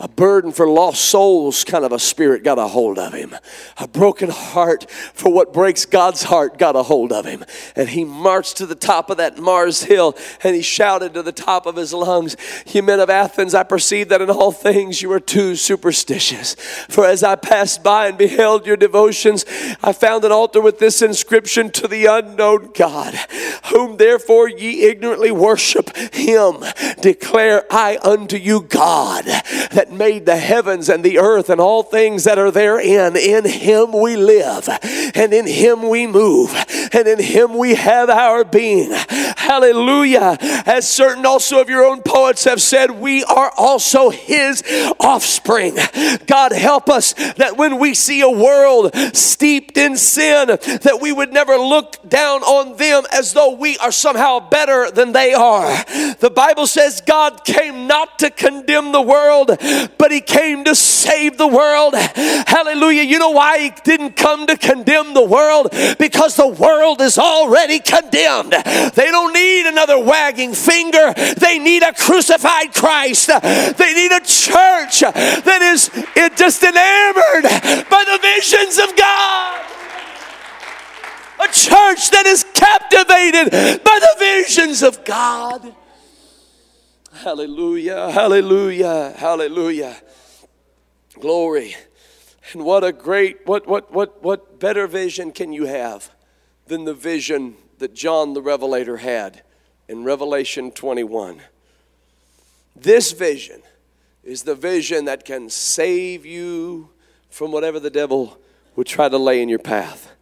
a 0.00 0.06
burden 0.06 0.52
for 0.52 0.68
lost 0.68 1.04
souls 1.04 1.64
kind 1.64 1.84
of 1.84 1.90
a 1.90 1.98
spirit 1.98 2.44
got 2.44 2.56
a 2.56 2.68
hold 2.68 3.00
of 3.00 3.12
him. 3.12 3.34
A 3.78 3.88
broken 3.88 4.30
heart 4.30 4.88
for 4.90 5.32
what 5.32 5.52
breaks 5.52 5.86
God's 5.86 6.22
heart 6.22 6.56
got 6.56 6.76
a 6.76 6.84
hold 6.84 7.12
of 7.12 7.24
him. 7.24 7.44
And 7.74 7.88
he 7.88 8.04
marched 8.04 8.58
to 8.58 8.66
the 8.66 8.76
top 8.76 9.10
of 9.10 9.16
that 9.16 9.38
Mars 9.38 9.82
hill 9.82 10.16
and 10.44 10.54
he 10.54 10.62
shouted 10.62 11.14
to 11.14 11.22
the 11.22 11.32
top 11.32 11.66
of 11.66 11.74
his 11.74 11.92
lungs, 11.92 12.36
You 12.66 12.84
men 12.84 13.00
of 13.00 13.10
Athens, 13.10 13.54
I 13.54 13.64
perceive 13.64 14.08
that 14.10 14.22
in 14.22 14.30
all 14.30 14.52
things 14.52 15.02
you 15.02 15.10
are 15.10 15.20
too 15.20 15.56
superstitious. 15.56 16.54
For 16.88 17.04
as 17.04 17.24
I 17.24 17.34
passed 17.34 17.82
by 17.82 18.06
and 18.06 18.16
beheld 18.16 18.66
your 18.66 18.76
devotions, 18.76 19.44
I 19.82 19.92
found 19.92 20.24
an 20.24 20.30
altar 20.30 20.60
with 20.60 20.78
this 20.78 21.02
inscription 21.02 21.70
to 21.70 21.88
the 21.88 22.06
unknown 22.06 22.70
God, 22.72 23.16
whom 23.72 23.96
therefore 23.96 24.48
ye 24.48 24.88
ignorantly 24.88 25.32
worship 25.32 25.96
him. 26.14 26.62
Declare 27.00 27.64
I 27.68 27.98
unto 28.02 28.36
you 28.36 28.62
God 28.62 29.24
that 29.24 29.87
that 29.88 29.96
made 29.96 30.26
the 30.26 30.36
heavens 30.36 30.88
and 30.88 31.04
the 31.04 31.18
earth 31.18 31.50
and 31.50 31.60
all 31.60 31.82
things 31.82 32.24
that 32.24 32.38
are 32.38 32.50
therein. 32.50 33.16
In 33.16 33.44
him 33.44 33.92
we 33.92 34.16
live, 34.16 34.68
and 35.14 35.32
in 35.32 35.46
him 35.46 35.88
we 35.88 36.06
move, 36.06 36.54
and 36.92 37.08
in 37.08 37.18
him 37.18 37.56
we 37.56 37.74
have 37.74 38.10
our 38.10 38.44
being. 38.44 38.90
Hallelujah. 39.48 40.36
As 40.66 40.86
certain 40.86 41.24
also 41.24 41.58
of 41.58 41.70
your 41.70 41.82
own 41.82 42.02
poets 42.02 42.44
have 42.44 42.60
said, 42.60 42.90
we 42.90 43.24
are 43.24 43.50
also 43.56 44.10
his 44.10 44.62
offspring. 45.00 45.78
God 46.26 46.52
help 46.52 46.90
us 46.90 47.14
that 47.14 47.56
when 47.56 47.78
we 47.78 47.94
see 47.94 48.20
a 48.20 48.28
world 48.28 48.94
steeped 49.14 49.78
in 49.78 49.96
sin, 49.96 50.48
that 50.48 50.98
we 51.00 51.12
would 51.12 51.32
never 51.32 51.56
look 51.56 51.96
down 52.06 52.42
on 52.42 52.76
them 52.76 53.04
as 53.10 53.32
though 53.32 53.54
we 53.54 53.78
are 53.78 53.90
somehow 53.90 54.38
better 54.50 54.90
than 54.90 55.12
they 55.12 55.32
are. 55.32 55.82
The 56.20 56.30
Bible 56.30 56.66
says 56.66 57.00
God 57.00 57.42
came 57.46 57.86
not 57.86 58.18
to 58.18 58.28
condemn 58.28 58.92
the 58.92 59.00
world, 59.00 59.46
but 59.96 60.10
he 60.10 60.20
came 60.20 60.64
to 60.64 60.74
save 60.74 61.38
the 61.38 61.48
world. 61.48 61.94
Hallelujah. 61.94 63.04
You 63.04 63.18
know 63.18 63.30
why 63.30 63.60
he 63.60 63.72
didn't 63.82 64.14
come 64.14 64.46
to 64.46 64.58
condemn 64.58 65.14
the 65.14 65.24
world? 65.24 65.70
Because 65.98 66.36
the 66.36 66.48
world 66.48 67.00
is 67.00 67.16
already 67.16 67.78
condemned. 67.78 68.52
They 68.52 69.10
don't 69.10 69.37
need 69.38 69.66
another 69.66 69.98
wagging 69.98 70.54
finger, 70.54 71.12
they 71.38 71.58
need 71.58 71.82
a 71.82 71.92
crucified 71.92 72.74
Christ. 72.74 73.28
They 73.28 73.94
need 73.94 74.12
a 74.12 74.20
church 74.20 75.00
that 75.00 75.60
is 75.62 75.90
just 76.36 76.62
enamored 76.62 77.44
by 77.88 78.04
the 78.04 78.18
visions 78.22 78.78
of 78.78 78.96
God. 78.96 79.64
A 81.40 81.46
church 81.46 82.10
that 82.10 82.24
is 82.26 82.44
captivated 82.52 83.50
by 83.84 83.98
the 84.00 84.14
visions 84.18 84.82
of 84.82 85.04
God. 85.04 85.74
Hallelujah, 87.12 88.10
hallelujah, 88.10 89.14
hallelujah. 89.16 89.96
Glory. 91.20 91.76
And 92.52 92.64
what 92.64 92.82
a 92.82 92.92
great, 92.92 93.46
what, 93.46 93.66
what, 93.66 93.92
what, 93.92 94.22
what 94.22 94.58
better 94.58 94.86
vision 94.86 95.32
can 95.32 95.52
you 95.52 95.66
have 95.66 96.10
than 96.66 96.84
the 96.84 96.94
vision 96.94 97.56
that 97.78 97.94
John 97.94 98.34
the 98.34 98.42
Revelator 98.42 98.98
had 98.98 99.42
in 99.88 100.04
Revelation 100.04 100.70
21? 100.70 101.40
This 102.76 103.12
vision 103.12 103.62
is 104.22 104.42
the 104.42 104.54
vision 104.54 105.06
that 105.06 105.24
can 105.24 105.48
save 105.48 106.26
you 106.26 106.90
from 107.30 107.50
whatever 107.52 107.80
the 107.80 107.90
devil 107.90 108.38
would 108.76 108.86
try 108.86 109.08
to 109.08 109.18
lay 109.18 109.42
in 109.42 109.48
your 109.48 109.58
path. 109.58 110.12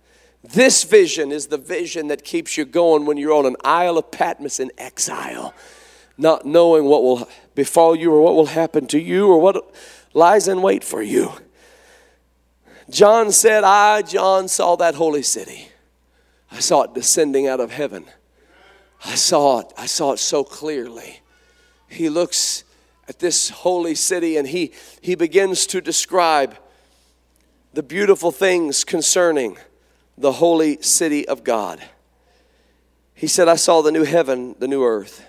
This 0.42 0.84
vision 0.84 1.32
is 1.32 1.48
the 1.48 1.58
vision 1.58 2.08
that 2.08 2.24
keeps 2.24 2.56
you 2.56 2.64
going 2.64 3.04
when 3.04 3.16
you're 3.16 3.32
on 3.32 3.46
an 3.46 3.56
Isle 3.64 3.98
of 3.98 4.10
Patmos 4.10 4.60
in 4.60 4.70
exile, 4.78 5.54
not 6.16 6.46
knowing 6.46 6.84
what 6.84 7.02
will 7.02 7.28
befall 7.54 7.96
you 7.96 8.12
or 8.12 8.22
what 8.22 8.34
will 8.34 8.46
happen 8.46 8.86
to 8.88 9.00
you 9.00 9.28
or 9.28 9.40
what 9.40 9.74
lies 10.14 10.46
in 10.46 10.62
wait 10.62 10.84
for 10.84 11.02
you. 11.02 11.32
John 12.88 13.32
said, 13.32 13.64
I, 13.64 14.02
John, 14.02 14.46
saw 14.46 14.76
that 14.76 14.94
holy 14.94 15.22
city. 15.22 15.68
I 16.56 16.60
saw 16.60 16.84
it 16.84 16.94
descending 16.94 17.46
out 17.46 17.60
of 17.60 17.70
heaven. 17.70 18.06
I 19.04 19.14
saw 19.14 19.58
it. 19.58 19.72
I 19.76 19.84
saw 19.84 20.12
it 20.12 20.18
so 20.18 20.42
clearly. 20.42 21.20
He 21.86 22.08
looks 22.08 22.64
at 23.06 23.18
this 23.18 23.50
holy 23.50 23.94
city 23.94 24.38
and 24.38 24.48
he, 24.48 24.72
he 25.02 25.16
begins 25.16 25.66
to 25.66 25.82
describe 25.82 26.56
the 27.74 27.82
beautiful 27.82 28.32
things 28.32 28.84
concerning 28.84 29.58
the 30.16 30.32
holy 30.32 30.80
city 30.80 31.28
of 31.28 31.44
God. 31.44 31.82
He 33.12 33.26
said, 33.26 33.48
I 33.48 33.56
saw 33.56 33.82
the 33.82 33.92
new 33.92 34.04
heaven, 34.04 34.56
the 34.58 34.66
new 34.66 34.82
earth. 34.82 35.28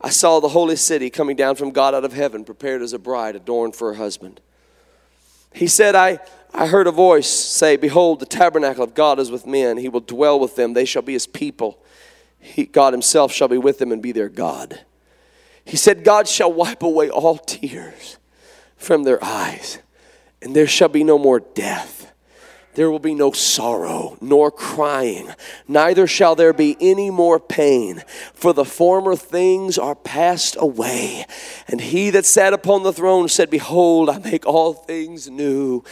I 0.00 0.08
saw 0.08 0.40
the 0.40 0.48
holy 0.48 0.76
city 0.76 1.10
coming 1.10 1.36
down 1.36 1.56
from 1.56 1.72
God 1.72 1.94
out 1.94 2.06
of 2.06 2.14
heaven, 2.14 2.42
prepared 2.42 2.80
as 2.80 2.94
a 2.94 2.98
bride 2.98 3.36
adorned 3.36 3.76
for 3.76 3.92
her 3.92 3.98
husband. 3.98 4.40
He 5.52 5.66
said, 5.66 5.94
I, 5.94 6.20
I 6.56 6.66
heard 6.66 6.86
a 6.86 6.92
voice 6.92 7.28
say, 7.28 7.76
Behold, 7.76 8.18
the 8.18 8.26
tabernacle 8.26 8.82
of 8.82 8.94
God 8.94 9.18
is 9.18 9.30
with 9.30 9.46
men. 9.46 9.76
He 9.76 9.90
will 9.90 10.00
dwell 10.00 10.40
with 10.40 10.56
them. 10.56 10.72
They 10.72 10.86
shall 10.86 11.02
be 11.02 11.12
his 11.12 11.26
people. 11.26 11.78
He, 12.38 12.64
God 12.64 12.94
himself 12.94 13.30
shall 13.30 13.48
be 13.48 13.58
with 13.58 13.78
them 13.78 13.92
and 13.92 14.00
be 14.00 14.12
their 14.12 14.30
God. 14.30 14.80
He 15.66 15.76
said, 15.76 16.02
God 16.02 16.26
shall 16.26 16.50
wipe 16.50 16.82
away 16.82 17.10
all 17.10 17.36
tears 17.36 18.16
from 18.76 19.02
their 19.02 19.22
eyes, 19.22 19.80
and 20.40 20.56
there 20.56 20.66
shall 20.66 20.88
be 20.88 21.04
no 21.04 21.18
more 21.18 21.40
death 21.40 21.95
there 22.76 22.90
will 22.90 22.98
be 22.98 23.14
no 23.14 23.32
sorrow 23.32 24.18
nor 24.20 24.50
crying, 24.50 25.30
neither 25.66 26.06
shall 26.06 26.36
there 26.36 26.52
be 26.52 26.76
any 26.78 27.10
more 27.10 27.40
pain, 27.40 28.02
for 28.34 28.52
the 28.52 28.66
former 28.66 29.16
things 29.16 29.78
are 29.78 29.94
passed 29.94 30.56
away. 30.58 31.24
And 31.68 31.80
he 31.80 32.10
that 32.10 32.26
sat 32.26 32.52
upon 32.52 32.82
the 32.82 32.92
throne 32.92 33.28
said, 33.28 33.50
Behold, 33.50 34.10
I 34.10 34.18
make 34.18 34.46
all 34.46 34.74
things 34.74 35.28
new. 35.28 35.82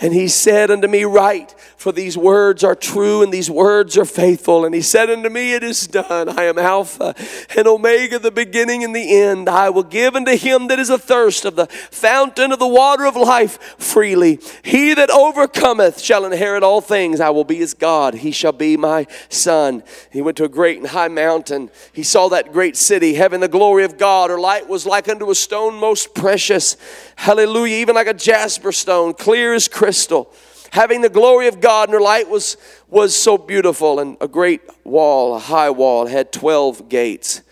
And 0.00 0.12
he 0.12 0.26
said 0.26 0.70
unto 0.70 0.88
me, 0.88 1.04
Write, 1.04 1.54
for 1.76 1.92
these 1.92 2.18
words 2.18 2.64
are 2.64 2.74
true 2.74 3.22
and 3.22 3.32
these 3.32 3.50
words 3.50 3.96
are 3.96 4.04
faithful. 4.04 4.64
And 4.64 4.74
he 4.74 4.82
said 4.82 5.10
unto 5.10 5.28
me, 5.28 5.54
It 5.54 5.62
is 5.62 5.86
done. 5.86 6.28
I 6.28 6.44
am 6.44 6.58
Alpha 6.58 7.14
and 7.56 7.68
Omega, 7.68 8.18
the 8.18 8.30
beginning 8.32 8.82
and 8.82 8.94
the 8.94 9.16
end. 9.16 9.48
I 9.48 9.70
will 9.70 9.82
give 9.84 10.16
unto 10.16 10.36
him 10.36 10.66
that 10.68 10.80
is 10.80 10.90
athirst 10.90 11.44
of 11.44 11.54
the 11.54 11.66
fountain 11.66 12.50
of 12.50 12.58
the 12.58 12.66
water 12.66 13.06
of 13.06 13.14
life 13.14 13.76
freely. 13.78 14.40
He 14.64 14.92
that 14.94 15.10
overcometh 15.10 16.00
shall 16.00 16.31
inherit 16.32 16.62
all 16.62 16.80
things. 16.80 17.20
I 17.20 17.30
will 17.30 17.44
be 17.44 17.56
his 17.56 17.74
God. 17.74 18.14
He 18.14 18.30
shall 18.30 18.52
be 18.52 18.76
my 18.76 19.06
son. 19.28 19.82
He 20.10 20.22
went 20.22 20.36
to 20.38 20.44
a 20.44 20.48
great 20.48 20.78
and 20.78 20.86
high 20.86 21.08
mountain. 21.08 21.70
He 21.92 22.02
saw 22.02 22.28
that 22.28 22.52
great 22.52 22.76
city, 22.76 23.14
having 23.14 23.40
the 23.40 23.48
glory 23.48 23.84
of 23.84 23.98
God. 23.98 24.30
Her 24.30 24.40
light 24.40 24.68
was 24.68 24.86
like 24.86 25.08
unto 25.08 25.30
a 25.30 25.34
stone 25.34 25.74
most 25.74 26.14
precious. 26.14 26.76
Hallelujah. 27.16 27.76
Even 27.76 27.94
like 27.94 28.06
a 28.06 28.14
jasper 28.14 28.72
stone, 28.72 29.14
clear 29.14 29.54
as 29.54 29.68
crystal. 29.68 30.32
Having 30.72 31.02
the 31.02 31.10
glory 31.10 31.48
of 31.48 31.60
God, 31.60 31.88
and 31.88 31.94
her 31.94 32.00
light 32.00 32.28
was, 32.30 32.56
was 32.88 33.14
so 33.14 33.36
beautiful. 33.36 34.00
And 34.00 34.16
a 34.20 34.28
great 34.28 34.62
wall, 34.84 35.34
a 35.34 35.38
high 35.38 35.70
wall, 35.70 36.06
had 36.06 36.32
12 36.32 36.88
gates 36.88 37.42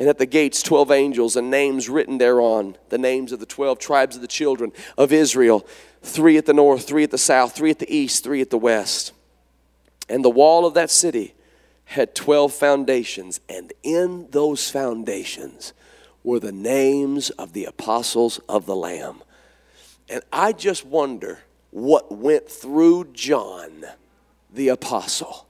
and 0.00 0.08
at 0.08 0.18
the 0.18 0.26
gates 0.26 0.62
12 0.62 0.90
angels 0.90 1.36
and 1.36 1.50
names 1.50 1.88
written 1.88 2.18
thereon 2.18 2.76
the 2.88 2.98
names 2.98 3.32
of 3.32 3.38
the 3.38 3.46
12 3.46 3.78
tribes 3.78 4.16
of 4.16 4.22
the 4.22 4.28
children 4.28 4.72
of 4.96 5.12
israel 5.12 5.66
three 6.02 6.36
at 6.36 6.46
the 6.46 6.54
north, 6.54 6.86
three 6.86 7.04
at 7.04 7.10
the 7.10 7.18
south, 7.18 7.54
three 7.54 7.70
at 7.70 7.78
the 7.78 7.94
east, 7.94 8.24
three 8.24 8.40
at 8.40 8.50
the 8.50 8.58
west. 8.58 9.12
And 10.08 10.24
the 10.24 10.30
wall 10.30 10.66
of 10.66 10.74
that 10.74 10.90
city 10.90 11.34
had 11.84 12.14
12 12.14 12.52
foundations, 12.52 13.40
and 13.48 13.72
in 13.82 14.28
those 14.30 14.70
foundations 14.70 15.72
were 16.22 16.40
the 16.40 16.52
names 16.52 17.30
of 17.30 17.52
the 17.52 17.64
apostles 17.64 18.38
of 18.48 18.66
the 18.66 18.76
Lamb. 18.76 19.22
And 20.08 20.22
I 20.32 20.52
just 20.52 20.84
wonder 20.84 21.40
what 21.70 22.12
went 22.12 22.48
through 22.48 23.08
John, 23.12 23.84
the 24.52 24.68
apostle, 24.68 25.46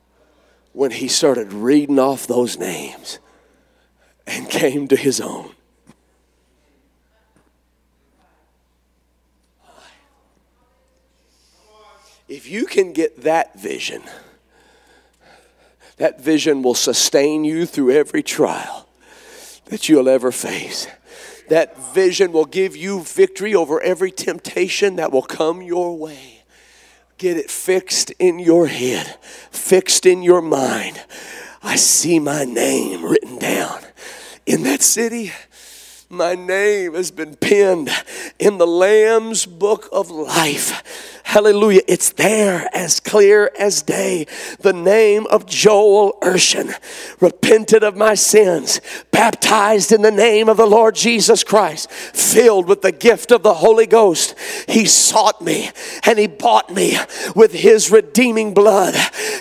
when 0.72 0.90
he 0.90 1.08
started 1.08 1.52
reading 1.52 1.98
off 1.98 2.26
those 2.26 2.58
names 2.58 3.18
and 4.26 4.48
came 4.50 4.88
to 4.88 4.96
his 4.96 5.20
own. 5.20 5.54
If 12.30 12.48
you 12.48 12.64
can 12.64 12.92
get 12.92 13.22
that 13.24 13.58
vision, 13.58 14.02
that 15.96 16.20
vision 16.20 16.62
will 16.62 16.76
sustain 16.76 17.42
you 17.42 17.66
through 17.66 17.90
every 17.90 18.22
trial 18.22 18.88
that 19.64 19.88
you'll 19.88 20.08
ever 20.08 20.30
face. 20.30 20.86
That 21.48 21.76
vision 21.92 22.30
will 22.30 22.44
give 22.44 22.76
you 22.76 23.02
victory 23.02 23.52
over 23.52 23.80
every 23.80 24.12
temptation 24.12 24.94
that 24.94 25.10
will 25.10 25.22
come 25.22 25.60
your 25.60 25.98
way. 25.98 26.44
Get 27.18 27.36
it 27.36 27.50
fixed 27.50 28.12
in 28.12 28.38
your 28.38 28.68
head, 28.68 29.18
fixed 29.50 30.06
in 30.06 30.22
your 30.22 30.40
mind. 30.40 31.02
I 31.64 31.74
see 31.74 32.20
my 32.20 32.44
name 32.44 33.04
written 33.04 33.40
down 33.40 33.80
in 34.46 34.62
that 34.62 34.82
city. 34.82 35.32
My 36.12 36.34
name 36.34 36.94
has 36.94 37.12
been 37.12 37.36
penned 37.36 37.88
in 38.40 38.58
the 38.58 38.66
Lamb's 38.66 39.46
book 39.46 39.88
of 39.92 40.10
life. 40.10 41.20
Hallelujah. 41.22 41.82
It's 41.86 42.10
there 42.10 42.68
as 42.74 42.98
clear 42.98 43.52
as 43.56 43.82
day. 43.82 44.26
The 44.58 44.72
name 44.72 45.28
of 45.28 45.46
Joel 45.46 46.18
Urshan, 46.20 46.74
repented 47.20 47.84
of 47.84 47.96
my 47.96 48.16
sins, 48.16 48.80
baptized 49.12 49.92
in 49.92 50.02
the 50.02 50.10
name 50.10 50.48
of 50.48 50.56
the 50.56 50.66
Lord 50.66 50.96
Jesus 50.96 51.44
Christ, 51.44 51.88
filled 51.88 52.66
with 52.66 52.82
the 52.82 52.90
gift 52.90 53.30
of 53.30 53.44
the 53.44 53.54
Holy 53.54 53.86
Ghost. 53.86 54.34
He 54.68 54.86
sought 54.86 55.40
me 55.40 55.70
and 56.04 56.18
he 56.18 56.26
bought 56.26 56.74
me 56.74 56.98
with 57.36 57.52
his 57.52 57.92
redeeming 57.92 58.52
blood. 58.52 58.96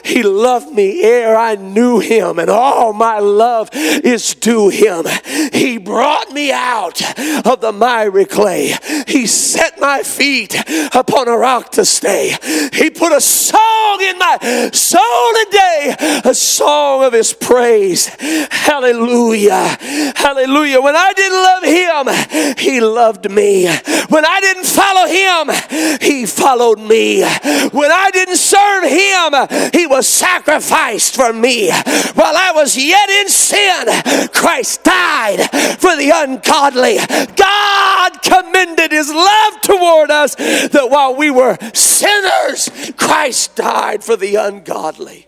He 0.05 0.21
loved 0.21 0.71
me 0.71 1.01
ere 1.01 1.35
I 1.35 1.55
knew 1.55 1.97
him, 1.97 2.37
and 2.37 2.51
all 2.51 2.93
my 2.93 3.17
love 3.17 3.69
is 3.73 4.35
due 4.35 4.69
him. 4.69 5.07
He 5.51 5.79
brought 5.79 6.31
me 6.31 6.51
out 6.59 7.01
of 7.45 7.61
the 7.61 7.71
miry 7.71 8.25
clay. 8.25 8.75
He 9.07 9.25
set 9.27 9.79
my 9.79 10.03
feet 10.03 10.55
upon 10.93 11.27
a 11.27 11.37
rock 11.37 11.71
to 11.71 11.85
stay. 11.85 12.35
He 12.73 12.89
put 12.89 13.13
a 13.13 13.21
song 13.21 14.01
in 14.01 14.17
my 14.17 14.69
soul 14.73 15.33
today, 15.45 15.95
a 16.25 16.33
song 16.33 17.03
of 17.05 17.13
his 17.13 17.33
praise. 17.33 18.07
Hallelujah. 18.51 19.77
Hallelujah. 20.15 20.81
When 20.81 20.95
I 20.95 21.13
didn't 21.13 21.43
love 21.49 21.63
him, 21.63 22.55
he 22.57 22.81
loved 22.81 23.31
me. 23.31 23.67
When 24.09 24.25
I 24.25 24.39
didn't 24.41 24.65
follow 24.65 25.07
him, 25.07 25.99
he 26.01 26.25
followed 26.25 26.79
me. 26.79 27.21
When 27.21 27.91
I 27.91 28.09
didn't 28.11 28.37
serve 28.37 28.83
him, 28.83 29.71
he 29.71 29.87
was 29.87 30.07
sacrificed 30.07 31.15
for 31.15 31.31
me. 31.31 31.69
While 31.69 32.35
I 32.35 32.51
was 32.53 32.77
yet 32.77 33.09
in 33.09 33.29
sin, 33.29 34.29
Christ 34.33 34.83
died 34.83 35.49
for 35.79 35.95
the 35.95 36.11
ungodly. 36.49 36.97
God 37.35 38.21
commended 38.21 38.91
his 38.91 39.09
love 39.09 39.61
toward 39.61 40.11
us 40.11 40.35
that 40.35 40.87
while 40.89 41.15
we 41.15 41.29
were 41.29 41.57
sinners, 41.73 42.69
Christ 42.97 43.55
died 43.55 44.03
for 44.03 44.15
the 44.15 44.35
ungodly. 44.35 45.27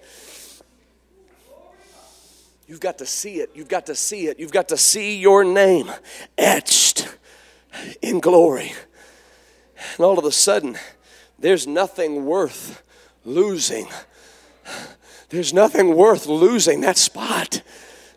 You've 2.67 2.79
got 2.79 2.99
to 2.99 3.05
see 3.05 3.35
it. 3.35 3.51
You've 3.53 3.67
got 3.67 3.87
to 3.87 3.95
see 3.95 4.27
it. 4.27 4.39
You've 4.39 4.51
got 4.51 4.69
to 4.69 4.77
see 4.77 5.17
your 5.17 5.43
name 5.43 5.91
etched 6.37 7.15
in 8.01 8.19
glory. 8.19 8.71
And 9.97 10.05
all 10.05 10.17
of 10.17 10.25
a 10.25 10.31
sudden, 10.31 10.77
there's 11.37 11.67
nothing 11.67 12.25
worth 12.25 12.81
losing. 13.25 13.87
There's 15.29 15.53
nothing 15.53 15.95
worth 15.95 16.27
losing 16.27 16.81
that 16.81 16.97
spot 16.97 17.61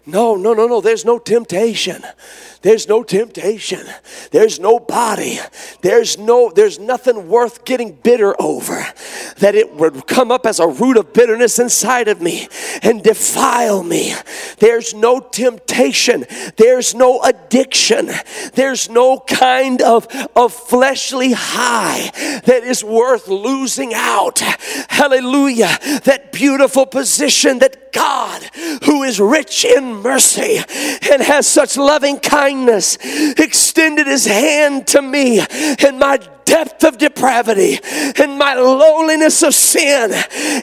No, 0.06 0.36
no, 0.36 0.52
no, 0.52 0.66
no. 0.66 0.80
There's 0.80 1.04
no 1.04 1.18
temptation. 1.18 2.02
There's 2.60 2.88
no 2.88 3.02
temptation. 3.02 3.86
There's 4.30 4.58
no 4.58 4.78
body. 4.78 5.38
There's 5.80 6.18
no 6.18 6.50
there's 6.50 6.78
nothing 6.78 7.28
worth 7.28 7.64
getting 7.64 7.92
bitter 7.92 8.34
over 8.40 8.86
that 9.38 9.54
it 9.54 9.74
would 9.74 10.06
come 10.06 10.30
up 10.30 10.46
as 10.46 10.60
a 10.60 10.66
root 10.66 10.96
of 10.96 11.12
bitterness 11.12 11.58
inside 11.58 12.08
of 12.08 12.20
me 12.20 12.48
and 12.82 13.02
defile 13.02 13.82
me. 13.82 14.14
There's 14.58 14.94
no 14.94 15.20
temptation. 15.20 16.24
There's 16.56 16.94
no 16.94 17.22
addiction. 17.22 18.10
There's 18.54 18.88
no 18.88 19.20
kind 19.20 19.82
of, 19.82 20.06
of 20.36 20.52
fleshly 20.52 21.32
high 21.32 22.10
that 22.44 22.62
is 22.64 22.84
worth 22.84 23.28
losing 23.28 23.92
out. 23.94 24.38
Hallelujah. 24.88 25.78
That 26.04 26.30
beautiful 26.32 26.86
position 26.86 27.58
that 27.58 27.83
God, 27.94 28.42
who 28.84 29.04
is 29.04 29.20
rich 29.20 29.64
in 29.64 29.94
mercy 30.02 30.58
and 31.10 31.22
has 31.22 31.46
such 31.46 31.76
loving 31.76 32.18
kindness, 32.18 32.98
extended 33.38 34.06
his 34.06 34.26
hand 34.26 34.86
to 34.88 35.00
me 35.00 35.40
in 35.40 35.98
my 35.98 36.18
depth 36.44 36.84
of 36.84 36.98
depravity, 36.98 37.78
in 38.20 38.36
my 38.36 38.54
lowliness 38.54 39.42
of 39.42 39.54
sin, 39.54 40.12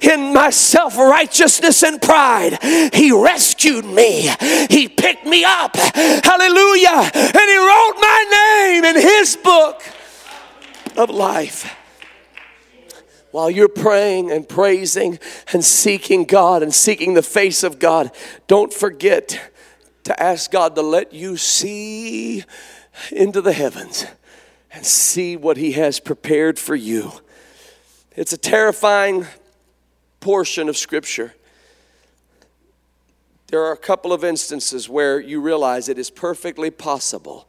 in 0.02 0.34
my 0.34 0.50
self 0.50 0.98
righteousness 0.98 1.84
and 1.84 2.02
pride. 2.02 2.60
He 2.94 3.12
rescued 3.12 3.86
me, 3.86 4.30
He 4.70 4.88
picked 4.88 5.26
me 5.26 5.44
up. 5.44 5.76
Hallelujah. 5.76 7.12
And 7.14 7.50
He 7.54 7.58
wrote 7.58 7.98
my 8.00 8.72
name 8.74 8.86
in 8.86 8.96
His 9.02 9.38
book 9.38 9.82
of 10.98 11.10
life 11.10 11.81
while 13.32 13.50
you're 13.50 13.70
praying 13.70 14.32
and 14.32 14.48
praising 14.48 15.20
and 15.54 15.64
seeking 15.64 16.26
God 16.26 16.64
and 16.64 16.74
seeking 16.74 17.14
the 17.14 17.24
face 17.24 17.64
of 17.64 17.80
God, 17.80 18.12
don't 18.48 18.74
forget 18.74 19.52
to 20.04 20.22
ask 20.22 20.52
God 20.52 20.76
to 20.76 20.82
let 20.82 21.14
you 21.14 21.38
see 21.38 22.44
into 23.12 23.42
the 23.42 23.54
heavens 23.54 24.06
and 24.74 24.86
see 24.86 25.36
what 25.38 25.58
He 25.58 25.74
has 25.74 26.00
prepared 26.00 26.60
for 26.60 26.76
you. 26.76 27.12
It's 28.16 28.34
a 28.34 28.38
terrifying 28.38 29.26
portion 30.20 30.70
of 30.70 30.78
Scripture. 30.78 31.34
There 33.48 33.62
are 33.64 33.74
a 33.74 33.78
couple 33.78 34.14
of 34.14 34.24
instances 34.24 34.88
where 34.88 35.20
you 35.20 35.42
realize 35.42 35.90
it 35.90 35.98
is 35.98 36.10
perfectly 36.10 36.72
possible 36.72 37.48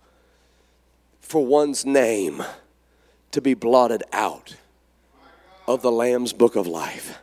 for 1.20 1.44
one's 1.44 1.86
name 1.86 2.42
to 3.30 3.40
be 3.40 3.54
blotted 3.54 4.02
out 4.12 4.56
of 5.66 5.82
the 5.82 5.92
Lamb's 5.92 6.32
book 6.32 6.56
of 6.56 6.66
life. 6.66 7.18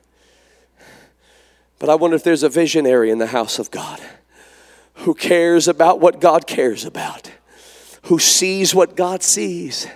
But 1.78 1.90
I 1.90 1.96
wonder 1.96 2.16
if 2.16 2.24
there's 2.24 2.44
a 2.44 2.50
visionary 2.50 3.10
in 3.10 3.18
the 3.18 3.28
house 3.28 3.60
of 3.60 3.72
God 3.72 4.02
who 4.96 5.14
cares 5.14 5.68
about 5.68 6.00
what 6.00 6.20
God 6.20 6.46
cares 6.46 6.84
about, 6.84 7.32
who 8.04 8.20
sees 8.20 8.76
what 8.76 8.96
God 8.96 9.24
sees, 9.24 9.88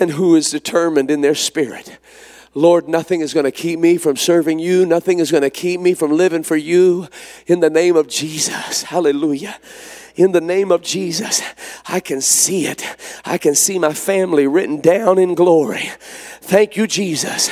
and 0.00 0.10
who 0.10 0.34
is 0.34 0.50
determined 0.50 1.10
in 1.10 1.20
their 1.20 1.34
spirit. 1.34 1.98
Lord, 2.54 2.88
nothing 2.88 3.20
is 3.20 3.32
going 3.32 3.44
to 3.44 3.52
keep 3.52 3.78
me 3.78 3.96
from 3.96 4.16
serving 4.16 4.58
you. 4.58 4.84
Nothing 4.84 5.20
is 5.20 5.30
going 5.30 5.44
to 5.44 5.50
keep 5.50 5.80
me 5.80 5.94
from 5.94 6.10
living 6.10 6.42
for 6.42 6.56
you 6.56 7.06
in 7.46 7.60
the 7.60 7.70
name 7.70 7.94
of 7.94 8.08
Jesus. 8.08 8.82
Hallelujah 8.82 9.56
in 10.20 10.32
the 10.32 10.40
name 10.40 10.70
of 10.70 10.82
Jesus. 10.82 11.42
I 11.86 12.00
can 12.00 12.20
see 12.20 12.66
it. 12.66 12.84
I 13.24 13.38
can 13.38 13.54
see 13.54 13.78
my 13.78 13.94
family 13.94 14.46
written 14.46 14.80
down 14.80 15.18
in 15.18 15.34
glory. 15.34 15.90
Thank 16.42 16.76
you, 16.76 16.86
Jesus. 16.86 17.50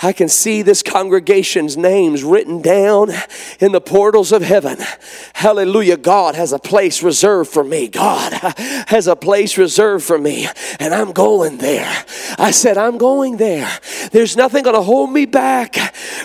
I 0.00 0.12
can 0.12 0.28
see 0.28 0.62
this 0.62 0.82
congregation's 0.82 1.76
names 1.76 2.22
written 2.22 2.62
down 2.62 3.10
in 3.58 3.72
the 3.72 3.80
portals 3.80 4.30
of 4.30 4.42
heaven. 4.42 4.78
Hallelujah. 5.34 5.96
God 5.96 6.36
has 6.36 6.52
a 6.52 6.58
place 6.58 7.02
reserved 7.02 7.50
for 7.50 7.64
me. 7.64 7.88
God 7.88 8.32
has 8.88 9.08
a 9.08 9.16
place 9.16 9.58
reserved 9.58 10.04
for 10.04 10.16
me, 10.16 10.46
and 10.78 10.94
I'm 10.94 11.12
going 11.12 11.58
there. 11.58 12.04
I 12.38 12.52
said, 12.52 12.78
I'm 12.78 12.96
going 12.96 13.38
there. 13.38 13.68
There's 14.12 14.36
nothing 14.36 14.62
going 14.62 14.76
to 14.76 14.82
hold 14.82 15.12
me 15.12 15.26
back. 15.26 15.76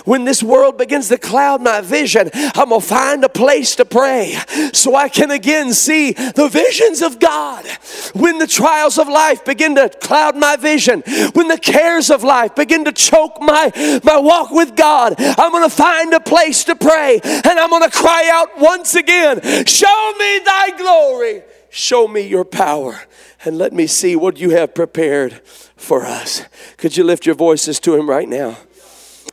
When 0.04 0.24
this 0.24 0.42
world 0.42 0.78
begins 0.78 1.08
to 1.08 1.18
cloud 1.18 1.60
my 1.60 1.80
vision, 1.80 2.30
I'm 2.32 2.68
going 2.68 2.80
to 2.80 2.86
find 2.86 3.24
a 3.24 3.28
place 3.28 3.74
to 3.76 3.84
pray 3.84 4.36
so 4.72 4.94
I 4.94 5.08
can 5.08 5.32
again 5.32 5.72
see 5.84 6.12
the 6.12 6.48
visions 6.48 7.02
of 7.02 7.18
God. 7.18 7.66
When 8.14 8.38
the 8.38 8.46
trials 8.46 8.98
of 8.98 9.08
life 9.08 9.44
begin 9.44 9.74
to 9.76 9.88
cloud 9.88 10.36
my 10.36 10.56
vision, 10.56 11.02
when 11.34 11.48
the 11.48 11.58
cares 11.58 12.10
of 12.10 12.22
life 12.22 12.54
begin 12.54 12.84
to 12.84 12.92
choke 12.92 13.40
my 13.40 13.72
my, 14.04 14.18
walk 14.18 14.50
with 14.50 14.76
God, 14.76 15.14
I'm 15.18 15.52
going 15.52 15.68
to 15.68 15.74
find 15.74 16.12
a 16.14 16.20
place 16.20 16.64
to 16.64 16.76
pray 16.76 17.20
and 17.22 17.58
I'm 17.58 17.70
going 17.70 17.88
to 17.88 17.96
cry 17.96 18.30
out 18.32 18.58
once 18.58 18.94
again, 18.94 19.40
Show 19.66 20.12
me 20.18 20.38
thy 20.44 20.76
glory, 20.76 21.42
show 21.70 22.08
me 22.08 22.22
your 22.22 22.44
power, 22.44 23.02
and 23.44 23.58
let 23.58 23.72
me 23.72 23.86
see 23.86 24.16
what 24.16 24.38
you 24.38 24.50
have 24.50 24.74
prepared 24.74 25.40
for 25.76 26.04
us. 26.04 26.44
Could 26.76 26.96
you 26.96 27.04
lift 27.04 27.26
your 27.26 27.34
voices 27.34 27.80
to 27.80 27.94
him 27.94 28.08
right 28.08 28.28
now 28.28 28.56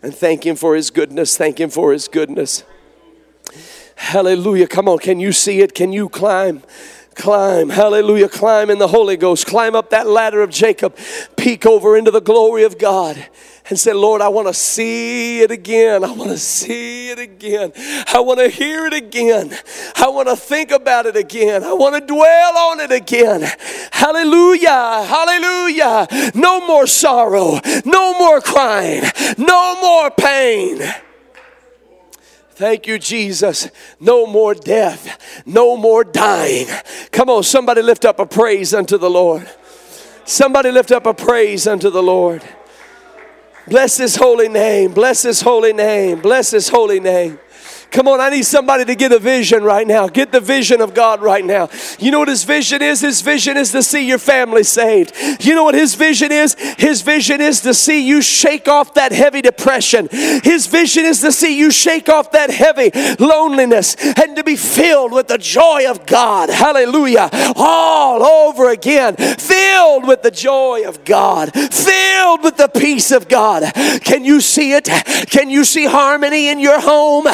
and 0.03 0.13
thank 0.13 0.45
him 0.45 0.55
for 0.55 0.75
his 0.75 0.89
goodness? 0.89 1.37
Thank 1.37 1.59
him 1.59 1.69
for 1.69 1.91
his 1.91 2.07
goodness. 2.07 2.63
Hallelujah. 4.01 4.67
Come 4.67 4.89
on, 4.89 4.97
can 4.97 5.19
you 5.19 5.31
see 5.31 5.61
it? 5.61 5.73
Can 5.73 5.93
you 5.93 6.09
climb? 6.09 6.63
Climb, 7.13 7.69
hallelujah, 7.69 8.27
climb 8.27 8.69
in 8.69 8.79
the 8.79 8.87
Holy 8.87 9.15
Ghost. 9.15 9.45
Climb 9.45 9.75
up 9.75 9.91
that 9.91 10.07
ladder 10.07 10.41
of 10.41 10.49
Jacob. 10.49 10.97
Peek 11.37 11.65
over 11.65 11.95
into 11.95 12.09
the 12.09 12.19
glory 12.19 12.63
of 12.63 12.77
God 12.77 13.23
and 13.69 13.79
say, 13.79 13.93
Lord, 13.93 14.21
I 14.21 14.29
want 14.29 14.47
to 14.47 14.53
see 14.53 15.41
it 15.41 15.51
again. 15.51 16.03
I 16.03 16.11
want 16.11 16.31
to 16.31 16.37
see 16.37 17.09
it 17.09 17.19
again. 17.19 17.73
I 18.11 18.19
want 18.21 18.39
to 18.39 18.49
hear 18.49 18.85
it 18.87 18.93
again. 18.93 19.55
I 19.95 20.09
want 20.09 20.29
to 20.29 20.35
think 20.35 20.71
about 20.71 21.05
it 21.05 21.15
again. 21.15 21.63
I 21.63 21.73
want 21.73 21.95
to 21.95 22.01
dwell 22.01 22.57
on 22.57 22.79
it 22.79 22.91
again. 22.91 23.41
Hallelujah, 23.91 25.05
hallelujah. 25.05 26.31
No 26.33 26.65
more 26.65 26.87
sorrow, 26.87 27.59
no 27.85 28.17
more 28.17 28.41
crying, 28.41 29.03
no 29.37 29.79
more 29.79 30.09
pain. 30.11 30.81
Thank 32.61 32.85
you, 32.85 32.99
Jesus. 32.99 33.71
No 33.99 34.27
more 34.27 34.53
death, 34.53 35.43
no 35.47 35.75
more 35.75 36.03
dying. 36.03 36.67
Come 37.11 37.27
on, 37.27 37.41
somebody 37.41 37.81
lift 37.81 38.05
up 38.05 38.19
a 38.19 38.25
praise 38.27 38.71
unto 38.71 38.99
the 38.99 39.09
Lord. 39.09 39.49
Somebody 40.25 40.69
lift 40.69 40.91
up 40.91 41.07
a 41.07 41.13
praise 41.15 41.65
unto 41.65 41.89
the 41.89 42.03
Lord. 42.03 42.43
Bless 43.67 43.97
his 43.97 44.15
holy 44.15 44.47
name. 44.47 44.93
Bless 44.93 45.23
his 45.23 45.41
holy 45.41 45.73
name. 45.73 46.19
Bless 46.19 46.51
his 46.51 46.69
holy 46.69 46.99
name. 46.99 47.39
Come 47.91 48.07
on, 48.07 48.21
I 48.21 48.29
need 48.29 48.45
somebody 48.45 48.85
to 48.85 48.95
get 48.95 49.11
a 49.11 49.19
vision 49.19 49.63
right 49.63 49.85
now. 49.85 50.07
Get 50.07 50.31
the 50.31 50.39
vision 50.39 50.79
of 50.79 50.93
God 50.93 51.21
right 51.21 51.43
now. 51.43 51.69
You 51.99 52.09
know 52.11 52.19
what 52.19 52.29
his 52.29 52.45
vision 52.45 52.81
is? 52.81 53.01
His 53.01 53.19
vision 53.19 53.57
is 53.57 53.71
to 53.73 53.83
see 53.83 54.07
your 54.07 54.17
family 54.17 54.63
saved. 54.63 55.13
You 55.41 55.55
know 55.55 55.65
what 55.65 55.75
his 55.75 55.95
vision 55.95 56.31
is? 56.31 56.55
His 56.77 57.01
vision 57.01 57.41
is 57.41 57.59
to 57.61 57.73
see 57.73 58.07
you 58.07 58.21
shake 58.21 58.69
off 58.69 58.93
that 58.93 59.11
heavy 59.11 59.41
depression. 59.41 60.07
His 60.09 60.67
vision 60.67 61.03
is 61.03 61.19
to 61.19 61.33
see 61.33 61.57
you 61.57 61.69
shake 61.69 62.07
off 62.07 62.31
that 62.31 62.49
heavy 62.49 62.91
loneliness 63.19 63.95
and 63.95 64.37
to 64.37 64.43
be 64.43 64.55
filled 64.55 65.11
with 65.11 65.27
the 65.27 65.37
joy 65.37 65.89
of 65.89 66.05
God. 66.05 66.49
Hallelujah. 66.49 67.29
All 67.57 68.23
over 68.23 68.69
again. 68.69 69.17
Filled 69.17 70.07
with 70.07 70.21
the 70.21 70.31
joy 70.31 70.87
of 70.87 71.03
God. 71.03 71.51
Filled 71.53 72.41
with 72.41 72.55
the 72.55 72.69
peace 72.73 73.11
of 73.11 73.27
God. 73.27 73.69
Can 74.05 74.23
you 74.23 74.39
see 74.39 74.71
it? 74.71 74.85
Can 75.29 75.49
you 75.49 75.65
see 75.65 75.85
harmony 75.87 76.47
in 76.47 76.59
your 76.61 76.79
home? 76.79 77.27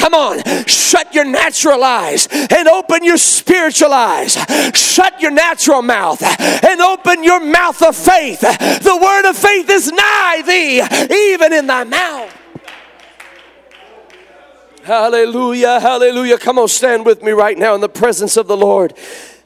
Come 0.00 0.14
on, 0.14 0.42
shut 0.64 1.14
your 1.14 1.26
natural 1.26 1.84
eyes 1.84 2.26
and 2.26 2.66
open 2.68 3.04
your 3.04 3.18
spiritual 3.18 3.92
eyes. 3.92 4.32
Shut 4.74 5.20
your 5.20 5.30
natural 5.30 5.82
mouth 5.82 6.22
and 6.22 6.80
open 6.80 7.22
your 7.22 7.38
mouth 7.38 7.82
of 7.82 7.94
faith. 7.94 8.40
The 8.40 8.98
word 9.00 9.28
of 9.28 9.36
faith 9.36 9.68
is 9.68 9.92
nigh 9.92 10.42
thee, 10.46 10.80
even 11.34 11.52
in 11.52 11.66
thy 11.66 11.84
mouth. 11.84 12.36
Hallelujah, 14.84 15.78
hallelujah. 15.80 16.38
Come 16.38 16.58
on, 16.58 16.68
stand 16.68 17.04
with 17.04 17.22
me 17.22 17.32
right 17.32 17.58
now 17.58 17.74
in 17.74 17.82
the 17.82 17.88
presence 17.88 18.38
of 18.38 18.46
the 18.46 18.56
Lord. 18.56 18.94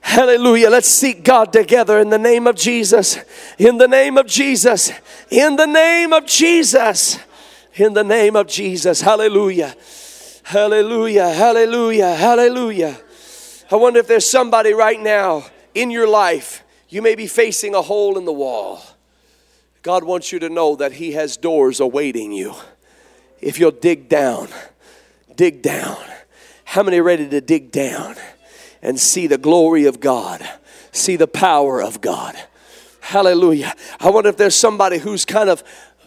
Hallelujah. 0.01 0.71
Let's 0.71 0.87
seek 0.87 1.25
God 1.25 1.53
together 1.53 1.99
in 1.99 2.11
the 2.11 2.19
name 2.19 2.47
of 2.47 2.55
Jesus. 2.55 3.19
In 3.59 3.79
the 3.79 3.89
name 3.89 4.19
of 4.19 4.27
Jesus. 4.27 4.93
In 5.31 5.57
the 5.57 5.67
name 5.67 6.13
of 6.13 6.27
Jesus. 6.27 7.19
In 7.75 7.95
the 7.95 8.05
name 8.05 8.37
of 8.37 8.47
Jesus. 8.47 9.01
Hallelujah. 9.01 9.75
Hallelujah, 10.45 11.31
hallelujah, 11.31 12.15
hallelujah. 12.15 13.01
I 13.71 13.77
wonder 13.77 13.99
if 13.99 14.07
there's 14.07 14.29
somebody 14.29 14.75
right 14.75 15.01
now 15.01 15.47
in 15.75 15.91
your 15.91 16.07
life, 16.07 16.63
you 16.91 17.01
may 17.01 17.15
be 17.15 17.27
facing 17.27 17.75
a 17.75 17.81
hole 17.81 18.19
in 18.19 18.27
the 18.27 18.33
wall. 18.33 18.83
God 19.81 20.05
wants 20.05 20.33
you 20.33 20.39
to 20.41 20.51
know 20.51 20.77
that 20.77 20.93
He 20.93 21.13
has 21.13 21.39
doors 21.39 21.81
awaiting 21.81 22.31
you. 22.31 22.55
If 23.41 23.59
you'll 23.59 23.71
dig 23.71 24.11
down, 24.11 24.49
dig 25.35 25.63
down. 25.63 25.97
How 26.65 26.83
many 26.83 27.01
ready 27.01 27.27
to 27.27 27.41
dig 27.41 27.73
down 27.73 28.17
and 28.83 29.01
see 29.01 29.27
the 29.27 29.39
glory 29.39 29.87
of 29.87 29.99
God, 29.99 30.47
see 30.93 31.17
the 31.17 31.27
power 31.27 31.83
of 31.83 32.03
God? 32.03 32.37
Hallelujah. 33.01 33.75
I 33.99 34.11
wonder 34.11 34.29
if 34.29 34.37
there's 34.37 34.55
somebody 34.57 34.99
who's 34.99 35.25
kind 35.25 35.49
of 35.49 35.65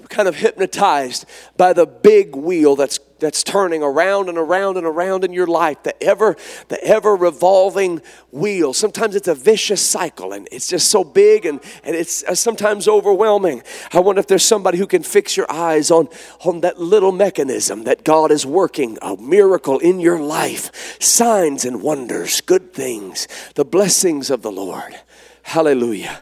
kind 0.10 0.28
of 0.28 0.36
hypnotized 0.36 1.26
by 1.58 1.74
the 1.74 1.86
big 1.86 2.36
wheel 2.36 2.76
that's 2.76 3.00
that's 3.20 3.44
turning 3.44 3.84
around 3.84 4.30
and 4.30 4.38
around 4.38 4.78
and 4.78 4.86
around 4.86 5.24
in 5.24 5.34
your 5.34 5.48
life, 5.48 5.84
the 5.84 6.02
ever, 6.04 6.36
the 6.68 6.84
ever 6.84 7.16
revolving 7.16 8.02
wheel. 8.32 8.74
Sometimes 8.74 9.16
it's 9.16 9.28
a 9.28 9.36
vicious 9.36 9.82
cycle 9.82 10.34
and 10.34 10.48
it's 10.52 10.68
just 10.68 10.90
so 10.90 11.04
big 11.04 11.46
and, 11.46 11.60
and 11.84 11.96
it's 11.96 12.24
uh, 12.24 12.36
sometimes 12.36 12.88
overwhelming. 12.88 13.64
I 13.94 14.00
wonder 14.00 14.20
if 14.20 14.28
there's 14.28 14.46
somebody 14.46 14.78
who 14.78 14.88
can 14.88 15.04
fix 15.04 15.36
your 15.36 15.52
eyes 15.52 15.92
on, 15.92 16.10
on 16.46 16.62
that 16.62 16.80
little 16.80 17.12
mechanism 17.12 17.84
that 17.84 18.04
God 18.04 18.32
is 18.32 18.46
working 18.46 18.98
a 19.02 19.18
miracle 19.18 19.80
in 19.80 20.00
your 20.00 20.20
life, 20.20 21.02
signs 21.02 21.66
and 21.66 21.82
wonders, 21.82 22.42
good 22.42 22.74
things, 22.74 23.28
the 23.56 23.66
blessings 23.66 24.30
of 24.30 24.42
the 24.42 24.52
Lord. 24.52 25.00
Hallelujah. 25.44 26.22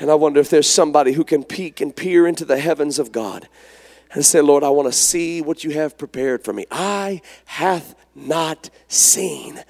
And 0.00 0.10
I 0.10 0.14
wonder 0.14 0.40
if 0.40 0.50
there's 0.50 0.68
somebody 0.68 1.12
who 1.12 1.24
can 1.24 1.44
peek 1.44 1.80
and 1.80 1.94
peer 1.94 2.26
into 2.26 2.44
the 2.44 2.58
heavens 2.58 2.98
of 2.98 3.12
God 3.12 3.48
and 4.12 4.24
say, 4.24 4.40
Lord, 4.40 4.62
I 4.62 4.70
want 4.70 4.88
to 4.88 4.98
see 4.98 5.40
what 5.40 5.64
you 5.64 5.70
have 5.70 5.98
prepared 5.98 6.44
for 6.44 6.52
me. 6.52 6.66
I 6.70 7.22
hath 7.46 7.94
not 8.14 8.70
seen. 8.88 9.62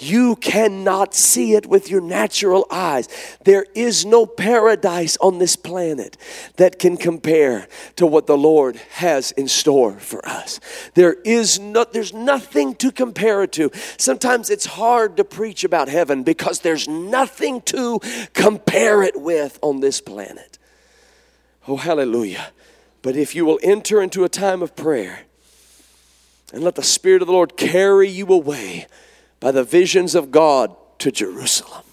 You 0.00 0.36
cannot 0.36 1.14
see 1.14 1.52
it 1.52 1.66
with 1.66 1.90
your 1.90 2.00
natural 2.00 2.66
eyes. 2.70 3.06
There 3.44 3.66
is 3.74 4.06
no 4.06 4.24
paradise 4.24 5.18
on 5.18 5.38
this 5.38 5.56
planet 5.56 6.16
that 6.56 6.78
can 6.78 6.96
compare 6.96 7.68
to 7.96 8.06
what 8.06 8.26
the 8.26 8.36
Lord 8.36 8.76
has 8.92 9.30
in 9.32 9.46
store 9.46 9.92
for 9.92 10.26
us. 10.26 10.58
There 10.94 11.16
is 11.24 11.60
no, 11.60 11.84
there's 11.84 12.14
nothing 12.14 12.74
to 12.76 12.90
compare 12.90 13.42
it 13.42 13.52
to. 13.52 13.70
Sometimes 13.98 14.48
it's 14.48 14.64
hard 14.64 15.18
to 15.18 15.24
preach 15.24 15.64
about 15.64 15.88
heaven 15.88 16.22
because 16.22 16.60
there's 16.60 16.88
nothing 16.88 17.60
to 17.62 18.00
compare 18.32 19.02
it 19.02 19.20
with 19.20 19.58
on 19.60 19.80
this 19.80 20.00
planet. 20.00 20.58
Oh, 21.68 21.76
hallelujah. 21.76 22.52
But 23.02 23.16
if 23.16 23.34
you 23.34 23.44
will 23.44 23.58
enter 23.62 24.02
into 24.02 24.24
a 24.24 24.28
time 24.28 24.62
of 24.62 24.76
prayer 24.76 25.20
and 26.52 26.62
let 26.62 26.74
the 26.74 26.82
Spirit 26.82 27.22
of 27.22 27.28
the 27.28 27.34
Lord 27.34 27.56
carry 27.56 28.08
you 28.08 28.26
away 28.26 28.86
by 29.38 29.52
the 29.52 29.64
visions 29.64 30.14
of 30.14 30.30
God 30.30 30.74
to 30.98 31.10
Jerusalem, 31.10 31.84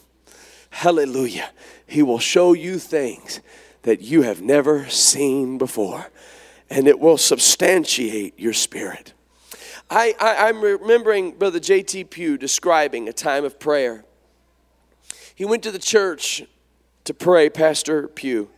hallelujah, 0.70 1.52
He 1.86 2.04
will 2.04 2.20
show 2.20 2.54
you 2.54 2.78
things 2.78 3.40
that 3.84 4.02
you 4.02 4.24
have 4.24 4.42
never 4.42 4.90
seen 4.90 5.58
before, 5.58 6.10
and 6.70 6.88
it 6.88 7.00
will 7.00 7.18
substantiate 7.18 8.38
your 8.38 8.52
spirit. 8.54 9.14
I, 9.90 10.14
I, 10.20 10.50
am 10.50 10.62
remembering 10.62 11.32
Brother 11.32 11.62
J.T. 11.62 12.04
Pugh 12.06 12.38
describing 12.38 13.08
a 13.08 13.14
time 13.14 13.46
of 13.46 13.58
prayer. 13.58 14.04
He 15.34 15.46
went 15.46 15.64
to 15.64 15.72
the 15.72 15.80
church 15.80 16.44
to 17.06 17.14
pray, 17.14 17.50
Pastor 17.50 18.10
Pugh 18.10 18.50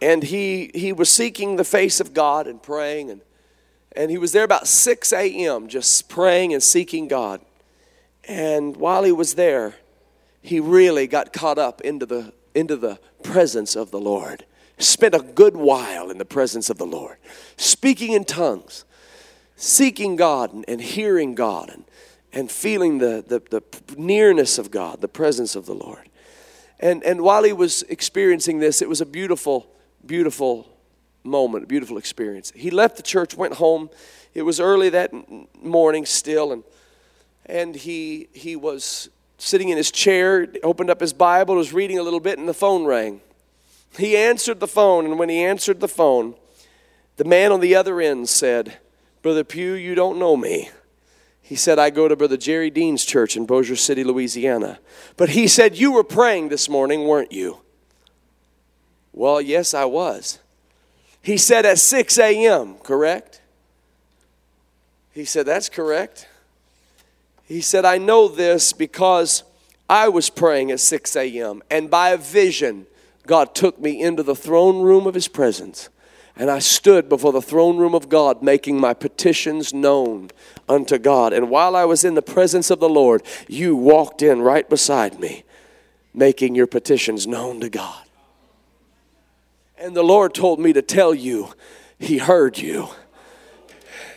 and 0.00 0.22
he 0.22 0.70
he 0.74 0.92
was 0.92 1.10
seeking 1.10 1.56
the 1.56 1.64
face 1.64 2.00
of 2.00 2.12
God 2.12 2.46
and 2.46 2.62
praying 2.62 3.10
and 3.10 3.20
and 3.96 4.10
he 4.10 4.18
was 4.18 4.32
there 4.32 4.44
about 4.44 4.66
6 4.66 5.12
a.m. 5.12 5.68
just 5.68 6.08
praying 6.08 6.52
and 6.52 6.62
seeking 6.62 7.06
God. 7.06 7.40
And 8.26 8.76
while 8.76 9.04
he 9.04 9.12
was 9.12 9.34
there, 9.34 9.76
he 10.42 10.58
really 10.58 11.06
got 11.06 11.32
caught 11.32 11.58
up 11.58 11.80
into 11.82 12.06
the 12.06 12.32
into 12.54 12.76
the 12.76 12.98
presence 13.22 13.76
of 13.76 13.90
the 13.90 14.00
Lord. 14.00 14.44
Spent 14.78 15.14
a 15.14 15.20
good 15.20 15.56
while 15.56 16.10
in 16.10 16.18
the 16.18 16.24
presence 16.24 16.68
of 16.68 16.78
the 16.78 16.86
Lord, 16.86 17.18
speaking 17.56 18.12
in 18.12 18.24
tongues, 18.24 18.84
seeking 19.56 20.16
God 20.16 20.52
and, 20.52 20.64
and 20.66 20.80
hearing 20.80 21.34
God 21.34 21.70
and, 21.70 21.84
and 22.32 22.50
feeling 22.50 22.98
the, 22.98 23.24
the, 23.26 23.40
the 23.50 23.62
nearness 23.96 24.58
of 24.58 24.72
God, 24.72 25.00
the 25.00 25.08
presence 25.08 25.54
of 25.54 25.66
the 25.66 25.74
Lord. 25.74 26.08
And, 26.80 27.04
and 27.04 27.22
while 27.22 27.44
he 27.44 27.52
was 27.52 27.82
experiencing 27.84 28.58
this, 28.58 28.82
it 28.82 28.88
was 28.88 29.00
a 29.00 29.06
beautiful 29.06 29.68
beautiful 30.06 30.68
moment, 31.22 31.68
beautiful 31.68 31.98
experience. 31.98 32.52
He 32.54 32.70
left 32.70 32.96
the 32.96 33.02
church, 33.02 33.36
went 33.36 33.54
home. 33.54 33.90
It 34.34 34.42
was 34.42 34.60
early 34.60 34.90
that 34.90 35.12
morning 35.62 36.06
still, 36.06 36.52
and 36.52 36.64
and 37.46 37.74
he 37.74 38.28
he 38.32 38.56
was 38.56 39.08
sitting 39.38 39.68
in 39.68 39.76
his 39.76 39.90
chair, 39.90 40.46
opened 40.62 40.90
up 40.90 41.00
his 41.00 41.12
Bible, 41.12 41.56
was 41.56 41.72
reading 41.72 41.98
a 41.98 42.02
little 42.02 42.20
bit, 42.20 42.38
and 42.38 42.48
the 42.48 42.54
phone 42.54 42.84
rang. 42.84 43.20
He 43.98 44.16
answered 44.16 44.60
the 44.60 44.66
phone, 44.66 45.04
and 45.04 45.18
when 45.18 45.28
he 45.28 45.42
answered 45.42 45.80
the 45.80 45.88
phone, 45.88 46.34
the 47.16 47.24
man 47.24 47.52
on 47.52 47.60
the 47.60 47.74
other 47.76 48.00
end 48.00 48.28
said, 48.28 48.78
Brother 49.22 49.44
Pugh, 49.44 49.74
you 49.74 49.94
don't 49.94 50.18
know 50.18 50.36
me. 50.36 50.70
He 51.40 51.56
said, 51.56 51.78
I 51.78 51.90
go 51.90 52.08
to 52.08 52.16
Brother 52.16 52.36
Jerry 52.36 52.70
Dean's 52.70 53.04
church 53.04 53.36
in 53.36 53.46
Bossier 53.46 53.76
City, 53.76 54.02
Louisiana. 54.02 54.80
But 55.16 55.30
he 55.30 55.46
said, 55.46 55.76
You 55.76 55.92
were 55.92 56.04
praying 56.04 56.48
this 56.48 56.68
morning, 56.68 57.06
weren't 57.06 57.32
you? 57.32 57.60
Well, 59.14 59.40
yes, 59.40 59.74
I 59.74 59.84
was. 59.84 60.40
He 61.22 61.36
said 61.38 61.64
at 61.64 61.78
6 61.78 62.18
a.m., 62.18 62.74
correct? 62.82 63.40
He 65.12 65.24
said, 65.24 65.46
That's 65.46 65.68
correct. 65.68 66.28
He 67.44 67.60
said, 67.60 67.84
I 67.84 67.98
know 67.98 68.26
this 68.26 68.72
because 68.72 69.44
I 69.88 70.08
was 70.08 70.28
praying 70.30 70.72
at 70.72 70.80
6 70.80 71.14
a.m., 71.16 71.62
and 71.70 71.88
by 71.88 72.10
a 72.10 72.16
vision, 72.16 72.86
God 73.26 73.54
took 73.54 73.80
me 73.80 74.02
into 74.02 74.22
the 74.22 74.34
throne 74.34 74.82
room 74.82 75.06
of 75.06 75.14
His 75.14 75.28
presence. 75.28 75.88
And 76.36 76.50
I 76.50 76.58
stood 76.58 77.08
before 77.08 77.32
the 77.32 77.40
throne 77.40 77.76
room 77.76 77.94
of 77.94 78.08
God, 78.08 78.42
making 78.42 78.80
my 78.80 78.92
petitions 78.92 79.72
known 79.72 80.30
unto 80.68 80.98
God. 80.98 81.32
And 81.32 81.48
while 81.48 81.76
I 81.76 81.84
was 81.84 82.02
in 82.02 82.14
the 82.14 82.22
presence 82.22 82.70
of 82.70 82.80
the 82.80 82.88
Lord, 82.88 83.22
you 83.46 83.76
walked 83.76 84.20
in 84.20 84.42
right 84.42 84.68
beside 84.68 85.20
me, 85.20 85.44
making 86.12 86.56
your 86.56 86.66
petitions 86.66 87.24
known 87.28 87.60
to 87.60 87.70
God. 87.70 88.03
And 89.76 89.96
the 89.96 90.02
Lord 90.02 90.34
told 90.34 90.60
me 90.60 90.72
to 90.72 90.82
tell 90.82 91.14
you, 91.14 91.52
He 91.98 92.18
heard 92.18 92.58
you. 92.58 92.88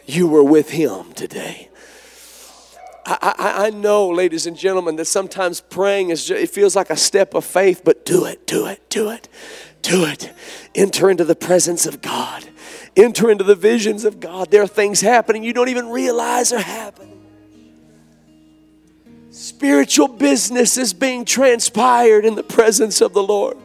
You 0.05 0.28
were 0.28 0.43
with 0.43 0.70
Him 0.70 1.14
today. 1.14 1.70
I, 3.05 3.36
I, 3.38 3.68
I, 3.68 3.70
know, 3.70 4.10
ladies 4.10 4.47
and 4.47 4.58
gentlemen, 4.58 4.97
that 4.97 5.05
sometimes 5.05 5.62
praying 5.62 6.10
is 6.10 6.30
it 6.30 6.49
feels 6.49 6.76
like 6.76 6.89
a 6.89 6.97
step 6.97 7.34
of 7.34 7.45
faith, 7.45 7.82
but 7.86 8.05
do 8.05 8.26
it, 8.26 8.45
do 8.45 8.66
it, 8.66 8.89
do 8.89 9.10
it, 9.10 9.30
do 9.82 10.05
it. 10.05 10.34
Enter 10.76 11.10
into 11.10 11.24
the 11.24 11.36
presence 11.36 11.86
of 11.86 12.01
God. 12.01 12.43
Enter 12.97 13.30
into 13.30 13.45
the 13.45 13.55
visions 13.55 14.03
of 14.03 14.20
God. 14.20 14.51
There 14.51 14.62
are 14.62 14.68
things 14.68 14.99
happening 14.99 15.43
you 15.43 15.53
don't 15.53 15.70
even 15.70 15.88
realize 15.88 16.51
are 16.51 16.60
happening. 16.60 17.14
Spiritual 19.32 20.10
business 20.10 20.78
is 20.78 20.93
being 20.93 21.24
transpired 21.24 22.26
in 22.26 22.36
the 22.36 22.43
presence 22.43 22.99
of 23.01 23.14
the 23.14 23.24
Lord. 23.24 23.58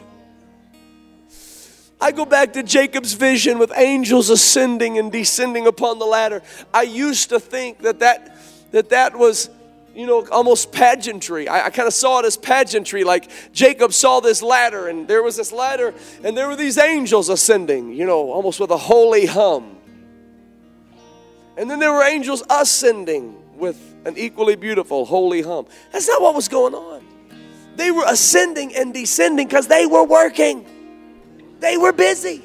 I 2.02 2.10
go 2.10 2.24
back 2.24 2.54
to 2.54 2.64
Jacob's 2.64 3.12
vision 3.12 3.60
with 3.60 3.72
angels 3.76 4.28
ascending 4.28 4.98
and 4.98 5.12
descending 5.12 5.68
upon 5.68 6.00
the 6.00 6.04
ladder. 6.04 6.42
I 6.74 6.82
used 6.82 7.28
to 7.28 7.38
think 7.38 7.78
that 7.82 8.00
that, 8.00 8.36
that, 8.72 8.88
that 8.88 9.16
was 9.16 9.48
you 9.94 10.08
know, 10.08 10.26
almost 10.32 10.72
pageantry. 10.72 11.46
I, 11.46 11.66
I 11.66 11.70
kind 11.70 11.86
of 11.86 11.94
saw 11.94 12.18
it 12.18 12.24
as 12.24 12.36
pageantry. 12.36 13.04
Like 13.04 13.30
Jacob 13.52 13.92
saw 13.92 14.18
this 14.18 14.42
ladder, 14.42 14.88
and 14.88 15.06
there 15.06 15.22
was 15.22 15.36
this 15.36 15.52
ladder, 15.52 15.94
and 16.24 16.36
there 16.36 16.48
were 16.48 16.56
these 16.56 16.76
angels 16.76 17.28
ascending, 17.28 17.92
you 17.92 18.04
know, 18.04 18.32
almost 18.32 18.58
with 18.58 18.70
a 18.70 18.76
holy 18.76 19.26
hum. 19.26 19.76
And 21.56 21.70
then 21.70 21.78
there 21.78 21.92
were 21.92 22.02
angels 22.02 22.42
ascending 22.50 23.36
with 23.56 23.78
an 24.06 24.18
equally 24.18 24.56
beautiful 24.56 25.04
holy 25.04 25.42
hum. 25.42 25.66
That's 25.92 26.08
not 26.08 26.20
what 26.20 26.34
was 26.34 26.48
going 26.48 26.74
on. 26.74 27.06
They 27.76 27.92
were 27.92 28.04
ascending 28.08 28.74
and 28.74 28.92
descending 28.92 29.46
because 29.46 29.68
they 29.68 29.86
were 29.86 30.02
working. 30.02 30.66
They 31.62 31.76
were 31.76 31.92
busy 31.92 32.42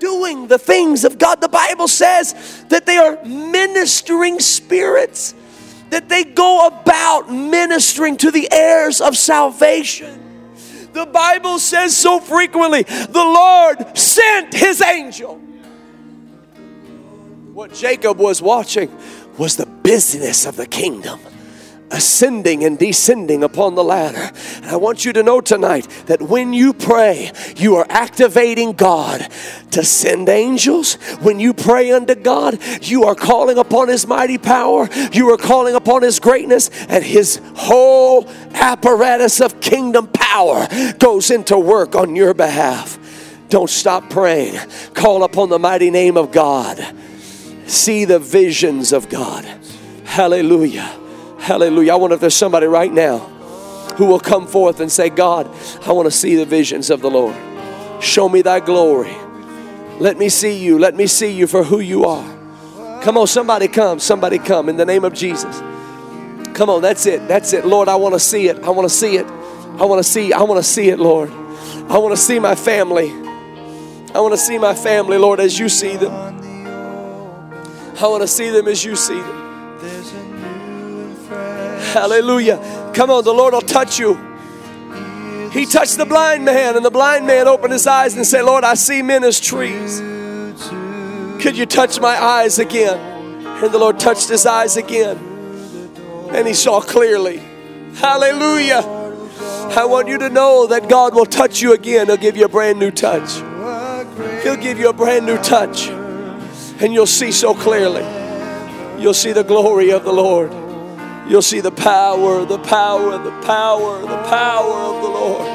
doing 0.00 0.48
the 0.48 0.58
things 0.58 1.04
of 1.04 1.16
God. 1.16 1.40
The 1.40 1.48
Bible 1.48 1.86
says 1.86 2.64
that 2.70 2.86
they 2.86 2.96
are 2.96 3.24
ministering 3.24 4.40
spirits, 4.40 5.32
that 5.90 6.08
they 6.08 6.24
go 6.24 6.66
about 6.66 7.30
ministering 7.30 8.16
to 8.16 8.32
the 8.32 8.48
heirs 8.50 9.00
of 9.00 9.16
salvation. 9.16 10.50
The 10.92 11.06
Bible 11.06 11.60
says 11.60 11.96
so 11.96 12.18
frequently 12.18 12.82
the 12.82 13.24
Lord 13.24 13.96
sent 13.96 14.52
his 14.52 14.82
angel. 14.82 15.36
What 17.52 17.72
Jacob 17.74 18.18
was 18.18 18.42
watching 18.42 18.90
was 19.38 19.56
the 19.56 19.66
business 19.66 20.46
of 20.46 20.56
the 20.56 20.66
kingdom 20.66 21.20
ascending 21.90 22.64
and 22.64 22.78
descending 22.78 23.42
upon 23.42 23.74
the 23.74 23.84
ladder. 23.84 24.30
And 24.56 24.66
I 24.66 24.76
want 24.76 25.04
you 25.04 25.12
to 25.14 25.22
know 25.22 25.40
tonight 25.40 25.88
that 26.06 26.20
when 26.22 26.52
you 26.52 26.72
pray, 26.72 27.32
you 27.56 27.76
are 27.76 27.86
activating 27.88 28.72
God 28.72 29.26
to 29.72 29.84
send 29.84 30.28
angels. 30.28 30.94
When 31.20 31.40
you 31.40 31.54
pray 31.54 31.92
unto 31.92 32.14
God, 32.14 32.58
you 32.82 33.04
are 33.04 33.14
calling 33.14 33.58
upon 33.58 33.88
His 33.88 34.06
mighty 34.06 34.38
power, 34.38 34.88
you 35.12 35.30
are 35.32 35.38
calling 35.38 35.74
upon 35.74 36.02
His 36.02 36.20
greatness, 36.20 36.70
and 36.88 37.02
His 37.02 37.40
whole 37.54 38.28
apparatus 38.54 39.40
of 39.40 39.60
kingdom 39.60 40.08
power 40.08 40.66
goes 40.98 41.30
into 41.30 41.58
work 41.58 41.94
on 41.94 42.16
your 42.16 42.34
behalf. 42.34 42.98
Don't 43.48 43.70
stop 43.70 44.10
praying. 44.10 44.58
Call 44.92 45.24
upon 45.24 45.48
the 45.48 45.58
mighty 45.58 45.90
name 45.90 46.16
of 46.16 46.32
God. 46.32 46.94
See 47.66 48.04
the 48.04 48.18
visions 48.18 48.92
of 48.92 49.08
God. 49.08 49.44
Hallelujah. 50.04 51.07
Hallelujah. 51.38 51.92
I 51.92 51.96
wonder 51.96 52.14
if 52.14 52.20
there's 52.20 52.34
somebody 52.34 52.66
right 52.66 52.92
now 52.92 53.18
who 53.96 54.06
will 54.06 54.20
come 54.20 54.46
forth 54.46 54.80
and 54.80 54.90
say, 54.92 55.08
God, 55.08 55.50
I 55.86 55.92
want 55.92 56.06
to 56.06 56.10
see 56.10 56.36
the 56.36 56.44
visions 56.44 56.90
of 56.90 57.00
the 57.00 57.10
Lord. 57.10 57.34
Show 58.02 58.28
me 58.28 58.42
thy 58.42 58.60
glory. 58.60 59.16
Let 59.98 60.18
me 60.18 60.28
see 60.28 60.56
you. 60.56 60.78
Let 60.78 60.94
me 60.94 61.06
see 61.06 61.32
you 61.32 61.46
for 61.46 61.64
who 61.64 61.80
you 61.80 62.04
are. 62.04 62.38
Come 63.02 63.16
on, 63.18 63.26
somebody 63.26 63.66
come. 63.66 63.98
Somebody 63.98 64.38
come 64.38 64.68
in 64.68 64.76
the 64.76 64.84
name 64.84 65.04
of 65.04 65.14
Jesus. 65.14 65.58
Come 66.54 66.70
on, 66.70 66.82
that's 66.82 67.06
it. 67.06 67.26
That's 67.26 67.52
it. 67.52 67.64
Lord, 67.64 67.88
I 67.88 67.96
want 67.96 68.14
to 68.14 68.20
see 68.20 68.48
it. 68.48 68.62
I 68.62 68.70
want 68.70 68.88
to 68.88 68.94
see 68.94 69.16
it. 69.16 69.26
I 69.26 69.84
want 69.84 69.98
to 69.98 70.04
see. 70.04 70.32
I 70.32 70.42
want 70.42 70.58
to 70.58 70.68
see 70.68 70.88
it, 70.88 70.98
Lord. 70.98 71.30
I 71.88 71.98
want 71.98 72.14
to 72.14 72.20
see 72.20 72.38
my 72.38 72.54
family. 72.54 73.10
I 74.14 74.20
want 74.20 74.32
to 74.34 74.38
see 74.38 74.58
my 74.58 74.74
family, 74.74 75.18
Lord, 75.18 75.40
as 75.40 75.58
you 75.58 75.68
see 75.68 75.96
them. 75.96 76.12
I 76.12 78.06
want 78.06 78.22
to 78.22 78.28
see 78.28 78.50
them 78.50 78.68
as 78.68 78.84
you 78.84 78.94
see 78.96 79.20
them. 79.20 79.47
Hallelujah. 81.98 82.92
Come 82.94 83.10
on, 83.10 83.24
the 83.24 83.34
Lord 83.34 83.54
will 83.54 83.60
touch 83.60 83.98
you. 83.98 84.14
He 85.50 85.66
touched 85.66 85.96
the 85.96 86.06
blind 86.06 86.44
man, 86.44 86.76
and 86.76 86.84
the 86.84 86.90
blind 86.90 87.26
man 87.26 87.48
opened 87.48 87.72
his 87.72 87.86
eyes 87.86 88.14
and 88.14 88.24
said, 88.24 88.42
Lord, 88.42 88.62
I 88.62 88.74
see 88.74 89.02
men 89.02 89.24
as 89.24 89.40
trees. 89.40 89.98
Could 91.42 91.56
you 91.56 91.66
touch 91.66 92.00
my 92.00 92.22
eyes 92.22 92.58
again? 92.58 92.98
And 93.64 93.72
the 93.72 93.78
Lord 93.78 93.98
touched 93.98 94.28
his 94.28 94.46
eyes 94.46 94.76
again, 94.76 95.18
and 96.32 96.46
he 96.46 96.54
saw 96.54 96.80
clearly. 96.80 97.42
Hallelujah. 97.94 98.82
I 99.76 99.84
want 99.86 100.06
you 100.06 100.18
to 100.18 100.28
know 100.28 100.68
that 100.68 100.88
God 100.88 101.14
will 101.14 101.26
touch 101.26 101.60
you 101.60 101.72
again. 101.72 102.06
He'll 102.06 102.16
give 102.16 102.36
you 102.36 102.44
a 102.44 102.48
brand 102.48 102.78
new 102.78 102.92
touch. 102.92 103.34
He'll 104.42 104.56
give 104.56 104.78
you 104.78 104.88
a 104.88 104.92
brand 104.92 105.26
new 105.26 105.38
touch, 105.38 105.88
and 105.88 106.92
you'll 106.92 107.06
see 107.06 107.32
so 107.32 107.54
clearly. 107.54 108.04
You'll 109.02 109.14
see 109.14 109.32
the 109.32 109.44
glory 109.44 109.90
of 109.90 110.04
the 110.04 110.12
Lord. 110.12 110.52
You'll 111.28 111.42
see 111.42 111.60
the 111.60 111.70
power, 111.70 112.46
the 112.46 112.58
power, 112.58 113.18
the 113.18 113.30
power, 113.42 114.00
the 114.00 114.16
power 114.30 114.72
of 114.72 115.02
the 115.02 115.08
Lord. 115.08 115.46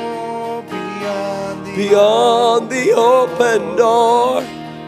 Beyond 1.76 2.69
the 2.69 2.91
open 2.91 3.76
door, 3.76 4.43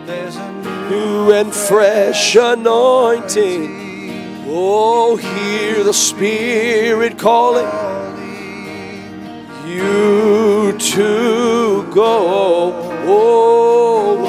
there's 0.05 0.35
a 0.35 0.51
new 0.91 1.31
and 1.31 1.51
fresh 1.51 2.35
anointing. 2.35 4.43
Oh, 4.47 5.15
hear 5.15 5.83
the 5.83 5.91
Spirit 5.91 7.17
calling 7.17 7.65
you 9.67 10.77
to 10.77 11.83
go. 11.91 12.91
Oh, 13.07 14.21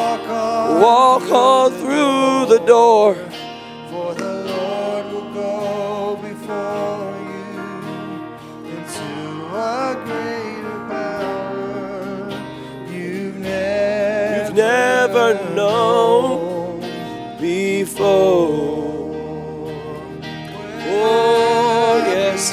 walk 0.80 1.30
on 1.30 1.72
through 1.72 2.46
the 2.46 2.60
door. 2.66 3.25
Before. 18.06 19.10
Oh, 20.88 22.02
yes. 22.06 22.52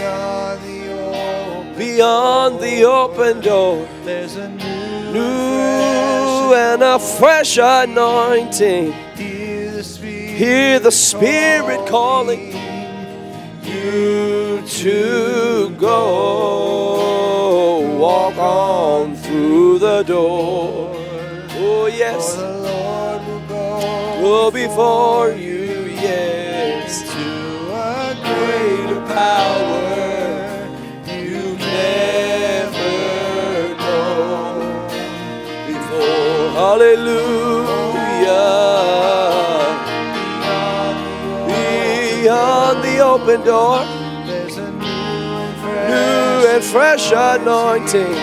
Beyond 1.78 2.60
the 2.60 2.84
open 2.84 3.40
door, 3.42 3.88
there's 4.04 4.36
a 4.36 4.50
new, 4.50 6.54
and 6.54 6.84
a 6.84 7.00
fresh 7.00 7.58
anointing. 7.58 8.94
hear 9.16 10.80
the 10.80 10.92
Spirit 10.92 11.88
calling 11.88 12.54
you 13.64 14.62
to 14.68 15.70
go. 15.80 17.80
Walk 18.00 18.38
on 18.38 19.16
through 19.16 19.80
the 19.80 20.04
door. 20.04 20.92
Oh, 21.56 21.88
yes. 21.88 22.63
The 24.34 24.40
Lord 24.40 24.54
will 24.54 24.62
go 24.62 24.68
Go 24.68 24.68
before 24.68 25.32
you, 25.32 25.86
yes. 25.94 27.02
to 27.14 27.28
a 27.72 28.16
Greater 28.24 29.02
power 29.06 30.68
you 31.08 31.58
never 31.58 32.92
known 33.78 34.88
before. 35.68 36.50
Hallelujah. 36.58 37.52
Beyond 41.48 42.84
the 42.84 42.96
open 43.00 43.40
door, 43.46 43.86
There's 44.26 44.58
a 44.58 44.72
new 44.72 44.86
and 44.86 45.56
fresh 45.62 45.90
new 45.90 46.48
and 46.48 46.64
fresh 46.64 47.12
anointing. 47.12 48.16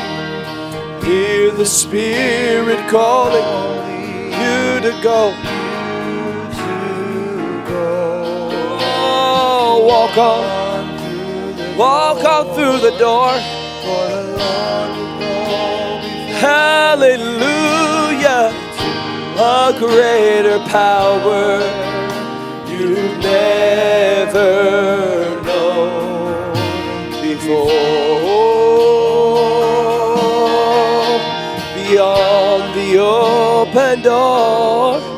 Hear 1.04 1.50
the 1.52 1.66
Spirit 1.66 2.88
calling 2.90 3.46
you 4.32 4.80
to 4.80 4.92
go. 5.02 5.39
Walk 10.16 10.18
on, 10.18 11.76
walk 11.76 12.24
on 12.24 12.46
through 12.54 12.78
the 12.80 12.90
door. 12.98 13.30
Hallelujah. 16.40 17.30
A 19.38 19.72
greater 19.78 20.58
power 20.68 21.60
you've 22.68 23.18
never 23.22 24.50
known 25.44 26.52
before. 27.22 27.70
Beyond 31.74 32.74
the 32.74 32.98
open 32.98 34.02
door 34.02 35.09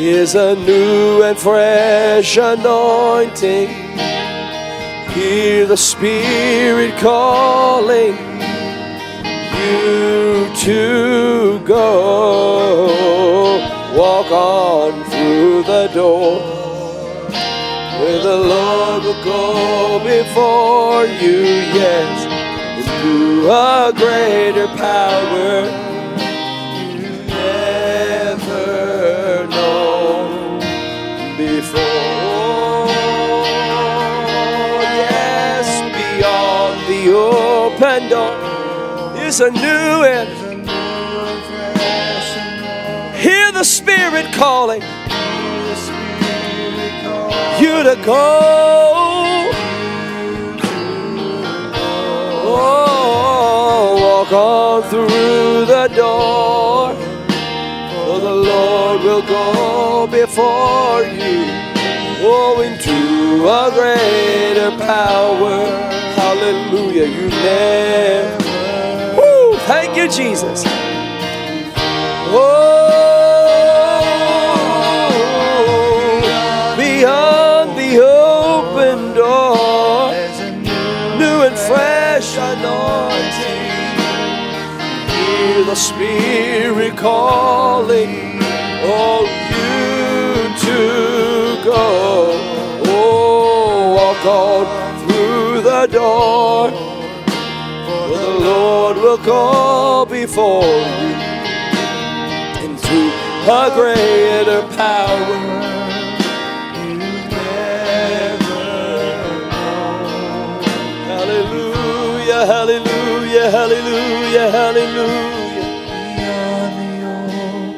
is 0.00 0.36
a 0.36 0.54
new 0.54 1.22
and 1.24 1.36
fresh 1.36 2.36
anointing. 2.36 3.68
Hear 5.10 5.66
the 5.66 5.76
Spirit 5.76 6.96
calling 6.98 8.16
you 9.58 10.54
to 10.54 11.60
go. 11.64 12.86
Walk 13.96 14.30
on 14.30 15.04
through 15.10 15.64
the 15.64 15.90
door 15.92 16.40
where 17.98 18.22
the 18.22 18.36
Lord 18.36 19.02
will 19.02 19.24
go 19.24 19.98
before 19.98 21.06
you, 21.06 21.40
yes, 21.74 22.86
into 22.86 23.50
a 23.50 23.92
greater 23.96 24.68
power 24.76 25.87
a 39.40 39.50
new 39.50 40.04
and 40.04 40.28
hear 43.16 43.52
the 43.52 43.62
Spirit 43.62 44.26
calling 44.32 44.82
you 47.60 47.82
to 47.84 47.96
go. 48.04 49.50
Oh, 52.50 53.98
walk 54.00 54.32
on 54.32 54.82
through 54.90 55.66
the 55.66 55.88
door, 55.94 56.94
for 57.92 58.18
the 58.18 58.34
Lord 58.34 59.02
will 59.02 59.22
go 59.22 60.08
before 60.08 61.02
you. 61.02 61.44
Oh, 62.20 62.60
into 62.60 63.46
a 63.46 63.70
greater 63.72 64.76
power. 64.84 65.64
Hallelujah. 66.16 67.06
You 67.06 67.28
never. 67.28 68.47
Thank 69.68 69.98
you, 69.98 70.08
Jesus. 70.08 70.64
Oh, 72.30 72.74
beyond 76.78 77.76
the 77.78 78.00
open 78.02 79.14
door, 79.14 80.10
new 81.18 81.42
and 81.42 81.58
fresh 81.68 82.38
anointing. 82.38 83.60
Hear 85.12 85.64
the 85.66 85.74
Spirit 85.74 86.96
calling, 86.96 88.40
oh, 88.84 89.26
you 89.50 90.48
to 90.64 90.80
go. 91.62 92.32
Oh, 92.86 93.92
walk 93.98 94.24
on 94.24 94.66
through 95.06 95.60
the 95.60 95.86
door, 95.88 96.70
for 96.70 96.72
the 96.72 96.78
Lord 96.78 96.87
will 99.08 99.24
go 99.24 100.04
before 100.04 100.64
you 100.64 101.14
into 102.64 102.98
a 103.48 103.70
greater 103.74 104.60
power. 104.76 105.38
Hallelujah, 111.08 112.44
hallelujah, 112.44 113.50
hallelujah, 113.50 114.50
hallelujah. 114.50 115.68
beyond 116.18 116.74
the 116.78 116.94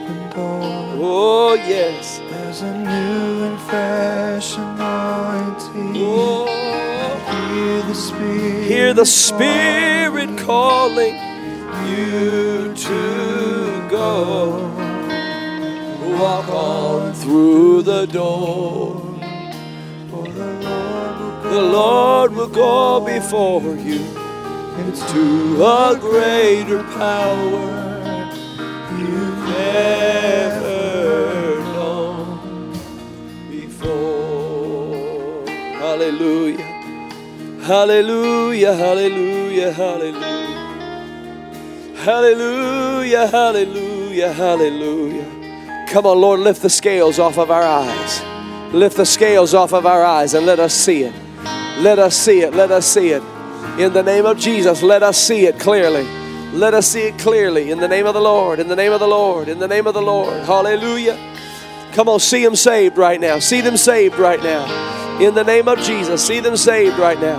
open 0.03 0.21
door. 0.31 0.85
Oh, 0.99 1.55
yes. 1.55 2.19
There's 2.29 2.63
a 2.63 2.77
new 2.77 3.45
and 3.45 3.61
fresh 3.61 4.57
anointing. 4.57 5.93
Oh, 5.95 6.40
Spirit. 8.01 8.65
hear 8.65 8.95
the 8.95 9.07
Spirit 9.07 10.39
calling 10.39 11.15
you 11.89 12.75
to 12.75 13.89
go. 13.91 14.71
Walk 16.19 16.49
on 16.49 17.13
through 17.15 17.83
the 17.83 18.07
door. 18.07 19.01
For 20.11 20.27
the 20.29 20.47
Lord 20.69 21.19
will 21.43 21.51
The 21.51 21.63
Lord 21.63 22.33
will 22.33 22.49
go 22.49 23.01
before 23.01 23.75
you 23.77 24.01
into 24.79 25.63
a 25.63 25.97
greater 26.01 26.83
power 26.85 27.91
you've 28.99 29.39
never 29.49 30.81
known 31.75 32.73
before. 33.51 35.45
Hallelujah. 35.79 36.60
Hallelujah, 37.71 38.75
hallelujah, 38.75 39.73
hallelujah. 39.73 40.25
Hallelujah, 41.99 43.27
hallelujah, 43.29 44.33
hallelujah. 44.33 45.87
Come 45.89 46.05
on, 46.05 46.21
Lord, 46.21 46.41
lift 46.41 46.63
the 46.63 46.69
scales 46.69 47.21
off 47.21 47.39
of 47.39 47.49
our 47.53 47.63
eyes. 47.63 48.75
Lift 48.75 48.97
the 48.97 49.07
scales 49.07 49.55
off 49.55 49.73
of 49.73 49.87
our 49.87 50.03
eyes 50.03 50.35
and 50.35 50.47
let 50.47 50.59
us 50.59 50.75
see 50.75 51.05
it. 51.05 51.15
Let 51.79 52.01
us 52.01 52.17
see 52.17 52.41
it. 52.41 52.55
Let 52.55 52.73
us 52.73 52.87
see 52.87 53.11
it. 53.11 53.23
In 53.79 53.93
the 53.93 54.03
name 54.03 54.27
of 54.27 54.37
Jesus, 54.37 54.83
let 54.83 55.05
us 55.05 55.17
see 55.17 55.47
it 55.47 55.61
clearly. 55.61 56.03
Let 56.53 56.75
us 56.75 56.89
see 56.89 57.03
it 57.03 57.21
clearly. 57.21 57.71
In 57.71 57.79
the 57.79 57.87
name 57.87 58.07
of 58.07 58.15
the 58.15 58.21
Lord. 58.21 58.59
In 58.59 58.67
the 58.67 58.75
name 58.75 58.91
of 58.91 58.99
the 58.99 59.07
Lord. 59.07 59.49
In 59.49 59.61
the 59.61 59.69
name 59.69 59.87
of 59.87 59.95
the 59.95 60.03
Lord. 60.03 60.43
Hallelujah. 60.43 61.17
Come 61.93 62.09
on, 62.09 62.19
see 62.19 62.43
them 62.43 62.57
saved 62.57 62.99
right 62.99 63.21
now. 63.21 63.39
See 63.39 63.61
them 63.61 63.77
saved 63.77 64.19
right 64.19 64.43
now. 64.43 65.00
In 65.21 65.35
the 65.35 65.45
name 65.45 65.69
of 65.69 65.79
Jesus, 65.81 66.27
see 66.27 66.41
them 66.41 66.57
saved 66.57 66.99
right 66.99 67.21
now. 67.21 67.39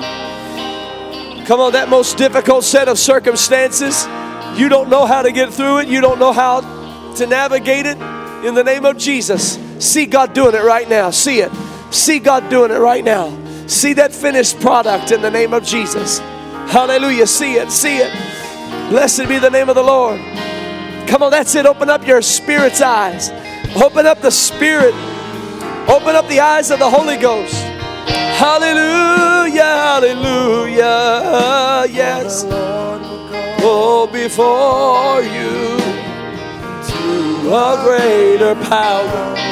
Come 1.46 1.60
on, 1.60 1.74
that 1.74 1.90
most 1.90 2.18
difficult 2.18 2.64
set 2.64 2.88
of 2.88 3.00
circumstances, 3.00 4.06
you 4.56 4.70
don't 4.70 4.90
know 4.90 5.06
how 5.06 5.22
to 5.22 5.32
get 5.32 5.52
through 5.52 5.80
it, 5.80 5.88
you 5.88 6.00
don't 6.00 6.20
know 6.20 6.32
how 6.32 6.62
to 7.16 7.28
navigate 7.28 7.86
it. 7.86 7.98
In 8.46 8.54
the 8.54 8.64
name 8.64 8.86
of 8.86 8.98
Jesus, 8.98 9.58
see 9.80 10.06
God 10.06 10.34
doing 10.34 10.56
it 10.56 10.64
right 10.64 10.88
now. 10.88 11.10
See 11.10 11.40
it. 11.40 11.52
See 11.92 12.20
God 12.20 12.50
doing 12.50 12.72
it 12.72 12.78
right 12.78 13.04
now. 13.04 13.38
See 13.68 13.94
that 13.94 14.14
finished 14.14 14.60
product 14.60 15.12
in 15.12 15.22
the 15.22 15.32
name 15.32 15.54
of 15.54 15.64
Jesus. 15.64 16.20
Hallelujah. 16.70 17.28
See 17.28 17.54
it. 17.56 17.72
See 17.72 17.98
it. 17.98 18.12
Blessed 18.90 19.28
be 19.28 19.40
the 19.40 19.50
name 19.50 19.70
of 19.70 19.76
the 19.76 19.84
Lord. 19.84 20.20
Come 21.08 21.24
on, 21.24 21.32
that's 21.32 21.56
it. 21.56 21.66
Open 21.66 21.90
up 21.90 22.08
your 22.08 22.22
spirit's 22.22 22.82
eyes. 22.82 23.30
Open 23.76 24.06
up 24.06 24.22
the 24.22 24.32
spirit. 24.32 24.94
Open 25.90 26.16
up 26.16 26.28
the 26.28 26.40
eyes 26.40 26.72
of 26.72 26.80
the 26.80 26.90
Holy 26.90 27.18
Ghost. 27.18 27.61
Hallelujah. 28.38 29.12
Hallelujah. 29.92 31.86
Yes. 31.90 32.44
go 32.44 33.02
go 33.60 34.08
before 34.08 35.22
you 35.22 35.78
to 36.90 37.54
a 37.54 37.80
greater 37.84 38.56
power 38.56 39.51